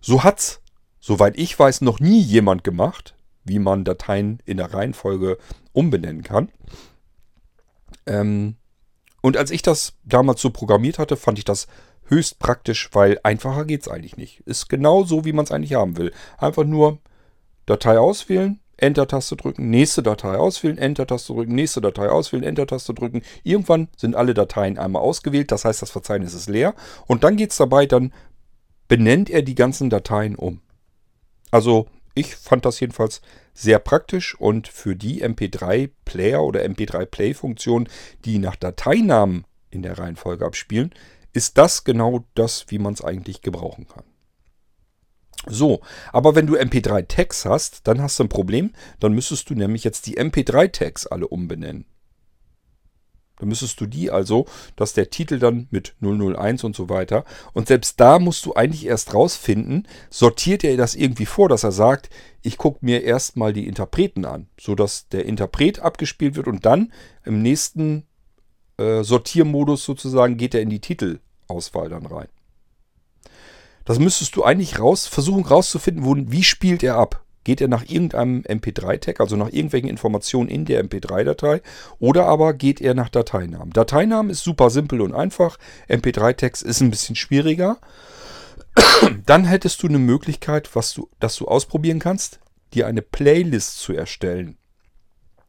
So 0.00 0.24
hat 0.24 0.38
es, 0.38 0.60
soweit 1.00 1.38
ich 1.38 1.58
weiß, 1.58 1.80
noch 1.80 2.00
nie 2.00 2.20
jemand 2.20 2.64
gemacht, 2.64 3.14
wie 3.44 3.58
man 3.58 3.84
Dateien 3.84 4.40
in 4.44 4.56
der 4.56 4.74
Reihenfolge 4.74 5.38
umbenennen 5.72 6.22
kann. 6.22 6.50
Ähm, 8.06 8.56
und 9.20 9.36
als 9.36 9.50
ich 9.50 9.62
das 9.62 9.94
damals 10.04 10.40
so 10.40 10.50
programmiert 10.50 10.98
hatte, 10.98 11.16
fand 11.16 11.38
ich 11.38 11.44
das 11.44 11.66
höchst 12.08 12.38
praktisch, 12.38 12.90
weil 12.92 13.18
einfacher 13.22 13.64
geht 13.64 13.82
es 13.82 13.88
eigentlich 13.88 14.16
nicht. 14.16 14.40
Ist 14.40 14.68
genau 14.68 15.04
so, 15.04 15.24
wie 15.24 15.32
man 15.32 15.44
es 15.44 15.52
eigentlich 15.52 15.74
haben 15.74 15.96
will. 15.96 16.12
Einfach 16.38 16.64
nur 16.64 16.98
Datei 17.66 17.98
auswählen, 17.98 18.60
Enter-Taste 18.78 19.36
drücken, 19.36 19.70
nächste 19.70 20.02
Datei 20.02 20.36
auswählen, 20.36 20.78
Enter-Taste 20.78 21.34
drücken, 21.34 21.54
nächste 21.54 21.80
Datei 21.80 22.08
auswählen, 22.08 22.44
Enter-Taste 22.44 22.94
drücken. 22.94 23.22
Irgendwann 23.42 23.88
sind 23.96 24.14
alle 24.14 24.34
Dateien 24.34 24.78
einmal 24.78 25.02
ausgewählt, 25.02 25.52
das 25.52 25.64
heißt, 25.64 25.82
das 25.82 25.90
Verzeichnis 25.90 26.34
ist 26.34 26.48
leer. 26.48 26.74
Und 27.06 27.24
dann 27.24 27.36
geht 27.36 27.50
es 27.50 27.56
dabei, 27.56 27.86
dann 27.86 28.12
benennt 28.86 29.30
er 29.30 29.42
die 29.42 29.54
ganzen 29.54 29.90
Dateien 29.90 30.36
um. 30.36 30.60
Also 31.50 31.88
ich 32.14 32.36
fand 32.36 32.64
das 32.64 32.80
jedenfalls 32.80 33.20
sehr 33.52 33.78
praktisch 33.78 34.34
und 34.34 34.68
für 34.68 34.96
die 34.96 35.24
MP3-Player 35.24 36.42
oder 36.42 36.64
MP3-Play-Funktion, 36.64 37.88
die 38.24 38.38
nach 38.38 38.56
Dateinamen 38.56 39.44
in 39.70 39.82
der 39.82 39.98
Reihenfolge 39.98 40.44
abspielen, 40.44 40.92
ist 41.32 41.58
das 41.58 41.84
genau 41.84 42.24
das, 42.34 42.66
wie 42.68 42.78
man 42.78 42.94
es 42.94 43.02
eigentlich 43.02 43.42
gebrauchen 43.42 43.86
kann. 43.86 44.04
So, 45.46 45.80
aber 46.12 46.34
wenn 46.34 46.46
du 46.46 46.56
MP3-Tags 46.56 47.44
hast, 47.44 47.86
dann 47.86 48.02
hast 48.02 48.18
du 48.18 48.24
ein 48.24 48.28
Problem. 48.28 48.72
Dann 49.00 49.12
müsstest 49.12 49.48
du 49.50 49.54
nämlich 49.54 49.84
jetzt 49.84 50.06
die 50.06 50.18
MP3-Tags 50.18 51.06
alle 51.06 51.28
umbenennen. 51.28 51.86
Dann 53.38 53.48
müsstest 53.48 53.80
du 53.80 53.86
die 53.86 54.10
also, 54.10 54.46
dass 54.74 54.94
der 54.94 55.10
Titel 55.10 55.38
dann 55.38 55.68
mit 55.70 55.94
001 56.00 56.64
und 56.64 56.74
so 56.74 56.88
weiter. 56.88 57.24
Und 57.52 57.68
selbst 57.68 58.00
da 58.00 58.18
musst 58.18 58.44
du 58.46 58.54
eigentlich 58.54 58.86
erst 58.86 59.14
rausfinden, 59.14 59.86
sortiert 60.10 60.64
er 60.64 60.76
das 60.76 60.96
irgendwie 60.96 61.26
vor, 61.26 61.48
dass 61.48 61.62
er 61.62 61.70
sagt, 61.70 62.10
ich 62.42 62.58
gucke 62.58 62.84
mir 62.84 63.04
erstmal 63.04 63.52
die 63.52 63.68
Interpreten 63.68 64.24
an, 64.24 64.48
sodass 64.58 65.08
der 65.08 65.24
Interpret 65.24 65.78
abgespielt 65.78 66.34
wird 66.34 66.48
und 66.48 66.66
dann 66.66 66.92
im 67.24 67.40
nächsten 67.40 68.07
äh, 68.78 69.02
Sortiermodus 69.02 69.84
sozusagen 69.84 70.36
geht 70.36 70.54
er 70.54 70.62
in 70.62 70.70
die 70.70 70.80
Titelauswahl 70.80 71.88
dann 71.88 72.06
rein. 72.06 72.28
Das 73.84 73.98
müsstest 73.98 74.36
du 74.36 74.44
eigentlich 74.44 74.78
raus, 74.78 75.06
versuchen 75.06 75.44
rauszufinden, 75.44 76.04
wo, 76.04 76.14
wie 76.16 76.44
spielt 76.44 76.82
er 76.82 76.96
ab. 76.96 77.24
Geht 77.44 77.62
er 77.62 77.68
nach 77.68 77.88
irgendeinem 77.88 78.42
MP3-Tag, 78.42 79.20
also 79.20 79.36
nach 79.36 79.48
irgendwelchen 79.48 79.88
Informationen 79.88 80.50
in 80.50 80.66
der 80.66 80.84
MP3-Datei, 80.84 81.62
oder 81.98 82.26
aber 82.26 82.52
geht 82.52 82.82
er 82.82 82.92
nach 82.92 83.08
Dateinamen? 83.08 83.72
Dateinamen 83.72 84.30
ist 84.30 84.44
super 84.44 84.68
simpel 84.68 85.00
und 85.00 85.14
einfach. 85.14 85.58
MP3-Tags 85.88 86.60
ist 86.60 86.82
ein 86.82 86.90
bisschen 86.90 87.16
schwieriger. 87.16 87.78
Dann 89.24 89.46
hättest 89.46 89.82
du 89.82 89.88
eine 89.88 89.98
Möglichkeit, 89.98 90.76
was 90.76 90.92
du, 90.92 91.08
dass 91.20 91.36
du 91.36 91.46
ausprobieren 91.46 92.00
kannst, 92.00 92.40
dir 92.74 92.86
eine 92.86 93.00
Playlist 93.00 93.78
zu 93.78 93.94
erstellen. 93.94 94.58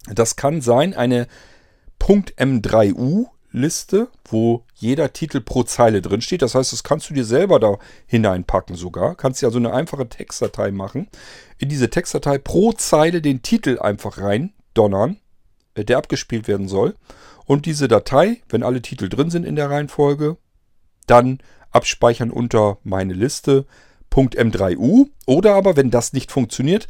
Das 0.08 0.38
kann 0.38 0.62
sein 0.62 0.94
eine 0.94 1.28
.m3u 2.10 3.28
Liste, 3.51 4.10
wo 4.26 4.64
jeder 4.76 5.14
Titel 5.14 5.41
pro 5.41 5.64
Zeile 5.64 6.01
drin 6.01 6.22
steht. 6.22 6.41
Das 6.41 6.55
heißt, 6.55 6.74
das 6.74 6.84
kannst 6.84 7.10
du 7.10 7.14
dir 7.14 7.26
selber 7.26 7.60
da 7.60 7.78
hineinpacken 8.07 8.76
sogar. 8.76 9.16
Kannst 9.16 9.41
dir 9.41 9.47
also 9.47 9.60
eine 9.60 9.74
einfache 9.74 10.10
Textdatei 10.10 10.72
machen. 10.72 11.07
In 11.60 11.70
diese 11.70 11.89
Textdatei 11.89 12.39
pro 12.39 12.74
Zeile 12.74 13.22
den 13.22 13.43
Titel 13.43 13.80
einfach 13.80 14.18
rein 14.20 14.53
donnern, 14.74 15.18
äh, 15.76 15.86
der 15.86 15.97
abgespielt 15.97 16.47
werden 16.47 16.68
soll. 16.68 16.95
Und 17.45 17.66
diese 17.66 17.88
Datei, 17.88 18.41
wenn 18.49 18.64
alle 18.64 18.82
Titel 18.82 19.07
drin 19.07 19.30
sind 19.30 19.45
in 19.45 19.55
der 19.55 19.70
Reihenfolge, 19.70 20.38
dann 21.05 21.39
abspeichern 21.72 22.32
unter 22.32 22.78
meine 22.84 23.14
Liste 23.14 23.66
.m3u 24.12 25.10
oder 25.28 25.53
aber, 25.53 25.76
wenn 25.76 25.91
das 25.91 26.14
nicht 26.14 26.32
funktioniert, 26.32 26.88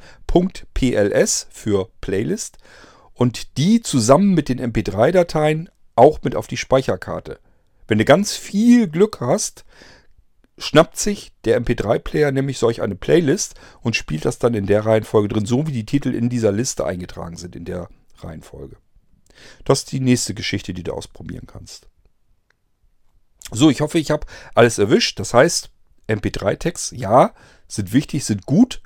.pls 0.73 1.47
für 1.51 1.89
Playlist 1.99 2.57
und 3.19 3.57
die 3.57 3.81
zusammen 3.81 4.33
mit 4.33 4.47
den 4.47 4.61
MP3-Dateien 4.61 5.69
auch 5.97 6.21
mit 6.23 6.37
auf 6.37 6.47
die 6.47 6.55
Speicherkarte. 6.55 7.41
Wenn 7.85 7.97
du 7.97 8.05
ganz 8.05 8.37
viel 8.37 8.87
Glück 8.87 9.19
hast, 9.19 9.65
schnappt 10.57 10.97
sich 10.97 11.33
der 11.43 11.61
MP3-Player 11.61 12.31
nämlich 12.31 12.59
solch 12.59 12.81
eine 12.81 12.95
Playlist 12.95 13.55
und 13.81 13.97
spielt 13.97 14.23
das 14.23 14.39
dann 14.39 14.53
in 14.53 14.67
der 14.67 14.85
Reihenfolge 14.85 15.27
drin, 15.27 15.45
so 15.45 15.67
wie 15.67 15.73
die 15.73 15.85
Titel 15.85 16.15
in 16.15 16.29
dieser 16.29 16.53
Liste 16.53 16.85
eingetragen 16.85 17.35
sind, 17.35 17.57
in 17.57 17.65
der 17.65 17.89
Reihenfolge. 18.19 18.77
Das 19.65 19.79
ist 19.79 19.91
die 19.91 19.99
nächste 19.99 20.33
Geschichte, 20.33 20.73
die 20.73 20.83
du 20.83 20.93
ausprobieren 20.93 21.45
kannst. 21.45 21.89
So, 23.51 23.69
ich 23.69 23.81
hoffe, 23.81 23.99
ich 23.99 24.11
habe 24.11 24.27
alles 24.55 24.77
erwischt. 24.77 25.19
Das 25.19 25.33
heißt, 25.33 25.71
MP3-Tags, 26.07 26.93
ja, 26.95 27.33
sind 27.67 27.91
wichtig, 27.91 28.23
sind 28.23 28.45
gut, 28.45 28.81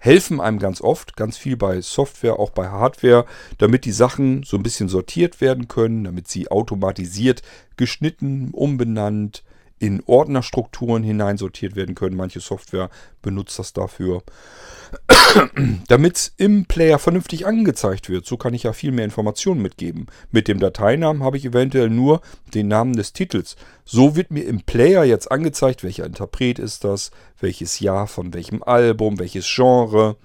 helfen 0.00 0.40
einem 0.40 0.58
ganz 0.58 0.80
oft, 0.80 1.14
ganz 1.14 1.36
viel 1.36 1.56
bei 1.56 1.80
Software, 1.82 2.38
auch 2.38 2.50
bei 2.50 2.68
Hardware, 2.68 3.26
damit 3.58 3.84
die 3.84 3.92
Sachen 3.92 4.42
so 4.42 4.56
ein 4.56 4.62
bisschen 4.62 4.88
sortiert 4.88 5.40
werden 5.40 5.68
können, 5.68 6.04
damit 6.04 6.26
sie 6.26 6.50
automatisiert 6.50 7.42
geschnitten, 7.76 8.50
umbenannt, 8.52 9.44
in 9.80 10.02
Ordnerstrukturen 10.04 11.02
hineinsortiert 11.02 11.74
werden 11.74 11.94
können. 11.94 12.14
Manche 12.14 12.40
Software 12.40 12.90
benutzt 13.22 13.58
das 13.58 13.72
dafür. 13.72 14.22
Damit 15.88 16.16
es 16.16 16.34
im 16.36 16.66
Player 16.66 16.98
vernünftig 16.98 17.46
angezeigt 17.46 18.10
wird. 18.10 18.26
So 18.26 18.36
kann 18.36 18.52
ich 18.52 18.64
ja 18.64 18.74
viel 18.74 18.92
mehr 18.92 19.06
Informationen 19.06 19.62
mitgeben. 19.62 20.06
Mit 20.30 20.48
dem 20.48 20.60
Dateinamen 20.60 21.24
habe 21.24 21.38
ich 21.38 21.46
eventuell 21.46 21.88
nur 21.88 22.20
den 22.52 22.68
Namen 22.68 22.92
des 22.92 23.14
Titels. 23.14 23.56
So 23.84 24.16
wird 24.16 24.30
mir 24.30 24.44
im 24.44 24.60
Player 24.60 25.04
jetzt 25.04 25.32
angezeigt, 25.32 25.82
welcher 25.82 26.04
Interpret 26.04 26.58
ist 26.58 26.84
das, 26.84 27.10
welches 27.40 27.80
Jahr 27.80 28.06
von 28.06 28.34
welchem 28.34 28.62
Album, 28.62 29.18
welches 29.18 29.46
Genre. 29.46 30.16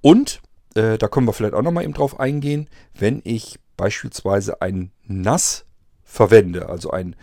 Und, 0.00 0.40
äh, 0.74 0.98
da 0.98 1.06
können 1.06 1.26
wir 1.26 1.32
vielleicht 1.32 1.54
auch 1.54 1.62
nochmal 1.62 1.84
eben 1.84 1.94
drauf 1.94 2.18
eingehen, 2.18 2.68
wenn 2.94 3.20
ich 3.22 3.60
beispielsweise 3.76 4.60
ein 4.60 4.90
NAS 5.06 5.66
verwende, 6.02 6.68
also 6.68 6.90
ein 6.90 7.14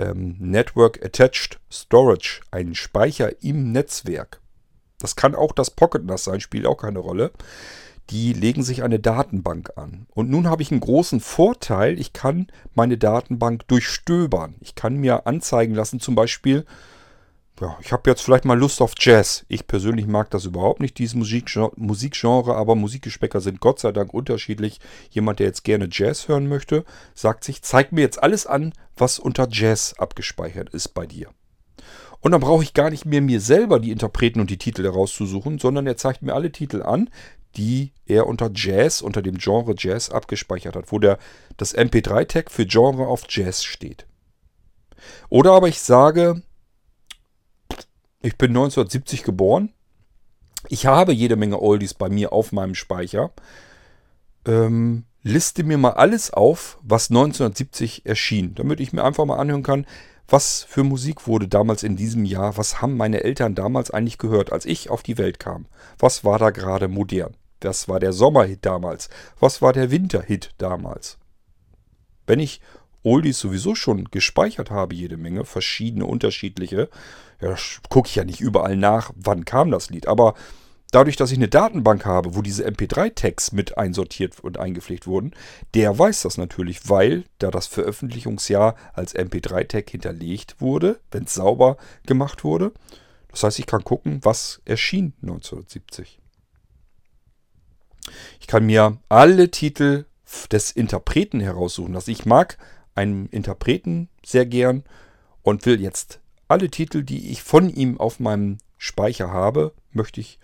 ähm, 0.00 0.36
Network 0.38 1.04
Attached 1.04 1.60
Storage, 1.70 2.40
einen 2.50 2.74
Speicher 2.74 3.42
im 3.42 3.72
Netzwerk. 3.72 4.40
Das 4.98 5.16
kann 5.16 5.34
auch 5.34 5.52
das 5.52 5.70
Pocket 5.70 6.04
NAS 6.04 6.24
sein, 6.24 6.40
spielt 6.40 6.66
auch 6.66 6.76
keine 6.76 6.98
Rolle. 6.98 7.30
Die 8.10 8.32
legen 8.32 8.62
sich 8.62 8.82
eine 8.82 8.98
Datenbank 8.98 9.72
an. 9.76 10.06
Und 10.10 10.30
nun 10.30 10.48
habe 10.48 10.62
ich 10.62 10.72
einen 10.72 10.80
großen 10.80 11.20
Vorteil. 11.20 11.98
Ich 12.00 12.12
kann 12.12 12.48
meine 12.74 12.98
Datenbank 12.98 13.68
durchstöbern. 13.68 14.56
Ich 14.60 14.74
kann 14.74 14.96
mir 14.96 15.26
anzeigen 15.26 15.74
lassen, 15.74 16.00
zum 16.00 16.16
Beispiel, 16.16 16.64
ja, 17.60 17.76
ich 17.80 17.92
habe 17.92 18.08
jetzt 18.08 18.22
vielleicht 18.22 18.46
mal 18.46 18.58
Lust 18.58 18.80
auf 18.80 18.94
Jazz. 18.98 19.44
Ich 19.48 19.66
persönlich 19.66 20.06
mag 20.06 20.30
das 20.30 20.46
überhaupt 20.46 20.80
nicht, 20.80 20.98
dieses 20.98 21.14
Musikgenre, 21.14 22.54
aber 22.56 22.74
Musikgeschmäcker 22.74 23.40
sind 23.40 23.60
Gott 23.60 23.80
sei 23.80 23.92
Dank 23.92 24.14
unterschiedlich. 24.14 24.80
Jemand, 25.10 25.40
der 25.40 25.46
jetzt 25.46 25.64
gerne 25.64 25.88
Jazz 25.90 26.28
hören 26.28 26.48
möchte, 26.48 26.84
sagt 27.14 27.44
sich, 27.44 27.62
zeig 27.62 27.92
mir 27.92 28.00
jetzt 28.00 28.22
alles 28.22 28.46
an, 28.46 28.72
was 28.96 29.18
unter 29.18 29.46
Jazz 29.50 29.94
abgespeichert 29.98 30.70
ist 30.70 30.88
bei 30.94 31.06
dir. 31.06 31.28
Und 32.20 32.32
dann 32.32 32.40
brauche 32.40 32.62
ich 32.62 32.74
gar 32.74 32.90
nicht 32.90 33.04
mehr 33.04 33.20
mir 33.20 33.40
selber 33.40 33.78
die 33.78 33.90
Interpreten 33.90 34.40
und 34.40 34.50
die 34.50 34.58
Titel 34.58 34.84
herauszusuchen, 34.84 35.58
sondern 35.58 35.86
er 35.86 35.96
zeigt 35.96 36.22
mir 36.22 36.34
alle 36.34 36.52
Titel 36.52 36.82
an, 36.82 37.10
die 37.56 37.92
er 38.06 38.26
unter 38.26 38.50
Jazz, 38.54 39.02
unter 39.02 39.22
dem 39.22 39.36
Genre 39.36 39.74
Jazz 39.76 40.10
abgespeichert 40.10 40.76
hat, 40.76 40.92
wo 40.92 40.98
der, 40.98 41.18
das 41.56 41.76
MP3-Tag 41.76 42.50
für 42.50 42.64
Genre 42.64 43.06
auf 43.06 43.24
Jazz 43.28 43.64
steht. 43.64 44.06
Oder 45.28 45.52
aber 45.52 45.68
ich 45.68 45.80
sage, 45.80 46.42
ich 48.22 48.36
bin 48.36 48.50
1970 48.50 49.22
geboren. 49.22 49.72
Ich 50.68 50.86
habe 50.86 51.12
jede 51.12 51.36
Menge 51.36 51.60
Oldies 51.60 51.94
bei 51.94 52.08
mir 52.08 52.32
auf 52.32 52.52
meinem 52.52 52.74
Speicher. 52.74 53.32
Ähm, 54.46 55.04
liste 55.22 55.64
mir 55.64 55.78
mal 55.78 55.92
alles 55.92 56.32
auf, 56.32 56.78
was 56.82 57.10
1970 57.10 58.06
erschien, 58.06 58.54
damit 58.54 58.80
ich 58.80 58.92
mir 58.92 59.04
einfach 59.04 59.24
mal 59.24 59.38
anhören 59.38 59.62
kann, 59.62 59.86
was 60.28 60.62
für 60.62 60.84
Musik 60.84 61.26
wurde 61.26 61.48
damals 61.48 61.82
in 61.82 61.96
diesem 61.96 62.24
Jahr, 62.24 62.56
was 62.56 62.80
haben 62.80 62.96
meine 62.96 63.24
Eltern 63.24 63.54
damals 63.54 63.90
eigentlich 63.90 64.18
gehört, 64.18 64.52
als 64.52 64.64
ich 64.64 64.90
auf 64.90 65.02
die 65.02 65.18
Welt 65.18 65.40
kam. 65.40 65.66
Was 65.98 66.24
war 66.24 66.38
da 66.38 66.50
gerade 66.50 66.88
modern? 66.88 67.34
Was 67.60 67.88
war 67.88 68.00
der 68.00 68.12
Sommerhit 68.12 68.64
damals? 68.64 69.10
Was 69.38 69.60
war 69.60 69.72
der 69.72 69.90
Winterhit 69.90 70.54
damals? 70.58 71.18
Wenn 72.26 72.38
ich 72.38 72.60
Oldies 73.02 73.38
sowieso 73.38 73.74
schon 73.74 74.04
gespeichert 74.04 74.70
habe, 74.70 74.94
jede 74.94 75.16
Menge, 75.16 75.44
verschiedene, 75.44 76.06
unterschiedliche, 76.06 76.88
ja, 77.40 77.54
gucke 77.88 78.08
ich 78.08 78.14
ja 78.16 78.24
nicht 78.24 78.40
überall 78.40 78.76
nach, 78.76 79.12
wann 79.16 79.44
kam 79.44 79.70
das 79.70 79.90
Lied. 79.90 80.06
Aber 80.06 80.34
dadurch, 80.90 81.16
dass 81.16 81.30
ich 81.30 81.38
eine 81.38 81.48
Datenbank 81.48 82.04
habe, 82.04 82.34
wo 82.34 82.42
diese 82.42 82.66
MP3-Tags 82.66 83.52
mit 83.52 83.78
einsortiert 83.78 84.40
und 84.40 84.58
eingepflegt 84.58 85.06
wurden, 85.06 85.32
der 85.74 85.98
weiß 85.98 86.22
das 86.22 86.36
natürlich, 86.36 86.88
weil 86.88 87.24
da 87.38 87.50
das 87.50 87.66
Veröffentlichungsjahr 87.66 88.74
als 88.92 89.14
MP3-Tag 89.14 89.88
hinterlegt 89.90 90.56
wurde, 90.60 91.00
wenn 91.10 91.24
es 91.24 91.34
sauber 91.34 91.76
gemacht 92.06 92.44
wurde. 92.44 92.72
Das 93.28 93.42
heißt, 93.42 93.58
ich 93.58 93.66
kann 93.66 93.84
gucken, 93.84 94.20
was 94.22 94.60
erschien 94.64 95.14
1970. 95.22 96.18
Ich 98.40 98.46
kann 98.46 98.66
mir 98.66 98.98
alle 99.08 99.50
Titel 99.50 100.06
des 100.50 100.72
Interpreten 100.72 101.40
heraussuchen. 101.40 101.94
Also 101.94 102.10
ich 102.10 102.26
mag 102.26 102.58
einen 102.94 103.26
Interpreten 103.26 104.08
sehr 104.24 104.46
gern 104.46 104.84
und 105.42 105.64
will 105.66 105.80
jetzt 105.80 106.20
alle 106.50 106.70
Titel, 106.70 107.02
die 107.02 107.30
ich 107.30 107.42
von 107.42 107.68
ihm 107.68 107.98
auf 107.98 108.20
meinem 108.20 108.58
Speicher 108.76 109.30
habe, 109.30 109.72
möchte 109.92 110.20
ich 110.20 110.38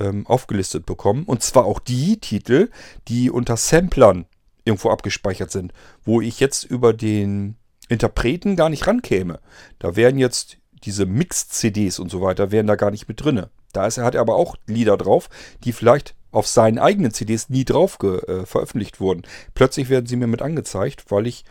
ähm, 0.00 0.26
aufgelistet 0.26 0.86
bekommen. 0.86 1.24
Und 1.24 1.42
zwar 1.42 1.64
auch 1.64 1.78
die 1.78 2.18
Titel, 2.18 2.70
die 3.08 3.30
unter 3.30 3.56
Samplern 3.56 4.26
irgendwo 4.64 4.90
abgespeichert 4.90 5.50
sind, 5.50 5.72
wo 6.04 6.20
ich 6.20 6.40
jetzt 6.40 6.64
über 6.64 6.92
den 6.92 7.56
Interpreten 7.88 8.56
gar 8.56 8.68
nicht 8.68 8.86
rankäme. 8.86 9.40
Da 9.78 9.96
wären 9.96 10.18
jetzt 10.18 10.58
diese 10.84 11.06
Mix-CDs 11.06 11.98
und 11.98 12.10
so 12.10 12.20
weiter, 12.20 12.50
wären 12.50 12.66
da 12.66 12.76
gar 12.76 12.90
nicht 12.90 13.08
mit 13.08 13.22
drin. 13.22 13.46
Da 13.72 13.86
ist, 13.86 13.98
hat 13.98 14.14
er 14.14 14.20
aber 14.20 14.36
auch 14.36 14.56
Lieder 14.66 14.96
drauf, 14.96 15.28
die 15.64 15.72
vielleicht 15.72 16.14
auf 16.30 16.46
seinen 16.46 16.78
eigenen 16.78 17.12
CDs 17.12 17.48
nie 17.48 17.64
drauf 17.64 17.98
äh, 18.02 18.44
veröffentlicht 18.44 19.00
wurden. 19.00 19.22
Plötzlich 19.54 19.88
werden 19.88 20.06
sie 20.06 20.16
mir 20.16 20.26
mit 20.26 20.42
angezeigt, 20.42 21.10
weil 21.10 21.26
ich 21.26 21.44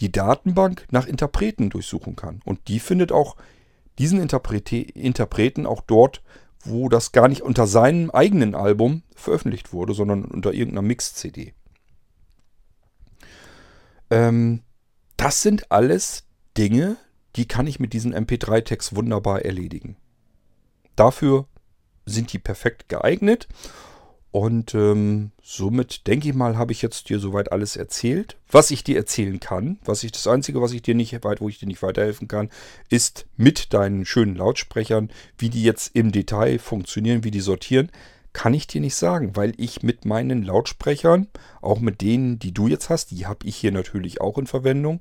die 0.00 0.12
Datenbank 0.12 0.86
nach 0.90 1.06
Interpreten 1.06 1.70
durchsuchen 1.70 2.16
kann. 2.16 2.40
Und 2.44 2.68
die 2.68 2.80
findet 2.80 3.12
auch 3.12 3.36
diesen 3.98 4.20
Interprete 4.20 4.76
Interpreten 4.76 5.66
auch 5.66 5.82
dort, 5.82 6.22
wo 6.64 6.88
das 6.88 7.12
gar 7.12 7.28
nicht 7.28 7.42
unter 7.42 7.66
seinem 7.66 8.10
eigenen 8.10 8.54
Album 8.54 9.02
veröffentlicht 9.14 9.72
wurde, 9.72 9.94
sondern 9.94 10.24
unter 10.24 10.52
irgendeiner 10.52 10.86
Mix-CD. 10.86 11.54
Ähm, 14.10 14.62
das 15.16 15.42
sind 15.42 15.70
alles 15.70 16.24
Dinge, 16.56 16.96
die 17.36 17.46
kann 17.46 17.66
ich 17.66 17.78
mit 17.80 17.92
diesen 17.92 18.14
MP3-Tags 18.14 18.94
wunderbar 18.94 19.44
erledigen. 19.44 19.96
Dafür 20.96 21.46
sind 22.06 22.32
die 22.32 22.38
perfekt 22.38 22.88
geeignet. 22.88 23.48
Und 24.32 24.74
ähm, 24.74 25.32
somit 25.42 26.06
denke 26.06 26.28
ich 26.28 26.34
mal, 26.34 26.56
habe 26.56 26.70
ich 26.70 26.82
jetzt 26.82 27.08
dir 27.08 27.18
soweit 27.18 27.50
alles 27.50 27.74
erzählt, 27.74 28.36
was 28.48 28.70
ich 28.70 28.84
dir 28.84 28.96
erzählen 28.96 29.40
kann. 29.40 29.78
Was 29.84 30.04
ich 30.04 30.12
das 30.12 30.28
Einzige, 30.28 30.62
was 30.62 30.72
ich 30.72 30.82
dir 30.82 30.94
nicht 30.94 31.12
wo 31.12 31.48
ich 31.48 31.58
dir 31.58 31.66
nicht 31.66 31.82
weiterhelfen 31.82 32.28
kann, 32.28 32.48
ist 32.88 33.26
mit 33.36 33.72
deinen 33.74 34.04
schönen 34.04 34.36
Lautsprechern, 34.36 35.10
wie 35.36 35.50
die 35.50 35.64
jetzt 35.64 35.96
im 35.96 36.12
Detail 36.12 36.60
funktionieren, 36.60 37.24
wie 37.24 37.32
die 37.32 37.40
sortieren, 37.40 37.90
kann 38.32 38.54
ich 38.54 38.68
dir 38.68 38.80
nicht 38.80 38.94
sagen, 38.94 39.34
weil 39.34 39.52
ich 39.56 39.82
mit 39.82 40.04
meinen 40.04 40.44
Lautsprechern, 40.44 41.26
auch 41.60 41.80
mit 41.80 42.00
denen, 42.00 42.38
die 42.38 42.54
du 42.54 42.68
jetzt 42.68 42.88
hast, 42.88 43.10
die 43.10 43.26
habe 43.26 43.46
ich 43.46 43.56
hier 43.56 43.72
natürlich 43.72 44.20
auch 44.20 44.38
in 44.38 44.46
Verwendung. 44.46 45.00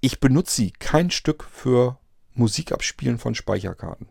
Ich 0.00 0.18
benutze 0.18 0.56
sie 0.56 0.72
kein 0.72 1.12
Stück 1.12 1.44
für 1.44 1.98
Musikabspielen 2.34 3.18
von 3.18 3.36
Speicherkarten. 3.36 4.08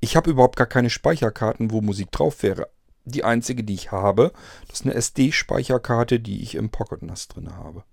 Ich 0.00 0.16
habe 0.16 0.30
überhaupt 0.30 0.56
gar 0.56 0.66
keine 0.66 0.88
Speicherkarten, 0.88 1.70
wo 1.70 1.82
Musik 1.82 2.10
drauf 2.10 2.42
wäre. 2.42 2.68
Die 3.04 3.24
einzige, 3.24 3.64
die 3.64 3.74
ich 3.74 3.90
habe, 3.90 4.32
das 4.68 4.80
ist 4.80 4.86
eine 4.86 4.94
SD-Speicherkarte, 4.94 6.20
die 6.20 6.42
ich 6.42 6.54
im 6.54 6.70
Pocket 6.70 7.02
NAS 7.02 7.28
drin 7.28 7.54
habe. 7.56 7.84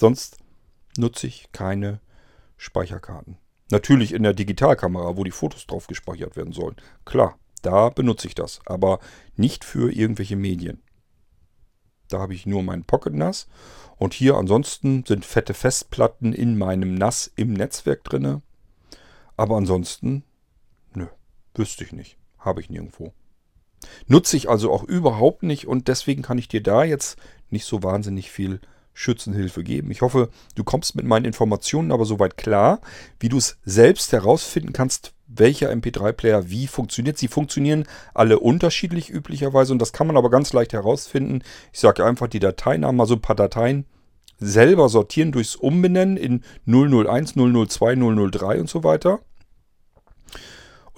Sonst 0.00 0.38
nutze 0.96 1.26
ich 1.26 1.50
keine 1.52 2.00
Speicherkarten. 2.56 3.36
Natürlich 3.70 4.12
in 4.14 4.22
der 4.22 4.32
Digitalkamera, 4.32 5.16
wo 5.16 5.24
die 5.24 5.30
Fotos 5.30 5.66
drauf 5.66 5.86
gespeichert 5.86 6.36
werden 6.36 6.52
sollen. 6.52 6.76
Klar, 7.04 7.38
da 7.62 7.90
benutze 7.90 8.28
ich 8.28 8.34
das, 8.34 8.60
aber 8.64 8.98
nicht 9.36 9.64
für 9.64 9.92
irgendwelche 9.92 10.36
Medien. 10.36 10.82
Da 12.08 12.20
habe 12.20 12.32
ich 12.32 12.46
nur 12.46 12.62
mein 12.62 12.84
Pocket 12.84 13.14
NAS 13.14 13.46
und 13.98 14.14
hier 14.14 14.36
ansonsten 14.36 15.04
sind 15.06 15.26
fette 15.26 15.52
Festplatten 15.52 16.32
in 16.32 16.56
meinem 16.56 16.94
NAS 16.94 17.30
im 17.36 17.52
Netzwerk 17.52 18.04
drin. 18.04 18.42
Aber 19.36 19.56
ansonsten, 19.56 20.24
nö, 20.94 21.06
wüsste 21.54 21.84
ich 21.84 21.92
nicht. 21.92 22.16
Habe 22.38 22.60
ich 22.60 22.70
nirgendwo. 22.70 23.12
Nutze 24.06 24.36
ich 24.36 24.48
also 24.48 24.72
auch 24.72 24.84
überhaupt 24.84 25.42
nicht 25.42 25.66
und 25.66 25.88
deswegen 25.88 26.22
kann 26.22 26.38
ich 26.38 26.48
dir 26.48 26.62
da 26.62 26.84
jetzt 26.84 27.18
nicht 27.50 27.64
so 27.64 27.82
wahnsinnig 27.82 28.30
viel 28.30 28.60
Schützenhilfe 28.94 29.62
geben. 29.62 29.92
Ich 29.92 30.02
hoffe, 30.02 30.28
du 30.56 30.64
kommst 30.64 30.96
mit 30.96 31.06
meinen 31.06 31.24
Informationen 31.24 31.92
aber 31.92 32.04
soweit 32.04 32.36
klar, 32.36 32.80
wie 33.20 33.28
du 33.28 33.38
es 33.38 33.56
selbst 33.64 34.12
herausfinden 34.12 34.72
kannst, 34.72 35.12
welcher 35.28 35.70
MP3-Player 35.70 36.50
wie 36.50 36.66
funktioniert. 36.66 37.16
Sie 37.16 37.28
funktionieren 37.28 37.84
alle 38.12 38.40
unterschiedlich 38.40 39.10
üblicherweise 39.10 39.72
und 39.72 39.78
das 39.78 39.92
kann 39.92 40.08
man 40.08 40.16
aber 40.16 40.30
ganz 40.30 40.52
leicht 40.52 40.72
herausfinden. 40.72 41.42
Ich 41.72 41.78
sage 41.78 42.04
einfach 42.04 42.26
die 42.26 42.40
Dateinamen, 42.40 42.96
mal 42.96 43.06
so 43.06 43.14
ein 43.14 43.20
paar 43.20 43.36
Dateien 43.36 43.86
selber 44.40 44.88
sortieren 44.88 45.32
durchs 45.32 45.54
Umbenennen 45.54 46.16
in 46.16 46.42
001, 46.66 47.34
002, 47.34 47.94
003 47.96 48.60
und 48.60 48.68
so 48.68 48.82
weiter 48.82 49.20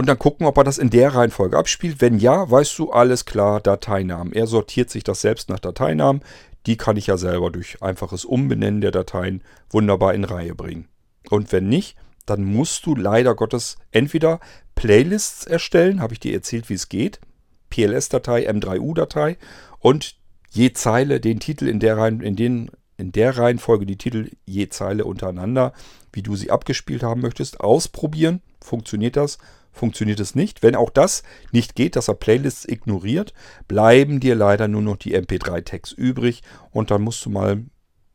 und 0.01 0.07
dann 0.07 0.19
gucken, 0.19 0.47
ob 0.47 0.57
er 0.57 0.65
das 0.65 0.79
in 0.79 0.89
der 0.89 1.15
Reihenfolge 1.15 1.59
abspielt. 1.59 2.01
Wenn 2.01 2.19
ja, 2.19 2.51
weißt 2.51 2.79
du, 2.79 2.91
alles 2.91 3.27
klar, 3.27 3.61
Dateinamen. 3.61 4.33
Er 4.33 4.47
sortiert 4.47 4.89
sich 4.89 5.05
das 5.05 5.21
selbst 5.21 5.51
nach 5.51 5.59
Dateinamen. 5.59 6.23
Die 6.65 6.79
kann 6.79 6.97
ich 6.97 7.09
ja 7.09 7.19
selber 7.19 7.51
durch 7.51 7.83
einfaches 7.83 8.25
Umbenennen 8.25 8.81
der 8.81 8.93
Dateien 8.93 9.43
wunderbar 9.69 10.15
in 10.15 10.25
Reihe 10.25 10.55
bringen. 10.55 10.89
Und 11.29 11.53
wenn 11.53 11.69
nicht, 11.69 11.99
dann 12.25 12.45
musst 12.45 12.87
du 12.87 12.97
leider 12.97 13.35
Gottes 13.35 13.77
entweder 13.91 14.41
Playlists 14.75 15.45
erstellen, 15.45 16.01
habe 16.01 16.15
ich 16.15 16.21
dir 16.21 16.33
erzählt, 16.33 16.71
wie 16.71 16.75
es 16.75 16.89
geht, 16.89 17.21
PLS-Datei, 17.69 18.49
M3U-Datei 18.49 19.37
und 19.81 20.17
je 20.49 20.73
Zeile 20.73 21.21
den 21.21 21.41
Titel 21.41 21.69
in 21.69 21.79
der, 21.79 21.99
Reihen, 21.99 22.23
in, 22.23 22.37
den, 22.37 22.71
in 22.97 23.13
der 23.13 23.37
Reihenfolge, 23.37 23.85
die 23.85 23.99
Titel 23.99 24.31
je 24.47 24.71
Zeile 24.71 25.05
untereinander, 25.05 25.75
wie 26.11 26.23
du 26.23 26.37
sie 26.37 26.51
abgespielt 26.51 27.03
haben 27.03 27.21
möchtest, 27.21 27.61
ausprobieren. 27.61 28.41
Funktioniert 28.63 29.17
das? 29.17 29.37
Funktioniert 29.73 30.21
es 30.21 30.35
nicht. 30.35 30.63
Wenn 30.63 30.75
auch 30.75 30.91
das 30.91 31.23
nicht 31.53 31.75
geht, 31.75 31.97
dass 31.97 32.09
er 32.09 32.15
Playlists 32.15 32.69
ignoriert, 32.69 33.33
bleiben 33.69 34.21
dir 34.21 34.35
leider 34.35 34.69
nur 34.69 34.83
noch 34.83 34.97
die 34.97 35.17
MP3-Tags 35.17 35.93
übrig 35.93 36.43
und 36.71 36.91
dann 36.91 37.01
musst 37.03 37.25
du 37.25 37.31
mal 37.31 37.65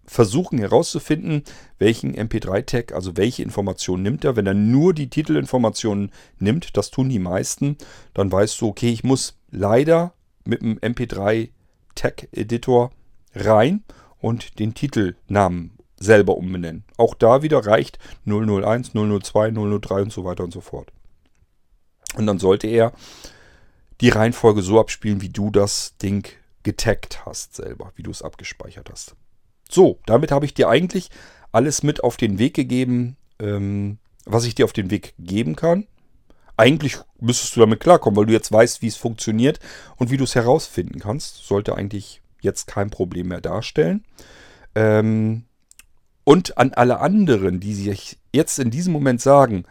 versuchen 0.07 0.59
herauszufinden, 0.59 1.43
welchen 1.79 2.15
MP3-Tag, 2.15 2.93
also 2.93 3.17
welche 3.17 3.41
Informationen 3.43 4.03
nimmt 4.03 4.23
er. 4.23 4.35
Wenn 4.35 4.45
er 4.45 4.53
nur 4.53 4.93
die 4.93 5.09
Titelinformationen 5.09 6.11
nimmt, 6.39 6.77
das 6.77 6.91
tun 6.91 7.09
die 7.09 7.17
meisten, 7.19 7.77
dann 8.13 8.31
weißt 8.31 8.61
du, 8.61 8.67
okay, 8.67 8.91
ich 8.91 9.03
muss 9.03 9.39
leider 9.49 10.13
mit 10.43 10.61
dem 10.61 10.77
MP3-Tag-Editor 10.79 12.91
rein 13.33 13.83
und 14.19 14.59
den 14.59 14.75
Titelnamen 14.75 15.71
selber 15.97 16.37
umbenennen. 16.37 16.83
Auch 16.97 17.15
da 17.15 17.41
wieder 17.41 17.65
reicht 17.65 17.97
001, 18.25 18.91
002, 18.93 19.51
003 19.51 20.03
und 20.03 20.11
so 20.11 20.23
weiter 20.23 20.43
und 20.43 20.53
so 20.53 20.61
fort. 20.61 20.91
Und 22.15 22.27
dann 22.27 22.39
sollte 22.39 22.67
er 22.67 22.93
die 24.01 24.09
Reihenfolge 24.09 24.61
so 24.61 24.79
abspielen, 24.79 25.21
wie 25.21 25.29
du 25.29 25.49
das 25.51 25.97
Ding 25.97 26.27
getaggt 26.63 27.25
hast 27.25 27.55
selber, 27.55 27.91
wie 27.95 28.03
du 28.03 28.11
es 28.11 28.21
abgespeichert 28.21 28.89
hast. 28.91 29.15
So, 29.69 29.99
damit 30.05 30.31
habe 30.31 30.45
ich 30.45 30.53
dir 30.53 30.69
eigentlich 30.69 31.09
alles 31.51 31.83
mit 31.83 32.03
auf 32.03 32.17
den 32.17 32.39
Weg 32.39 32.53
gegeben, 32.53 33.17
ähm, 33.39 33.99
was 34.25 34.45
ich 34.45 34.55
dir 34.55 34.65
auf 34.65 34.73
den 34.73 34.91
Weg 34.91 35.13
geben 35.19 35.55
kann. 35.55 35.87
Eigentlich 36.57 36.97
müsstest 37.19 37.55
du 37.55 37.59
damit 37.59 37.79
klarkommen, 37.79 38.17
weil 38.17 38.25
du 38.25 38.33
jetzt 38.33 38.51
weißt, 38.51 38.81
wie 38.81 38.87
es 38.87 38.95
funktioniert 38.95 39.59
und 39.97 40.09
wie 40.09 40.17
du 40.17 40.23
es 40.23 40.35
herausfinden 40.35 40.99
kannst. 40.99 41.45
Sollte 41.45 41.75
eigentlich 41.75 42.21
jetzt 42.41 42.67
kein 42.67 42.89
Problem 42.89 43.27
mehr 43.27 43.41
darstellen. 43.41 44.05
Ähm, 44.73 45.45
und 46.23 46.57
an 46.57 46.73
alle 46.73 46.99
anderen, 46.99 47.59
die 47.59 47.73
sich 47.73 48.17
jetzt 48.33 48.57
in 48.59 48.71
diesem 48.71 48.93
Moment 48.93 49.21
sagen, 49.21 49.65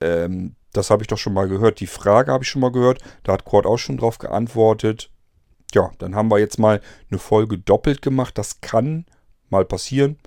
ähm, 0.00 0.54
das 0.72 0.90
habe 0.90 1.02
ich 1.02 1.08
doch 1.08 1.18
schon 1.18 1.34
mal 1.34 1.48
gehört. 1.48 1.80
Die 1.80 1.86
Frage 1.86 2.32
habe 2.32 2.44
ich 2.44 2.50
schon 2.50 2.62
mal 2.62 2.72
gehört. 2.72 3.00
Da 3.24 3.32
hat 3.32 3.44
Cord 3.44 3.66
auch 3.66 3.78
schon 3.78 3.98
drauf 3.98 4.18
geantwortet. 4.18 5.10
Ja, 5.74 5.90
dann 5.98 6.14
haben 6.14 6.30
wir 6.30 6.38
jetzt 6.38 6.58
mal 6.58 6.80
eine 7.10 7.18
Folge 7.18 7.58
doppelt 7.58 8.02
gemacht. 8.02 8.36
Das 8.38 8.60
kann 8.60 9.06
mal 9.50 9.64
passieren. 9.64 10.18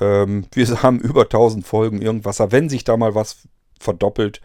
Ähm, 0.00 0.46
wir 0.52 0.66
haben 0.82 0.98
über 1.00 1.22
1000 1.22 1.66
Folgen 1.66 2.02
irgendwas. 2.02 2.40
Wenn 2.40 2.68
sich 2.68 2.84
da 2.84 2.96
mal 2.96 3.14
was 3.14 3.48
verdoppelt, 3.78 4.40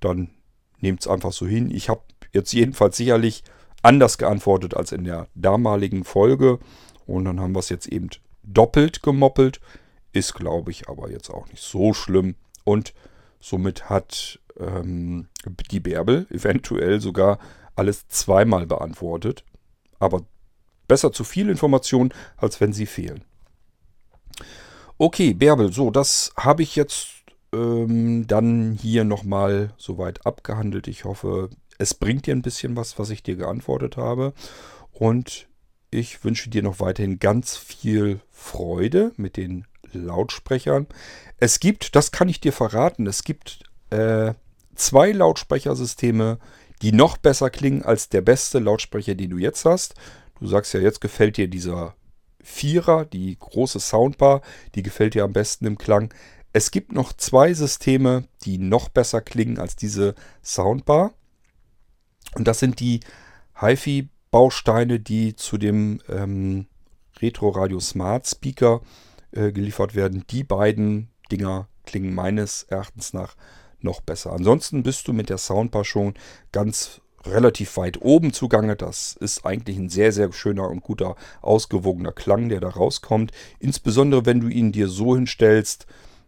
dann 0.00 0.30
nehmt 0.78 1.00
es 1.00 1.08
einfach 1.08 1.32
so 1.32 1.46
hin. 1.46 1.70
Ich 1.70 1.88
habe 1.88 2.00
jetzt 2.32 2.52
jedenfalls 2.52 2.96
sicherlich 2.96 3.44
anders 3.82 4.18
geantwortet 4.18 4.74
als 4.74 4.92
in 4.92 5.04
der 5.04 5.28
damaligen 5.34 6.04
Folge. 6.04 6.58
Und 7.06 7.26
dann 7.26 7.40
haben 7.40 7.54
wir 7.54 7.60
es 7.60 7.68
jetzt 7.68 7.86
eben 7.86 8.08
doppelt 8.42 9.02
gemoppelt. 9.02 9.60
Ist, 10.12 10.34
glaube 10.34 10.70
ich, 10.70 10.88
aber 10.88 11.10
jetzt 11.10 11.30
auch 11.30 11.46
nicht 11.48 11.62
so 11.62 11.92
schlimm. 11.92 12.34
Und 12.64 12.94
somit 13.40 13.88
hat 13.88 14.40
ähm, 14.60 15.28
die 15.70 15.80
Bärbel 15.80 16.26
eventuell 16.30 17.00
sogar 17.00 17.38
alles 17.76 18.08
zweimal 18.08 18.66
beantwortet. 18.66 19.44
Aber 19.98 20.22
besser 20.88 21.12
zu 21.12 21.24
viel 21.24 21.48
Information, 21.48 22.12
als 22.36 22.60
wenn 22.60 22.72
sie 22.72 22.86
fehlen. 22.86 23.24
Okay, 24.98 25.34
Bärbel, 25.34 25.72
so, 25.72 25.90
das 25.90 26.32
habe 26.36 26.62
ich 26.62 26.76
jetzt 26.76 27.08
ähm, 27.52 28.26
dann 28.26 28.72
hier 28.72 29.04
nochmal 29.04 29.72
soweit 29.76 30.26
abgehandelt. 30.26 30.88
Ich 30.88 31.04
hoffe, 31.04 31.50
es 31.78 31.94
bringt 31.94 32.26
dir 32.26 32.34
ein 32.34 32.42
bisschen 32.42 32.76
was, 32.76 32.98
was 32.98 33.10
ich 33.10 33.22
dir 33.22 33.36
geantwortet 33.36 33.96
habe. 33.96 34.34
Und 34.92 35.48
ich 35.90 36.22
wünsche 36.24 36.50
dir 36.50 36.62
noch 36.62 36.80
weiterhin 36.80 37.18
ganz 37.18 37.56
viel 37.56 38.20
Freude 38.30 39.12
mit 39.16 39.36
den 39.36 39.66
Lautsprechern. 39.92 40.86
Es 41.38 41.60
gibt, 41.60 41.96
das 41.96 42.12
kann 42.12 42.28
ich 42.28 42.40
dir 42.40 42.52
verraten, 42.52 43.06
es 43.06 43.24
gibt 43.24 43.60
äh, 43.90 44.34
zwei 44.80 45.12
Lautsprechersysteme, 45.12 46.38
die 46.82 46.92
noch 46.92 47.16
besser 47.16 47.50
klingen 47.50 47.82
als 47.82 48.08
der 48.08 48.22
beste 48.22 48.58
Lautsprecher, 48.58 49.14
den 49.14 49.30
du 49.30 49.38
jetzt 49.38 49.64
hast. 49.64 49.94
Du 50.38 50.46
sagst 50.46 50.72
ja, 50.72 50.80
jetzt 50.80 51.00
gefällt 51.00 51.36
dir 51.36 51.48
dieser 51.48 51.94
Vierer, 52.42 53.04
die 53.04 53.36
große 53.38 53.80
Soundbar, 53.80 54.40
die 54.74 54.82
gefällt 54.82 55.14
dir 55.14 55.24
am 55.24 55.32
besten 55.32 55.66
im 55.66 55.76
Klang. 55.76 56.12
Es 56.52 56.70
gibt 56.70 56.92
noch 56.92 57.12
zwei 57.12 57.52
Systeme, 57.52 58.24
die 58.42 58.58
noch 58.58 58.88
besser 58.88 59.20
klingen 59.20 59.58
als 59.58 59.76
diese 59.76 60.14
Soundbar. 60.42 61.12
Und 62.34 62.48
das 62.48 62.58
sind 62.58 62.80
die 62.80 63.00
HiFi-Bausteine, 63.60 64.98
die 65.00 65.36
zu 65.36 65.58
dem 65.58 66.00
ähm, 66.08 66.66
Retro 67.20 67.50
Radio 67.50 67.78
Smart 67.80 68.26
Speaker 68.26 68.80
äh, 69.32 69.52
geliefert 69.52 69.94
werden. 69.94 70.24
Die 70.30 70.44
beiden 70.44 71.10
Dinger 71.30 71.68
klingen 71.84 72.14
meines 72.14 72.62
Erachtens 72.64 73.12
nach 73.12 73.36
noch 73.84 74.00
besser. 74.00 74.32
Ansonsten 74.32 74.82
bist 74.82 75.08
du 75.08 75.12
mit 75.12 75.28
der 75.28 75.38
Soundbar 75.38 75.84
schon 75.84 76.14
ganz 76.52 77.00
relativ 77.26 77.76
weit 77.76 78.00
oben 78.00 78.32
zugange. 78.32 78.76
Das 78.76 79.16
ist 79.20 79.44
eigentlich 79.44 79.76
ein 79.76 79.88
sehr, 79.88 80.12
sehr 80.12 80.32
schöner 80.32 80.68
und 80.68 80.82
guter, 80.82 81.16
ausgewogener 81.42 82.12
Klang, 82.12 82.48
der 82.48 82.60
da 82.60 82.68
rauskommt. 82.68 83.32
Insbesondere, 83.58 84.26
wenn 84.26 84.40
du 84.40 84.48
ihn 84.48 84.72
dir 84.72 84.88
so 84.88 85.14
hinstellst, 85.14 85.86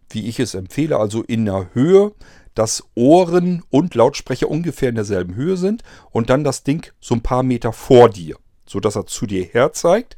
wie 0.09 0.27
ich 0.27 0.39
es 0.39 0.53
empfehle, 0.53 0.97
also 0.97 1.23
in 1.23 1.45
der 1.45 1.69
Höhe, 1.73 2.13
dass 2.55 2.83
Ohren 2.93 3.63
und 3.69 3.95
Lautsprecher 3.95 4.49
ungefähr 4.49 4.89
in 4.89 4.95
derselben 4.95 5.35
Höhe 5.35 5.57
sind 5.57 5.83
und 6.11 6.29
dann 6.29 6.43
das 6.43 6.63
Ding 6.63 6.91
so 6.99 7.15
ein 7.15 7.23
paar 7.23 7.43
Meter 7.43 7.73
vor 7.73 8.09
dir, 8.09 8.37
sodass 8.67 8.95
er 8.95 9.07
zu 9.07 9.25
dir 9.25 9.43
her 9.43 9.73
zeigt 9.73 10.15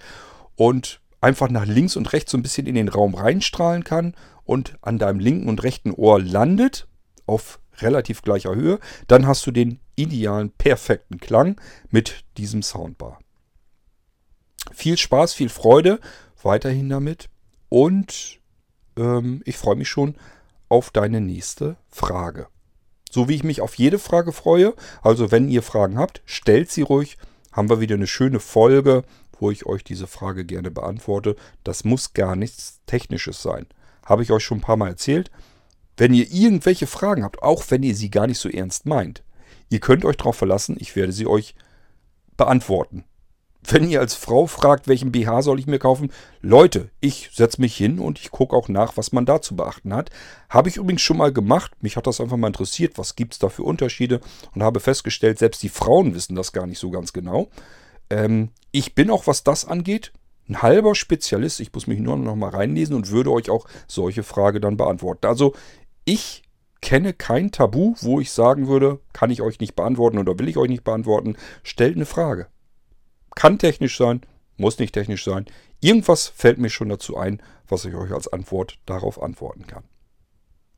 und 0.56 1.00
einfach 1.22 1.50
nach 1.50 1.66
links 1.66 1.96
und 1.96 2.12
rechts 2.12 2.32
so 2.32 2.38
ein 2.38 2.44
bisschen 2.44 2.68
in 2.68 2.76
den 2.76 2.90
Raum 2.90 3.16
reinstrahlen 3.16 3.86
kann 3.86 4.16
und 4.44 4.78
an 4.82 4.98
deinem 4.98 5.20
linken 5.20 5.48
und 5.48 5.64
rechten 5.64 5.92
Ohr 5.92 6.22
landet 6.22 6.88
auf 7.26 7.60
relativ 7.80 8.22
gleicher 8.22 8.56
Höhe, 8.56 8.80
dann 9.08 9.28
hast 9.28 9.46
du 9.46 9.52
den 9.52 9.80
idealen, 9.96 10.52
perfekten 10.52 11.20
Klang 11.20 11.60
mit 11.90 12.24
diesem 12.38 12.62
Soundbar. 12.62 13.20
Viel 14.74 14.98
Spaß, 14.98 15.34
viel 15.34 15.50
Freude 15.50 16.00
weiterhin 16.42 16.90
damit 16.90 17.30
und 17.70 18.40
ähm, 18.98 19.42
ich 19.46 19.58
freue 19.58 19.76
mich 19.76 19.90
schon 19.90 20.16
auf 20.70 20.92
deine 20.92 21.22
nächste 21.22 21.78
Frage. 21.90 22.48
So 23.10 23.30
wie 23.30 23.36
ich 23.36 23.44
mich 23.44 23.62
auf 23.62 23.76
jede 23.76 24.00
Frage 24.00 24.32
freue, 24.32 24.74
also 25.02 25.32
wenn 25.32 25.50
ihr 25.50 25.64
Fragen 25.64 25.98
habt, 25.98 26.22
stellt 26.26 26.72
sie 26.72 26.82
ruhig, 26.82 27.18
haben 27.52 27.70
wir 27.70 27.80
wieder 27.80 27.96
eine 27.96 28.08
schöne 28.08 28.40
Folge, 28.40 29.04
wo 29.40 29.52
ich 29.52 29.66
euch 29.66 29.84
diese 29.84 30.08
Frage 30.08 30.46
gerne 30.46 30.72
beantworte. 30.72 31.36
Das 31.64 31.84
muss 31.84 32.14
gar 32.14 32.36
nichts 32.36 32.82
Technisches 32.86 33.42
sein. 33.42 33.68
Habe 34.06 34.24
ich 34.24 34.32
euch 34.32 34.44
schon 34.44 34.60
ein 34.60 34.62
paar 34.62 34.78
Mal 34.78 34.90
erzählt. 34.90 35.32
Wenn 35.98 36.14
ihr 36.14 36.32
irgendwelche 36.32 36.88
Fragen 36.88 37.24
habt, 37.24 37.42
auch 37.42 37.64
wenn 37.70 37.84
ihr 37.84 37.96
sie 37.96 38.10
gar 38.10 38.28
nicht 38.28 38.40
so 38.40 38.50
ernst 38.50 38.86
meint, 38.86 39.24
ihr 39.70 39.80
könnt 39.80 40.06
euch 40.06 40.18
darauf 40.18 40.36
verlassen, 40.36 40.78
ich 40.80 40.96
werde 40.96 41.14
sie 41.14 41.28
euch 41.28 41.56
beantworten. 42.38 43.06
Wenn 43.68 43.90
ihr 43.90 44.00
als 44.00 44.14
Frau 44.14 44.46
fragt, 44.46 44.88
welchen 44.88 45.12
BH 45.12 45.42
soll 45.42 45.60
ich 45.60 45.66
mir 45.66 45.80
kaufen, 45.80 46.12
Leute, 46.42 46.90
ich 47.00 47.32
setze 47.34 47.60
mich 47.60 47.76
hin 47.76 47.98
und 48.00 48.20
ich 48.20 48.30
gucke 48.30 48.56
auch 48.56 48.70
nach, 48.70 48.96
was 48.96 49.12
man 49.12 49.26
da 49.26 49.42
zu 49.42 49.56
beachten 49.56 49.94
hat. 49.94 50.12
Habe 50.50 50.70
ich 50.70 50.78
übrigens 50.78 51.02
schon 51.02 51.18
mal 51.18 51.34
gemacht. 51.34 51.72
Mich 51.82 51.98
hat 51.98 52.06
das 52.06 52.22
einfach 52.22 52.38
mal 52.38 52.48
interessiert, 52.48 52.98
was 52.98 53.16
gibt 53.16 53.34
es 53.34 53.40
da 53.40 53.50
für 53.50 53.64
Unterschiede 53.64 54.22
und 54.54 54.62
habe 54.62 54.80
festgestellt, 54.80 55.40
selbst 55.40 55.64
die 55.64 55.70
Frauen 55.70 56.14
wissen 56.14 56.36
das 56.36 56.52
gar 56.52 56.68
nicht 56.68 56.78
so 56.78 56.92
ganz 56.92 57.12
genau. 57.12 57.50
Ähm, 58.12 58.50
ich 58.72 58.94
bin 58.94 59.10
auch, 59.10 59.26
was 59.26 59.44
das 59.44 59.66
angeht, 59.66 60.12
ein 60.48 60.62
halber 60.62 60.94
Spezialist. 60.94 61.60
Ich 61.60 61.74
muss 61.74 61.88
mich 61.88 62.00
nur 62.00 62.18
noch 62.18 62.36
mal 62.36 62.50
reinlesen 62.50 62.96
und 62.96 63.10
würde 63.10 63.32
euch 63.32 63.50
auch 63.50 63.66
solche 63.88 64.22
Frage 64.22 64.60
dann 64.60 64.78
beantworten. 64.78 65.26
Also 65.26 65.54
ich 66.06 66.44
kenne 66.82 67.14
kein 67.14 67.52
Tabu, 67.52 67.96
wo 68.02 68.20
ich 68.20 68.32
sagen 68.32 68.68
würde, 68.68 69.00
kann 69.12 69.32
ich 69.32 69.42
euch 69.42 69.60
nicht 69.60 69.76
beantworten 69.76 70.20
oder 70.20 70.38
will 70.38 70.48
ich 70.48 70.58
euch 70.58 70.70
nicht 70.70 70.84
beantworten. 70.84 71.36
Stellt 71.64 71.96
eine 71.96 72.06
Frage. 72.06 72.48
Kann 73.36 73.58
technisch 73.58 73.98
sein, 73.98 74.22
muss 74.58 74.80
nicht 74.80 74.94
technisch 74.94 75.26
sein. 75.26 75.46
Irgendwas 75.82 76.28
fällt 76.28 76.60
mir 76.60 76.70
schon 76.70 76.90
dazu 76.90 77.18
ein, 77.18 77.42
was 77.68 77.86
ich 77.86 77.96
euch 77.96 78.12
als 78.12 78.32
Antwort 78.32 78.80
darauf 78.86 79.22
antworten 79.22 79.68
kann. 79.68 79.84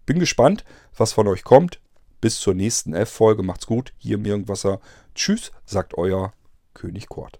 Bin 0.06 0.20
gespannt, 0.20 0.64
was 0.96 1.14
von 1.14 1.28
euch 1.28 1.44
kommt. 1.44 1.82
Bis 2.22 2.40
zur 2.40 2.56
nächsten 2.56 2.94
F-Folge. 2.94 3.44
Macht's 3.44 3.68
gut. 3.68 3.94
Hier 3.98 4.16
im 4.16 4.26
Irgendwasser. 4.26 4.80
Tschüss, 5.14 5.52
sagt 5.66 5.98
euer 5.98 6.34
König 6.74 7.10
Kort. 7.10 7.40